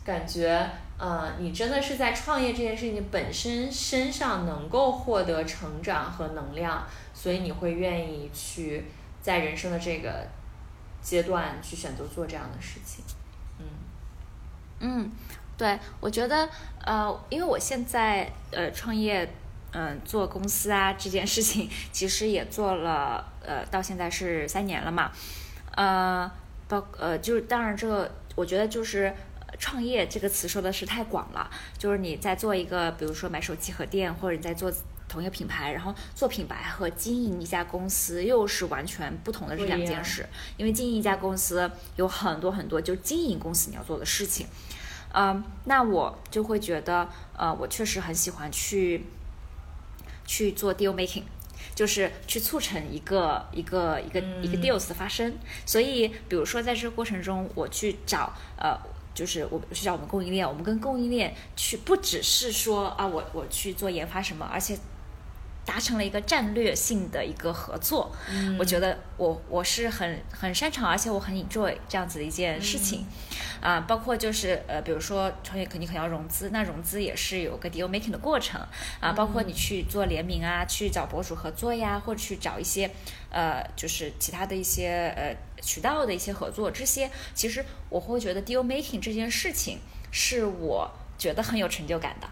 [0.05, 8.85] 感觉，呃，你真的是在创业这件事情本身身上能够获得成长和能量，所以你会愿意去
[9.21, 10.27] 在人生的这个
[11.03, 13.03] 阶段去选择做这样的事情。
[13.59, 13.65] 嗯
[14.79, 15.11] 嗯，
[15.57, 16.49] 对，我觉得
[16.83, 19.29] 呃，因为我现在呃创业，
[19.73, 25.11] 嗯、做公司啊这件事情，其实也做了呃，到现在是三年了嘛，
[25.75, 26.31] 呃，
[26.67, 29.13] 包呃就是当然这个我觉得就是。
[29.59, 34.69] 创业这个词说的是太广了，就是你在做一个，比如说买手机和店，或者你在做
[35.13, 40.27] 同一个品牌，然后做品牌和经营一家公司又是完全不同的这两件事。
[40.57, 44.47] 因为经营一家公司有很多很多，就经营公司你要做的事情。
[45.13, 47.07] 嗯，那我就会觉得，
[47.37, 49.05] 呃，我确实很喜欢去
[50.25, 51.23] 去做 deal making，
[51.75, 55.35] 就是去促成一个一个一个、一个嗯 deals 的发生。
[55.67, 58.75] 所以，比如说在这个过程中，我去找呃。
[59.15, 64.75] 就是我去找我们供应链，我们跟供应链去，不只是说啊，我我去做研发什么，而且
[65.65, 68.11] 达成了一个战略性的一个合作。
[68.29, 73.05] 嗯我觉得我我是很很擅长，而且我很 enjoy 这样子的一件事情。
[73.61, 78.59] 啊，包括就是呃，比如说创业肯定可能要融资，那融资也是有个 deal making 的过程
[78.99, 82.91] 啊，包括你去做联名啊，去找博主合作呀，或者去找一些
[83.31, 89.79] 呃，就是其他的一些呃渠道的一些合作，这些其实我会觉得 deal making 这件事情
[90.11, 92.27] 是我觉得很有成就感的，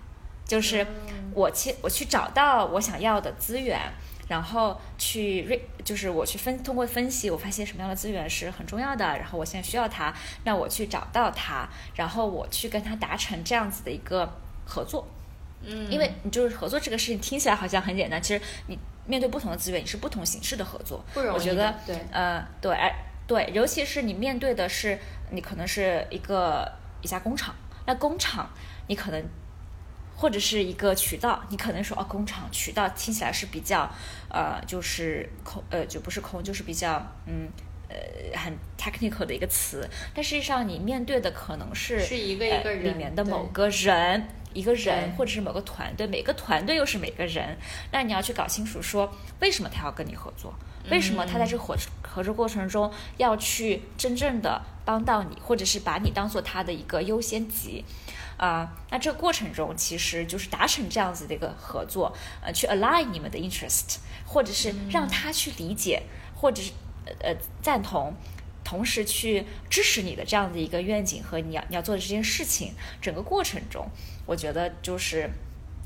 [0.52, 0.86] 就是
[1.34, 3.80] 我去我去找到我想要的资源。
[4.28, 10.14] 然后去瑞，就是我去分通过分析，我发现什么样的资源是很重要的，然后我现在需要它，
[10.46, 14.32] 那我去找到它，然后我去跟他达成这样子的一个
[14.66, 15.06] 合作。
[15.64, 21.04] 嗯，因为你就是合作这个事情听起来好像很简单，其实你面对不同的资源，你是不同形式的合作。
[21.14, 21.38] 不容易。
[21.38, 22.78] 我觉得对，呃，对，
[23.28, 24.98] 对，尤其是你面对的是
[25.32, 26.72] 你可能是一个
[27.02, 27.54] 一家工厂，
[27.86, 28.50] 那工厂
[28.88, 29.22] 你可能。
[30.22, 33.90] 或者是一个渠道，你可能说哦，工厂渠道听起来是比较，
[34.30, 37.50] 呃，就是空，呃，就不是空，就是比较，嗯，
[37.90, 39.90] 呃，很 technical 的一个词。
[40.14, 47.58] 但实际上，你面对的可能是是一个一个人里面的某个人，一个人，或者是某个团队，每个团队又是每个人。
[47.92, 50.54] 那你要去搞清楚，说为什么他要跟你合作？
[50.92, 57.84] 为什么他在这个合合作过程中要去真正的帮到你，或者是把你当做他的一个优先级？
[58.42, 62.12] 啊，那这个过程中其实就是达成这样子的一个合作，
[62.42, 66.02] 呃，去 align 你们的 interest，或者是让他去理解，
[66.34, 66.72] 或者是
[67.20, 68.16] 呃赞同，
[68.64, 72.74] 同时去支持你的这样的一个愿景和你要你要做的这件事情。
[73.00, 73.88] 整个过程中，
[74.26, 75.30] 我觉得就是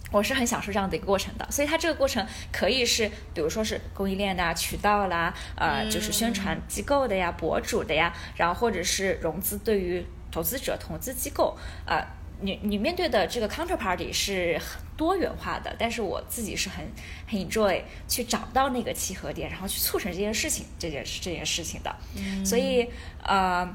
[0.10, 1.45] 我是很享受这样的一个过程的。
[1.52, 12.02] 所以它这个过程可以是，比如说是供应链的渠道啦，呃，就是宣传机构的呀、博主的呀，然后或者是融资对于投资者、投资机构啊。
[12.41, 16.86] 你你面对的这个 counterparty 是很多元化的，但是我自己是很
[17.28, 21.95] 很 enjoy 去找到那个契合点，然后去促成这件事情，这件事这件事情的。
[22.45, 22.88] 所以
[23.24, 23.68] 呃，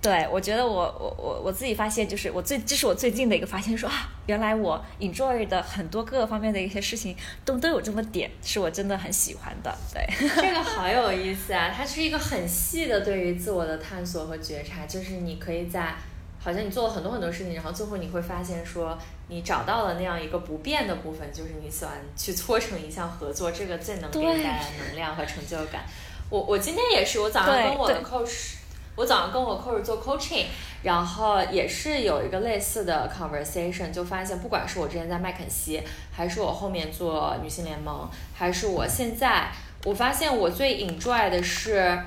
[0.00, 7.14] 对我觉得我我我我自己发现，就是我最这是我最近的一个发现，说啊，原来我 enjoy 的很多各个方面的一些事情
[7.44, 9.76] 都都有这么点，是我真的很喜欢的。
[9.92, 10.06] 对，
[10.36, 11.74] 这个 好有意思啊！
[11.76, 15.94] 它是一个很细的对于自我的探索和觉察，就是你可以在。
[16.42, 18.96] 好像你做了很多很多事情，然后最后你会发现说，
[19.28, 25.84] 你找到了那样一个不变的部分，就是你喜欢去搓成一项合作，这个最能给你带来能量和成就感。
[26.30, 28.54] 我我今天也是，我早上跟我的 coach，
[28.96, 30.46] 我早上跟我 coach 做 coaching，
[30.82, 39.52] 然后也是有一个类似的 conversation，就发现不管是我之前在麦肯锡，还是我后面做女性联盟，还是我现在，
[39.84, 42.00] 我发现我最 enjoy 的是，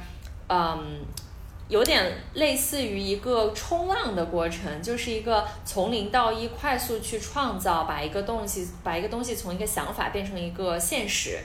[0.50, 1.06] 嗯。
[1.70, 11.40] 有点类似于一个冲浪的过程，就是一个从零到一快速去创造，把一个东西把一个东西从一个想法变成一个现实，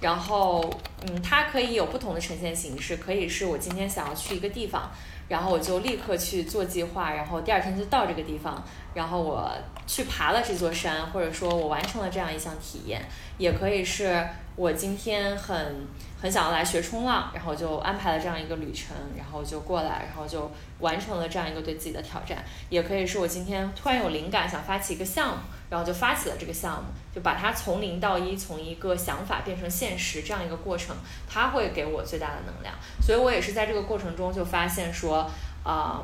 [0.00, 0.64] 然后
[1.06, 4.90] 嗯，它可以有不同的呈现形式，可以是我今天想要去一个地方，
[5.28, 8.64] 然后我就立刻去做计划，然后第二天就到这个地方，
[8.94, 9.52] 然后我
[9.86, 13.02] 去爬了这座山，或者说我完成了这样一项体验，
[13.36, 14.26] 也可以是
[14.58, 15.86] 我今天很。
[16.20, 22.44] 很想要来学冲浪，然后就安排了这样一个旅程，然后就过来，然后就完成了这样一个对自己的挑战。
[22.68, 30.96] 也可以是我今天突然有灵感，想发起一个项目，然后就发起了这个项目，就把它从零到一，从一个想法变成现实这样一个过程，
[31.28, 32.74] 它会给我最大的能量。
[33.00, 35.30] 所以我也是在这个过程中就发现说，
[35.62, 36.02] 啊，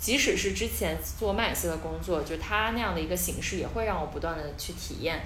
[0.00, 5.22] 即使是之前做麦斯的工作，就它那样的一个形式，也会让我不断的去体验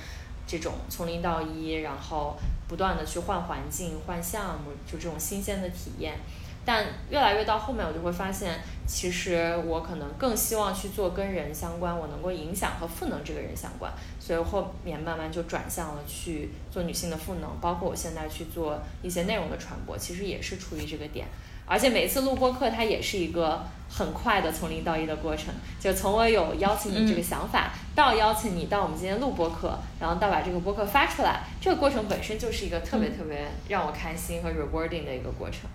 [0.48, 2.36] 这种从零到一，然后。
[2.68, 6.18] 不断的去换环境、换项目，就这种新鲜的体验。
[6.66, 13.90] 但越来越到后面，我就会发现，其实我可能更希望去做跟人相关，我能够影响和赋能这个人相关。
[14.20, 21.26] 所以后面慢慢就转向了去做女性的赋能，包括我现在去做一些内容的传播，其实也是出于这个点。
[21.68, 25.54] 而且每一次录播课，它也是一个很快的从零到一的过程。
[25.78, 35.68] 就从我有邀请你这个想法，到邀请你到我们今天录播课，然后到把这个播客发出来，这个过程本身就是一个特别特别让我开心和 rewarding 的一个过程。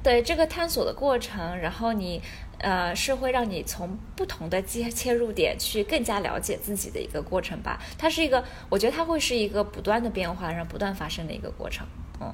[0.00, 2.22] 对这个探索的过程，然后你
[2.58, 7.80] 呃是会让你从不同的切切入点去更加了解自己的一个过程吧。
[7.98, 11.84] 它是一个，我觉得它会是一个不断的变化，然后不断发生的一个过程。
[12.20, 12.32] 嗯，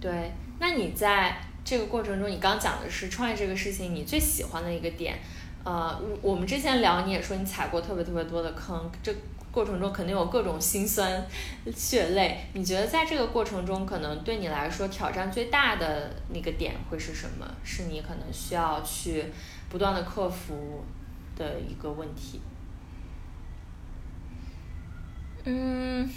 [0.00, 0.32] 对。
[0.58, 5.18] 那你在这个过程中，你刚讲的是创业这个事情，你最喜欢的一个点，
[5.64, 9.10] 呃，我们之前聊你也说你踩过特别特别多的坑，这
[9.50, 11.26] 过程中肯定有各种心酸
[11.74, 12.38] 血泪。
[12.52, 17.50] 你觉得在这个过程中，可能对你来说挑战最大的那个点会是什么？
[17.64, 19.24] 是你可能需要去
[19.70, 20.84] 不断的克服
[21.34, 22.42] 的一个问题？
[25.44, 26.10] 嗯，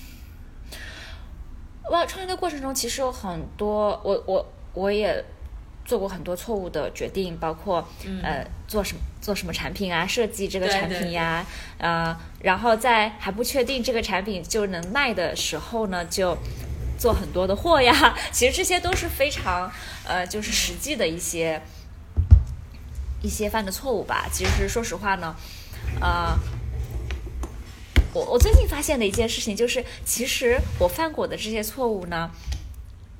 [1.89, 5.23] 哇创业的过程中其实有很多，我我我也。
[5.87, 7.87] 做过很多错误的决定，包括
[8.21, 11.45] 呃做什么做什么产品啊，设计这个产品呀，
[11.77, 16.37] 呃，然后在还不确定这个产品就能卖的时候呢，就
[16.99, 18.13] 做很多的货呀。
[18.33, 19.71] 其实这些都是非常
[20.05, 21.61] 呃，就是实际的一些
[23.21, 24.27] 一些犯的错误吧。
[24.29, 25.33] 其实说实话呢，
[26.01, 26.37] 呃，
[28.13, 32.29] 我我最近发现的一件事情就是，其实我犯过的这些错误呢，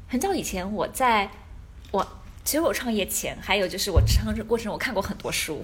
[0.09, 1.29] 很早以前我在
[1.91, 2.05] 我。
[2.47, 5.61] 其实我创业前，还有就是我创业过程，我看过很多书，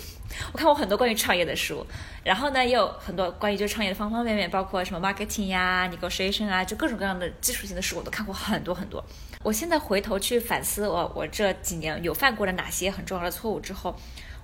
[0.52, 1.88] 我看过很多关于创业的书，
[2.26, 9.02] 然后呢，也有很多关于就创业的方方面面，包括什么 marketing 呀、negotiation 啊，就各种各样的基础性的书，我都看过很多很多。
[9.44, 13.96] 我现在回头去反思我我这几年有犯过的哪些很重要的错误之后，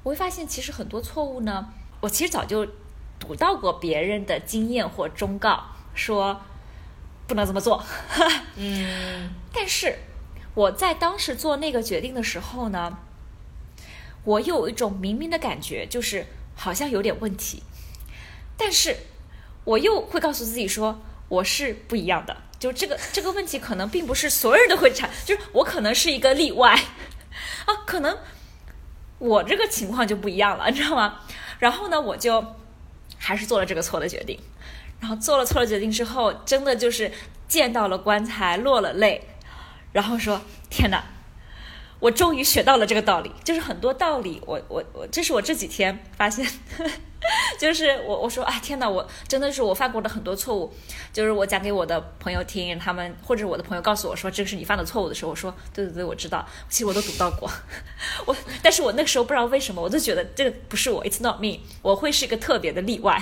[0.03, 1.67] 我会发现其实很多错误呢，
[1.99, 2.65] 我其实早就
[3.19, 5.61] 读到过别人的经验或忠告，
[5.93, 6.39] 说
[7.27, 7.83] 不能这么做。
[8.55, 9.93] 嗯，但是。
[10.55, 12.97] 我在当时做那个决定的时候呢，
[14.23, 17.63] 我有一种明明的感觉，就是好像有点问题，
[18.57, 18.97] 但是
[19.63, 20.99] 我又会告诉自己说
[21.29, 26.73] 我是不一样的，就这个这个问题可能并不是所有人都会产，就是我可能是一个例外
[27.65, 28.17] 啊，可能
[29.19, 31.19] 我这个情况就不一样了，你知道吗？
[31.59, 32.55] 然后呢，我就
[33.17, 34.39] 还是做了这个错的决定，
[34.99, 37.11] 然后做了错的决定之后，真的就是
[37.47, 39.27] 见到了棺材落了泪。
[39.91, 41.03] 然后说：“天哪，
[41.99, 43.31] 我终于学到了这个道理。
[43.43, 46.45] 就是很多道理，我我我，这是我这几天发现，
[47.59, 50.73] 就是我我说，哎，天哪，我真的是我犯过的很多错误。
[51.11, 57.49] 就是我讲给我的朋友听，他们或者我的朋友告诉我说这个是你犯的错误的时候，我说，对对对，我知道，其实我都读到过。
[58.27, 63.21] 我，但是我那个时候不知道为什么，我就觉得这个不是我，It's not me，我会是一个特别的例外。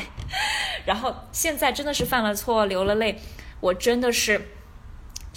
[0.85, 3.21] 然后现在真的是犯了错，流了泪，
[3.61, 4.49] 我真的是。”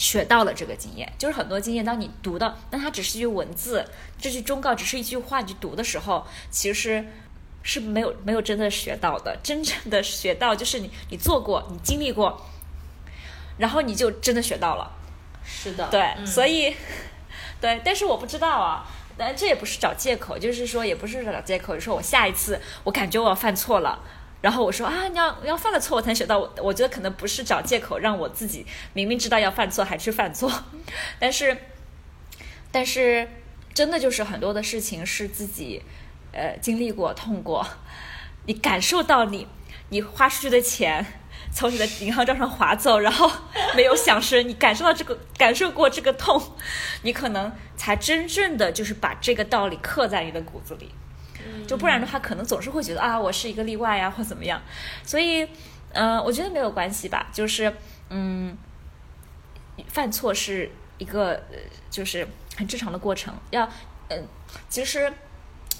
[0.01, 1.85] 学到了这个经验，就是很多经验。
[1.85, 3.87] 当你读到，那它只是一句文字，
[4.19, 7.05] 这句忠告只是一句话，你读的时候，其实
[7.63, 9.37] 是没有没有真的学到的。
[9.43, 12.47] 真正的学到，就是你你做过，你经历过，
[13.59, 14.91] 然后你就真的学到了。
[15.45, 16.75] 是的，对，所以
[17.61, 18.87] 对，但是我不知道啊，
[19.19, 24.03] 但这也不是找借口，就是说也不是找借口，就说我下一次我感觉我要犯错了。
[24.41, 26.39] 然后我说啊，你要要犯了错，我才学到。
[26.39, 28.65] 我我觉得可能不是找借口，让我自己
[28.95, 30.51] 明明知道要犯错还去犯错。
[31.21, 31.57] 但是，
[32.73, 33.29] 但是
[33.75, 35.83] 真的就是很多的事情是自己
[36.33, 37.67] 呃经历过、痛过，
[38.47, 39.47] 你感受到你
[39.91, 41.05] 你花出去的钱
[41.53, 43.31] 从你的银行账上划走，然后
[43.77, 46.41] 没有响声，你感受到这个感受过这个痛，
[47.03, 50.91] 你可能才真正的就是把这个道理刻在你的骨子里。
[51.67, 54.61] 就不然的话，可能总是会觉得啊，我是一个例外呀，或怎么样。
[55.05, 55.47] 所以，
[55.93, 57.29] 嗯，我觉得没有关系吧。
[57.33, 57.73] 就是，
[58.09, 58.57] 嗯，
[59.87, 61.43] 犯错是一个，
[61.91, 62.27] 就是
[62.57, 63.35] 很正常的过程。
[63.51, 63.69] 要，
[64.09, 64.27] 嗯，
[64.69, 65.13] 其实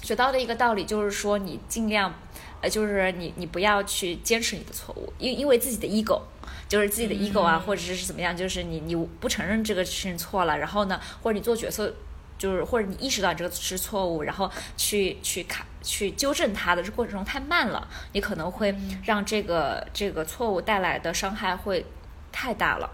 [0.03, 2.15] 学到的一个道理就是说，你尽量，
[2.61, 6.23] 呃，就是你你不要去坚持你的错误，因因为自己的 ego，
[6.69, 11.93] 就是自己的 ego 啊，或者是怎么样，就是你你不承认这个事情错了，然后呢，或者你做决策。
[12.41, 21.85] 就是或者你意识到这个是错误，然后去去看去纠正它的这过程中太慢了，你可能会让这个这个错误带来的伤害会
[22.33, 22.91] 太大了。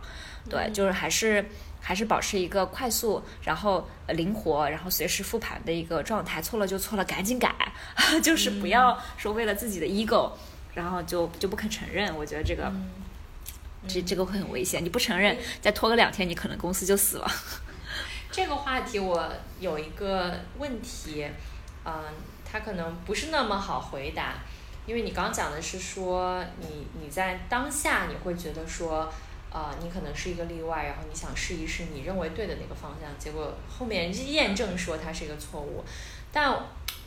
[0.51, 1.49] 对，就是还是
[1.81, 6.43] 还是保持一个快速，然后灵活，然后随时复盘的一个状态。
[6.43, 7.55] 错了就错了，赶紧改，
[8.21, 10.33] 就是不要说为了自己的 ego，
[10.75, 12.13] 然后就就不肯承认。
[12.17, 12.73] 我觉得这个
[13.87, 14.85] 这这个会很危险。
[14.85, 17.31] 你不承认，再拖个两天，你可能公司就死了。
[18.37, 21.27] 这个话题我有一个问题，
[21.87, 22.05] 嗯，
[22.45, 24.35] 它可能不是那么好回答，
[24.85, 29.11] 因为你刚讲的是说你你在当下你会觉得说，
[29.51, 35.83] 呃，你可能是一个例外，然后你想试一试你认为对的那个方向，结果后面验证说它是一个错误。
[36.31, 36.55] 但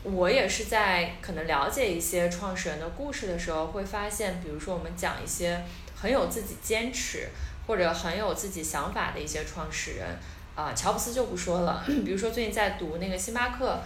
[0.02, 5.64] 我也是在可能了解一些创始人的故事的时候，会发现，比如说我们讲一些
[5.96, 7.30] 很有自己坚持
[7.68, 10.18] 或者很有自己想法的一些创始人。
[10.60, 11.82] 啊，乔布斯就不说了。
[12.04, 13.80] 比如说最近在读那个星巴克，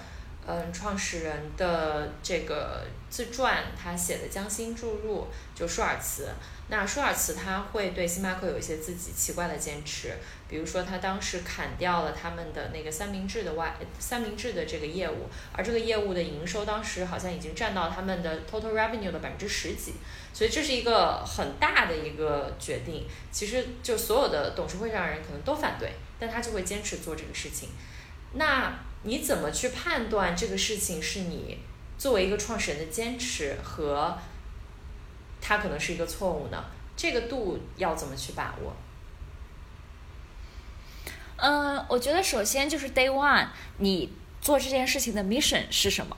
[0.47, 5.21] 嗯，创始人的这个自传，他写的《将心注入》，
[5.53, 6.27] 就舒尔茨。
[6.69, 10.11] 那舒尔茨他会对星巴克有一些自己奇怪的坚持，
[10.49, 19.93] 比如说他当时砍掉了他们的那个三明治的外三明治的这个业务，而这个业务的营收当时好像已经占到他们的 total revenue 的百分之十几，
[20.33, 23.05] 所以这是一个很大的一个决定。
[23.31, 25.93] 其实就所有的董事会上的人可能都反对。
[26.19, 27.69] 但他就会坚持做这个事情，
[28.33, 31.59] 那你怎么去判断这个事情是你
[31.97, 34.17] 作为一个创始人的坚持和
[35.41, 36.65] 他可能是一个错误呢？
[36.95, 38.75] 这个度要怎么去把握？
[41.37, 43.47] 嗯，我觉得首先就是 day one，
[43.79, 46.15] 你做这件事情的 mission 是什么？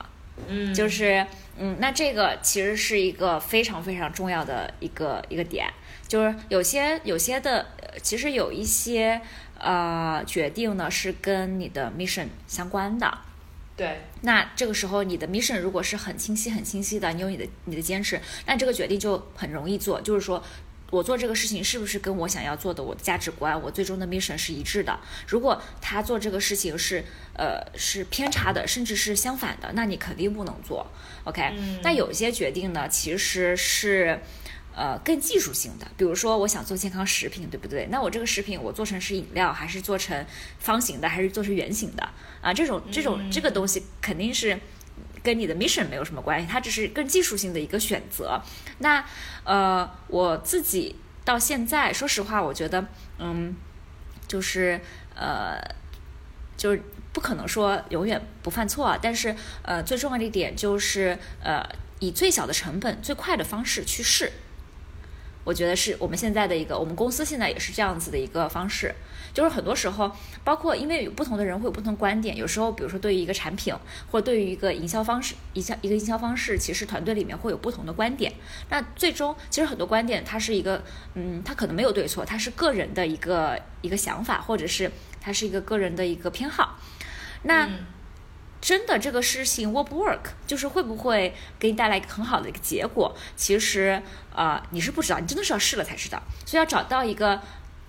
[0.47, 1.25] 嗯，就是
[1.57, 5.73] 嗯，那这个其实是一个非常非常重要的一个一个点，
[6.07, 9.21] 就是有些有些的，呃其实有一些
[9.65, 13.17] 呃决定呢是跟你的 mission 相关的。
[13.75, 19.99] 对，那这个时候你的 mission 如果是很清晰、很清晰的，你有你的你的坚持，那这个决定就很容易做。
[19.99, 20.41] 就是说
[20.91, 24.97] 我做这个事情是不是跟我想要做的、我的价值观、我最终的 mission 是一致的？
[25.27, 30.87] 如果他做这个事情是呃是偏差的，甚至是相反的，那你肯定不能做。
[31.25, 34.21] OK，、嗯那有些决定呢，其实是。
[34.75, 37.87] 呃，更技术性的，比如说我想做健康食品，对不对？
[37.89, 40.25] 那我这个食品我做成是饮料，还是做成
[40.59, 42.09] 方形的，还是做成圆形的
[42.41, 42.53] 啊？
[42.53, 44.59] 这种这种这个东西肯定是
[45.23, 48.41] 跟你的 mission 没有什么关系，它只是更技术性的一个选择。
[48.79, 49.05] 那
[49.45, 52.85] 呃，我自己到现在，说实话，我觉得，
[53.17, 53.55] 嗯，
[54.27, 54.81] 就是
[55.15, 55.57] 呃，
[56.57, 56.81] 就是
[57.13, 61.65] 不可能说永远不犯错啊，但是呃，最重要的一点就是呃，
[61.99, 64.33] 以最小的成本、最快的方式去试。
[65.45, 68.93] 我觉得是我们现在的一个，我们公司现在也是这样子的一个方式，
[69.31, 70.11] 就是很多时候，
[70.43, 73.73] 包括因为有不同的人会有不同观点，有时候比如说对于一个产品
[74.11, 78.33] 或对于一个营销方式，营销一个营销方式，其实团队里面会有不同的观点。
[78.69, 84.91] 那最终其实很多观点它是一个，嗯，它可能没有对错，它是个人的一个一个想法，或者是
[85.21, 86.79] 它是一个个人的一个偏好。
[87.43, 87.69] 那、
[88.65, 93.15] 真的这个事情 work 不 work，就是会不会给你带来一个很好的一个结果？
[93.35, 94.01] 其实
[94.33, 96.19] 呃你是不知道，你真的是要试了才知道。
[96.47, 97.39] 所以要找到一个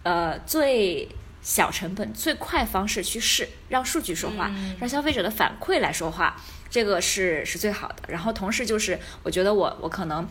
[0.02, 1.08] 呃最
[1.40, 6.36] 小成本、最快方式去试，让数据说话，嗯让消费者的反馈来说话，
[6.68, 8.02] 这个是是最好的。
[8.08, 10.28] 然后同时就是，我觉得我我可能。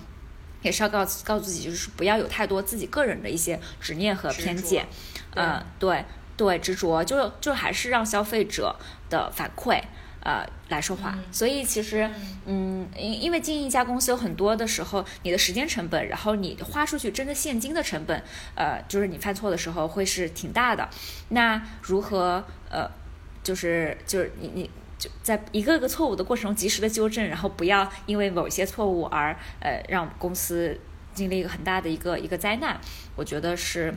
[0.61, 4.87] 也是要告诉告诉自己，就是不要有太多自己个人的一些执念和偏见，
[5.35, 6.03] 嗯，对
[6.35, 8.75] 对，执着，就就还是让消费者
[9.07, 9.79] 的反馈，
[10.25, 11.13] 呃，来说话。
[11.15, 12.09] 嗯所以其实，
[12.45, 18.21] 嗯，因因为经营一家公司有很多的时候，你的时间成本，然后你花出去真的现金的成本，
[18.55, 20.89] 呃，就是你犯错的时候会是挺大的。
[21.29, 22.89] 那如何呃，
[23.43, 24.69] 就是就是你你。
[24.97, 30.79] 就在一个个错误的过程中及时的纠正，然后不要因为某些错误而呃让公司
[31.13, 32.79] 经历一个很大的一个一个灾难，
[33.17, 33.93] 我觉得是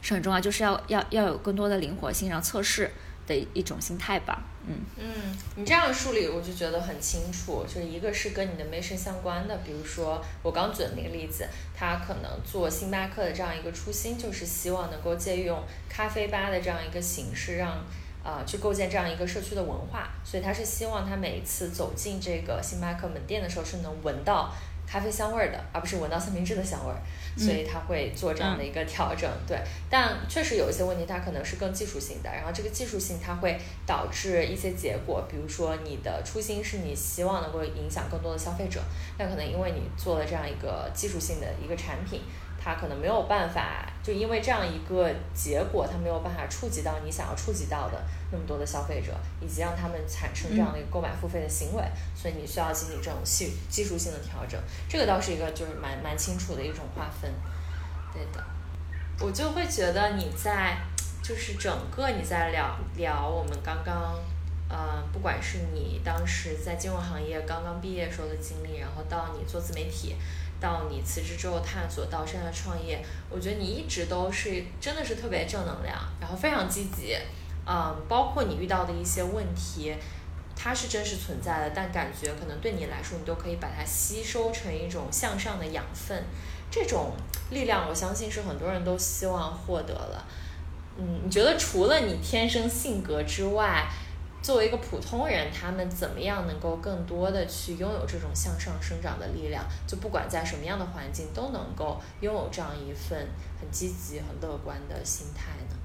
[0.00, 2.92] 是很重要，就是要要要有更多的灵活性，然后测试
[3.26, 4.44] 的一种心态吧。
[4.96, 17.84] 嗯，你这样梳理我就觉得很清楚，就是一个是跟你的 mission 相关的，比如说我刚举的那个例子，他可能做星巴克的这样一个初心，就是希望能够借用咖啡吧的这样一个形式让。
[18.24, 24.52] 呃，去构建这样一个社区的文化，所以他是希望他每一次走进这个星巴克门店的时候是能闻到
[24.86, 27.00] 咖啡香味儿的，而不是闻到三明治的香味儿，
[27.38, 29.30] 所以他会做这样的一个调整。
[29.46, 29.56] 对，
[29.88, 38.82] 但确实有一些问题，它可能是更技术性的，然后这个技术性它会导致一些结果，比如说你的初心是你希望能够影响更多的消费者，
[39.16, 42.20] 但可能因为你做了这样一个技术性的一个产品。
[42.60, 48.02] 它可能没有办法，就因为这样一个结果，它没有办法触及到你想要触及到的
[48.32, 51.82] 那么多的消费者，以及让他们产生这样的一个购买付费的行为，
[52.14, 54.60] 所以你需要进行这种技技术性的调整。
[54.88, 57.32] 这个倒是一个就是蛮蛮清楚的一种划分，
[58.12, 58.44] 对的。
[59.20, 60.76] 我就会觉得你在
[61.22, 64.18] 就是整个你在聊聊我们刚刚。
[64.70, 70.14] 嗯，不管是你当时在金融行业刚刚毕业时候的经历，然后到你做自媒体，
[70.60, 77.16] 到你辞职之后探索，到现在创业，我觉得你一直都是真的是特别正能量，然后非常积极。
[77.66, 79.94] 嗯，包括你遇到的一些问题，
[80.56, 86.24] 它是真实存在的，但感觉可能对你来说，你都可以把它吸收成一种向上的养分。
[86.70, 87.12] 这种
[87.50, 90.26] 力量，我相信是很多人都希望获得了。
[90.98, 93.86] 嗯，你觉得除了你天生性格之外，
[94.48, 99.62] 作为一个普通人，他们怎么样能够更多的去拥有这种向上生长的力量？
[99.86, 103.28] 就不管在什么样的环境，都能够拥有这样一份
[103.60, 105.76] 很积极、很乐观的心态呢？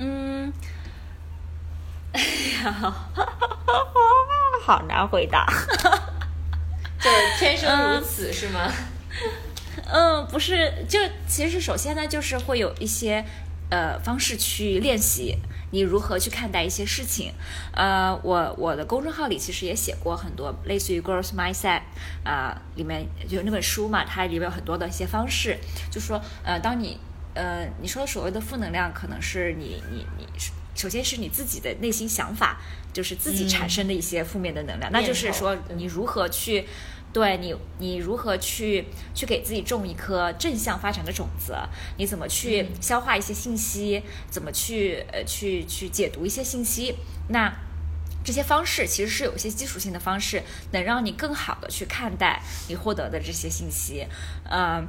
[0.00, 0.52] 嗯，
[2.12, 2.20] 哎
[2.62, 2.94] 呀，
[4.62, 5.46] 好难回答。
[7.00, 8.70] 就是天生如此、是吗？
[9.86, 13.24] 嗯，不是，就其实首先呢，就是会有一些
[13.70, 15.36] 呃方式去练习
[15.70, 17.32] 你如何去看待一些事情。
[17.72, 21.82] 呃，我我的公众号里其实也写过很多类似于 “girls Mindset
[22.24, 25.56] 啊、里面就那本书嘛，它里面有很多的一些方式，
[25.90, 26.98] 就说呃，当你
[27.34, 30.26] 呃你说所谓的负能量，可能是你你你
[30.74, 32.60] 首先是你自己的内心想法，
[32.92, 36.66] 就是自己产生的一些负面的能量，那就是说你如何去
[37.12, 41.56] 对你，你如何去去给自己种一颗正向发展的种子？
[41.96, 44.02] 你怎么去消化一些信息？
[44.30, 46.94] 怎么去呃去去解读一些信息？
[47.28, 47.52] 那
[48.22, 50.42] 这些方式其实是有一些基础性的方式，
[50.72, 54.06] 能让你更好的去看待你获得的这些信息，
[54.50, 54.86] 嗯。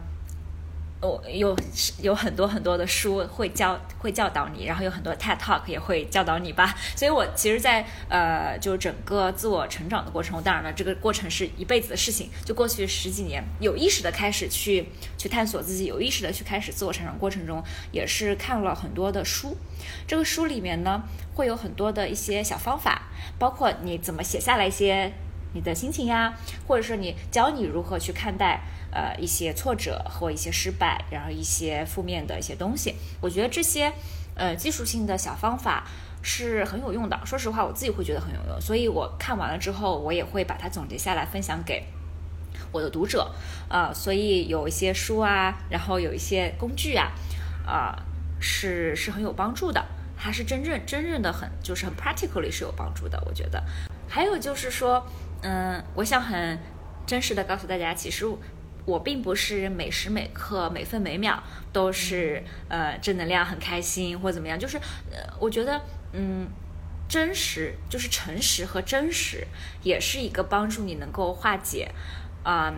[1.01, 1.57] 我有
[1.99, 6.75] 有很多很多的书会教会教导你，然后有很多 TED Talk 也会教导你吧。
[6.95, 12.29] 所以我其实，在呃，就整个自我成长的过程中，当然了，这个过程是一辈子的事情。
[12.45, 19.57] 就过去十几年，有意识的开始去去探索自己，有意识的去开始自我成长过程中，也是看了很多的书。
[20.05, 21.01] 这个书里面呢，
[21.33, 23.09] 会有很多的一些小方法，
[23.39, 25.11] 包括你怎么写下来一些
[25.55, 26.35] 你的心情呀，
[26.67, 28.61] 或者说你教你如何去看待。
[28.91, 33.93] 呃，一些挫折或一些失败，然后一些负面的一些东西，我觉得这些
[34.35, 35.87] 呃技术性的小方法
[36.21, 37.17] 是很有用的。
[37.25, 41.85] 说实话，我自己会觉得很有用，所以我看完了之后，我也会把它总结下来分享给
[42.73, 43.33] 我的读者。
[43.69, 47.13] 啊，所以有一些书啊，然后有一些工具啊，
[47.65, 47.95] 啊，
[48.41, 49.81] 是是很有帮助的，
[50.17, 53.23] 它是真正真正的很就是很 practically 是有帮助的。
[53.25, 53.63] 我觉得，
[54.09, 55.07] 还有就是说，
[55.43, 56.59] 嗯，我想很
[57.07, 58.25] 真实的告诉大家，其实。
[58.91, 61.41] 我并不是每时每刻每分每秒
[61.71, 65.81] 都是呃正能量很开心或怎么样，就是呃我觉得
[66.11, 66.47] 嗯
[67.07, 69.47] 真实就是诚实和真实
[69.81, 71.89] 也是一个帮助你能够化解
[72.43, 72.73] 啊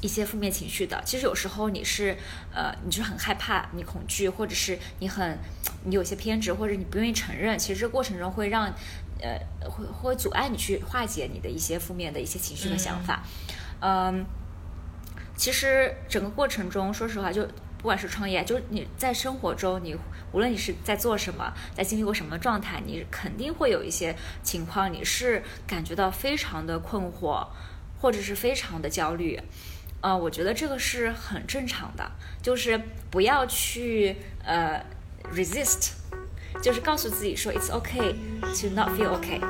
[0.00, 1.02] 一些负面情绪的。
[1.04, 2.16] 其实有时候你是
[2.54, 5.38] 呃你是很害怕你恐惧或者是你很
[5.84, 8.72] 你有些偏执或者你不愿意承认，其实这过程中会让
[9.20, 9.38] 呃
[9.68, 13.22] 会会阻碍你去化解你的一些负面的一些情绪和想法，
[13.80, 14.24] 嗯。
[15.38, 17.46] 其实整个过程中，说实话，就
[17.78, 19.96] 不管是创业，就是你在生活中，你
[20.32, 27.46] 无论你是在做什么，在经历过什么状态，你肯定会有一些情况，你是感觉到非常的困惑，
[28.00, 29.40] 或者是非常的焦虑。
[30.00, 32.10] 呃，我觉得这个是很正常的，
[32.42, 34.84] 就是不要去呃
[35.32, 35.92] resist，
[36.60, 39.40] 就是告诉自己说 it's okay to not feel okay。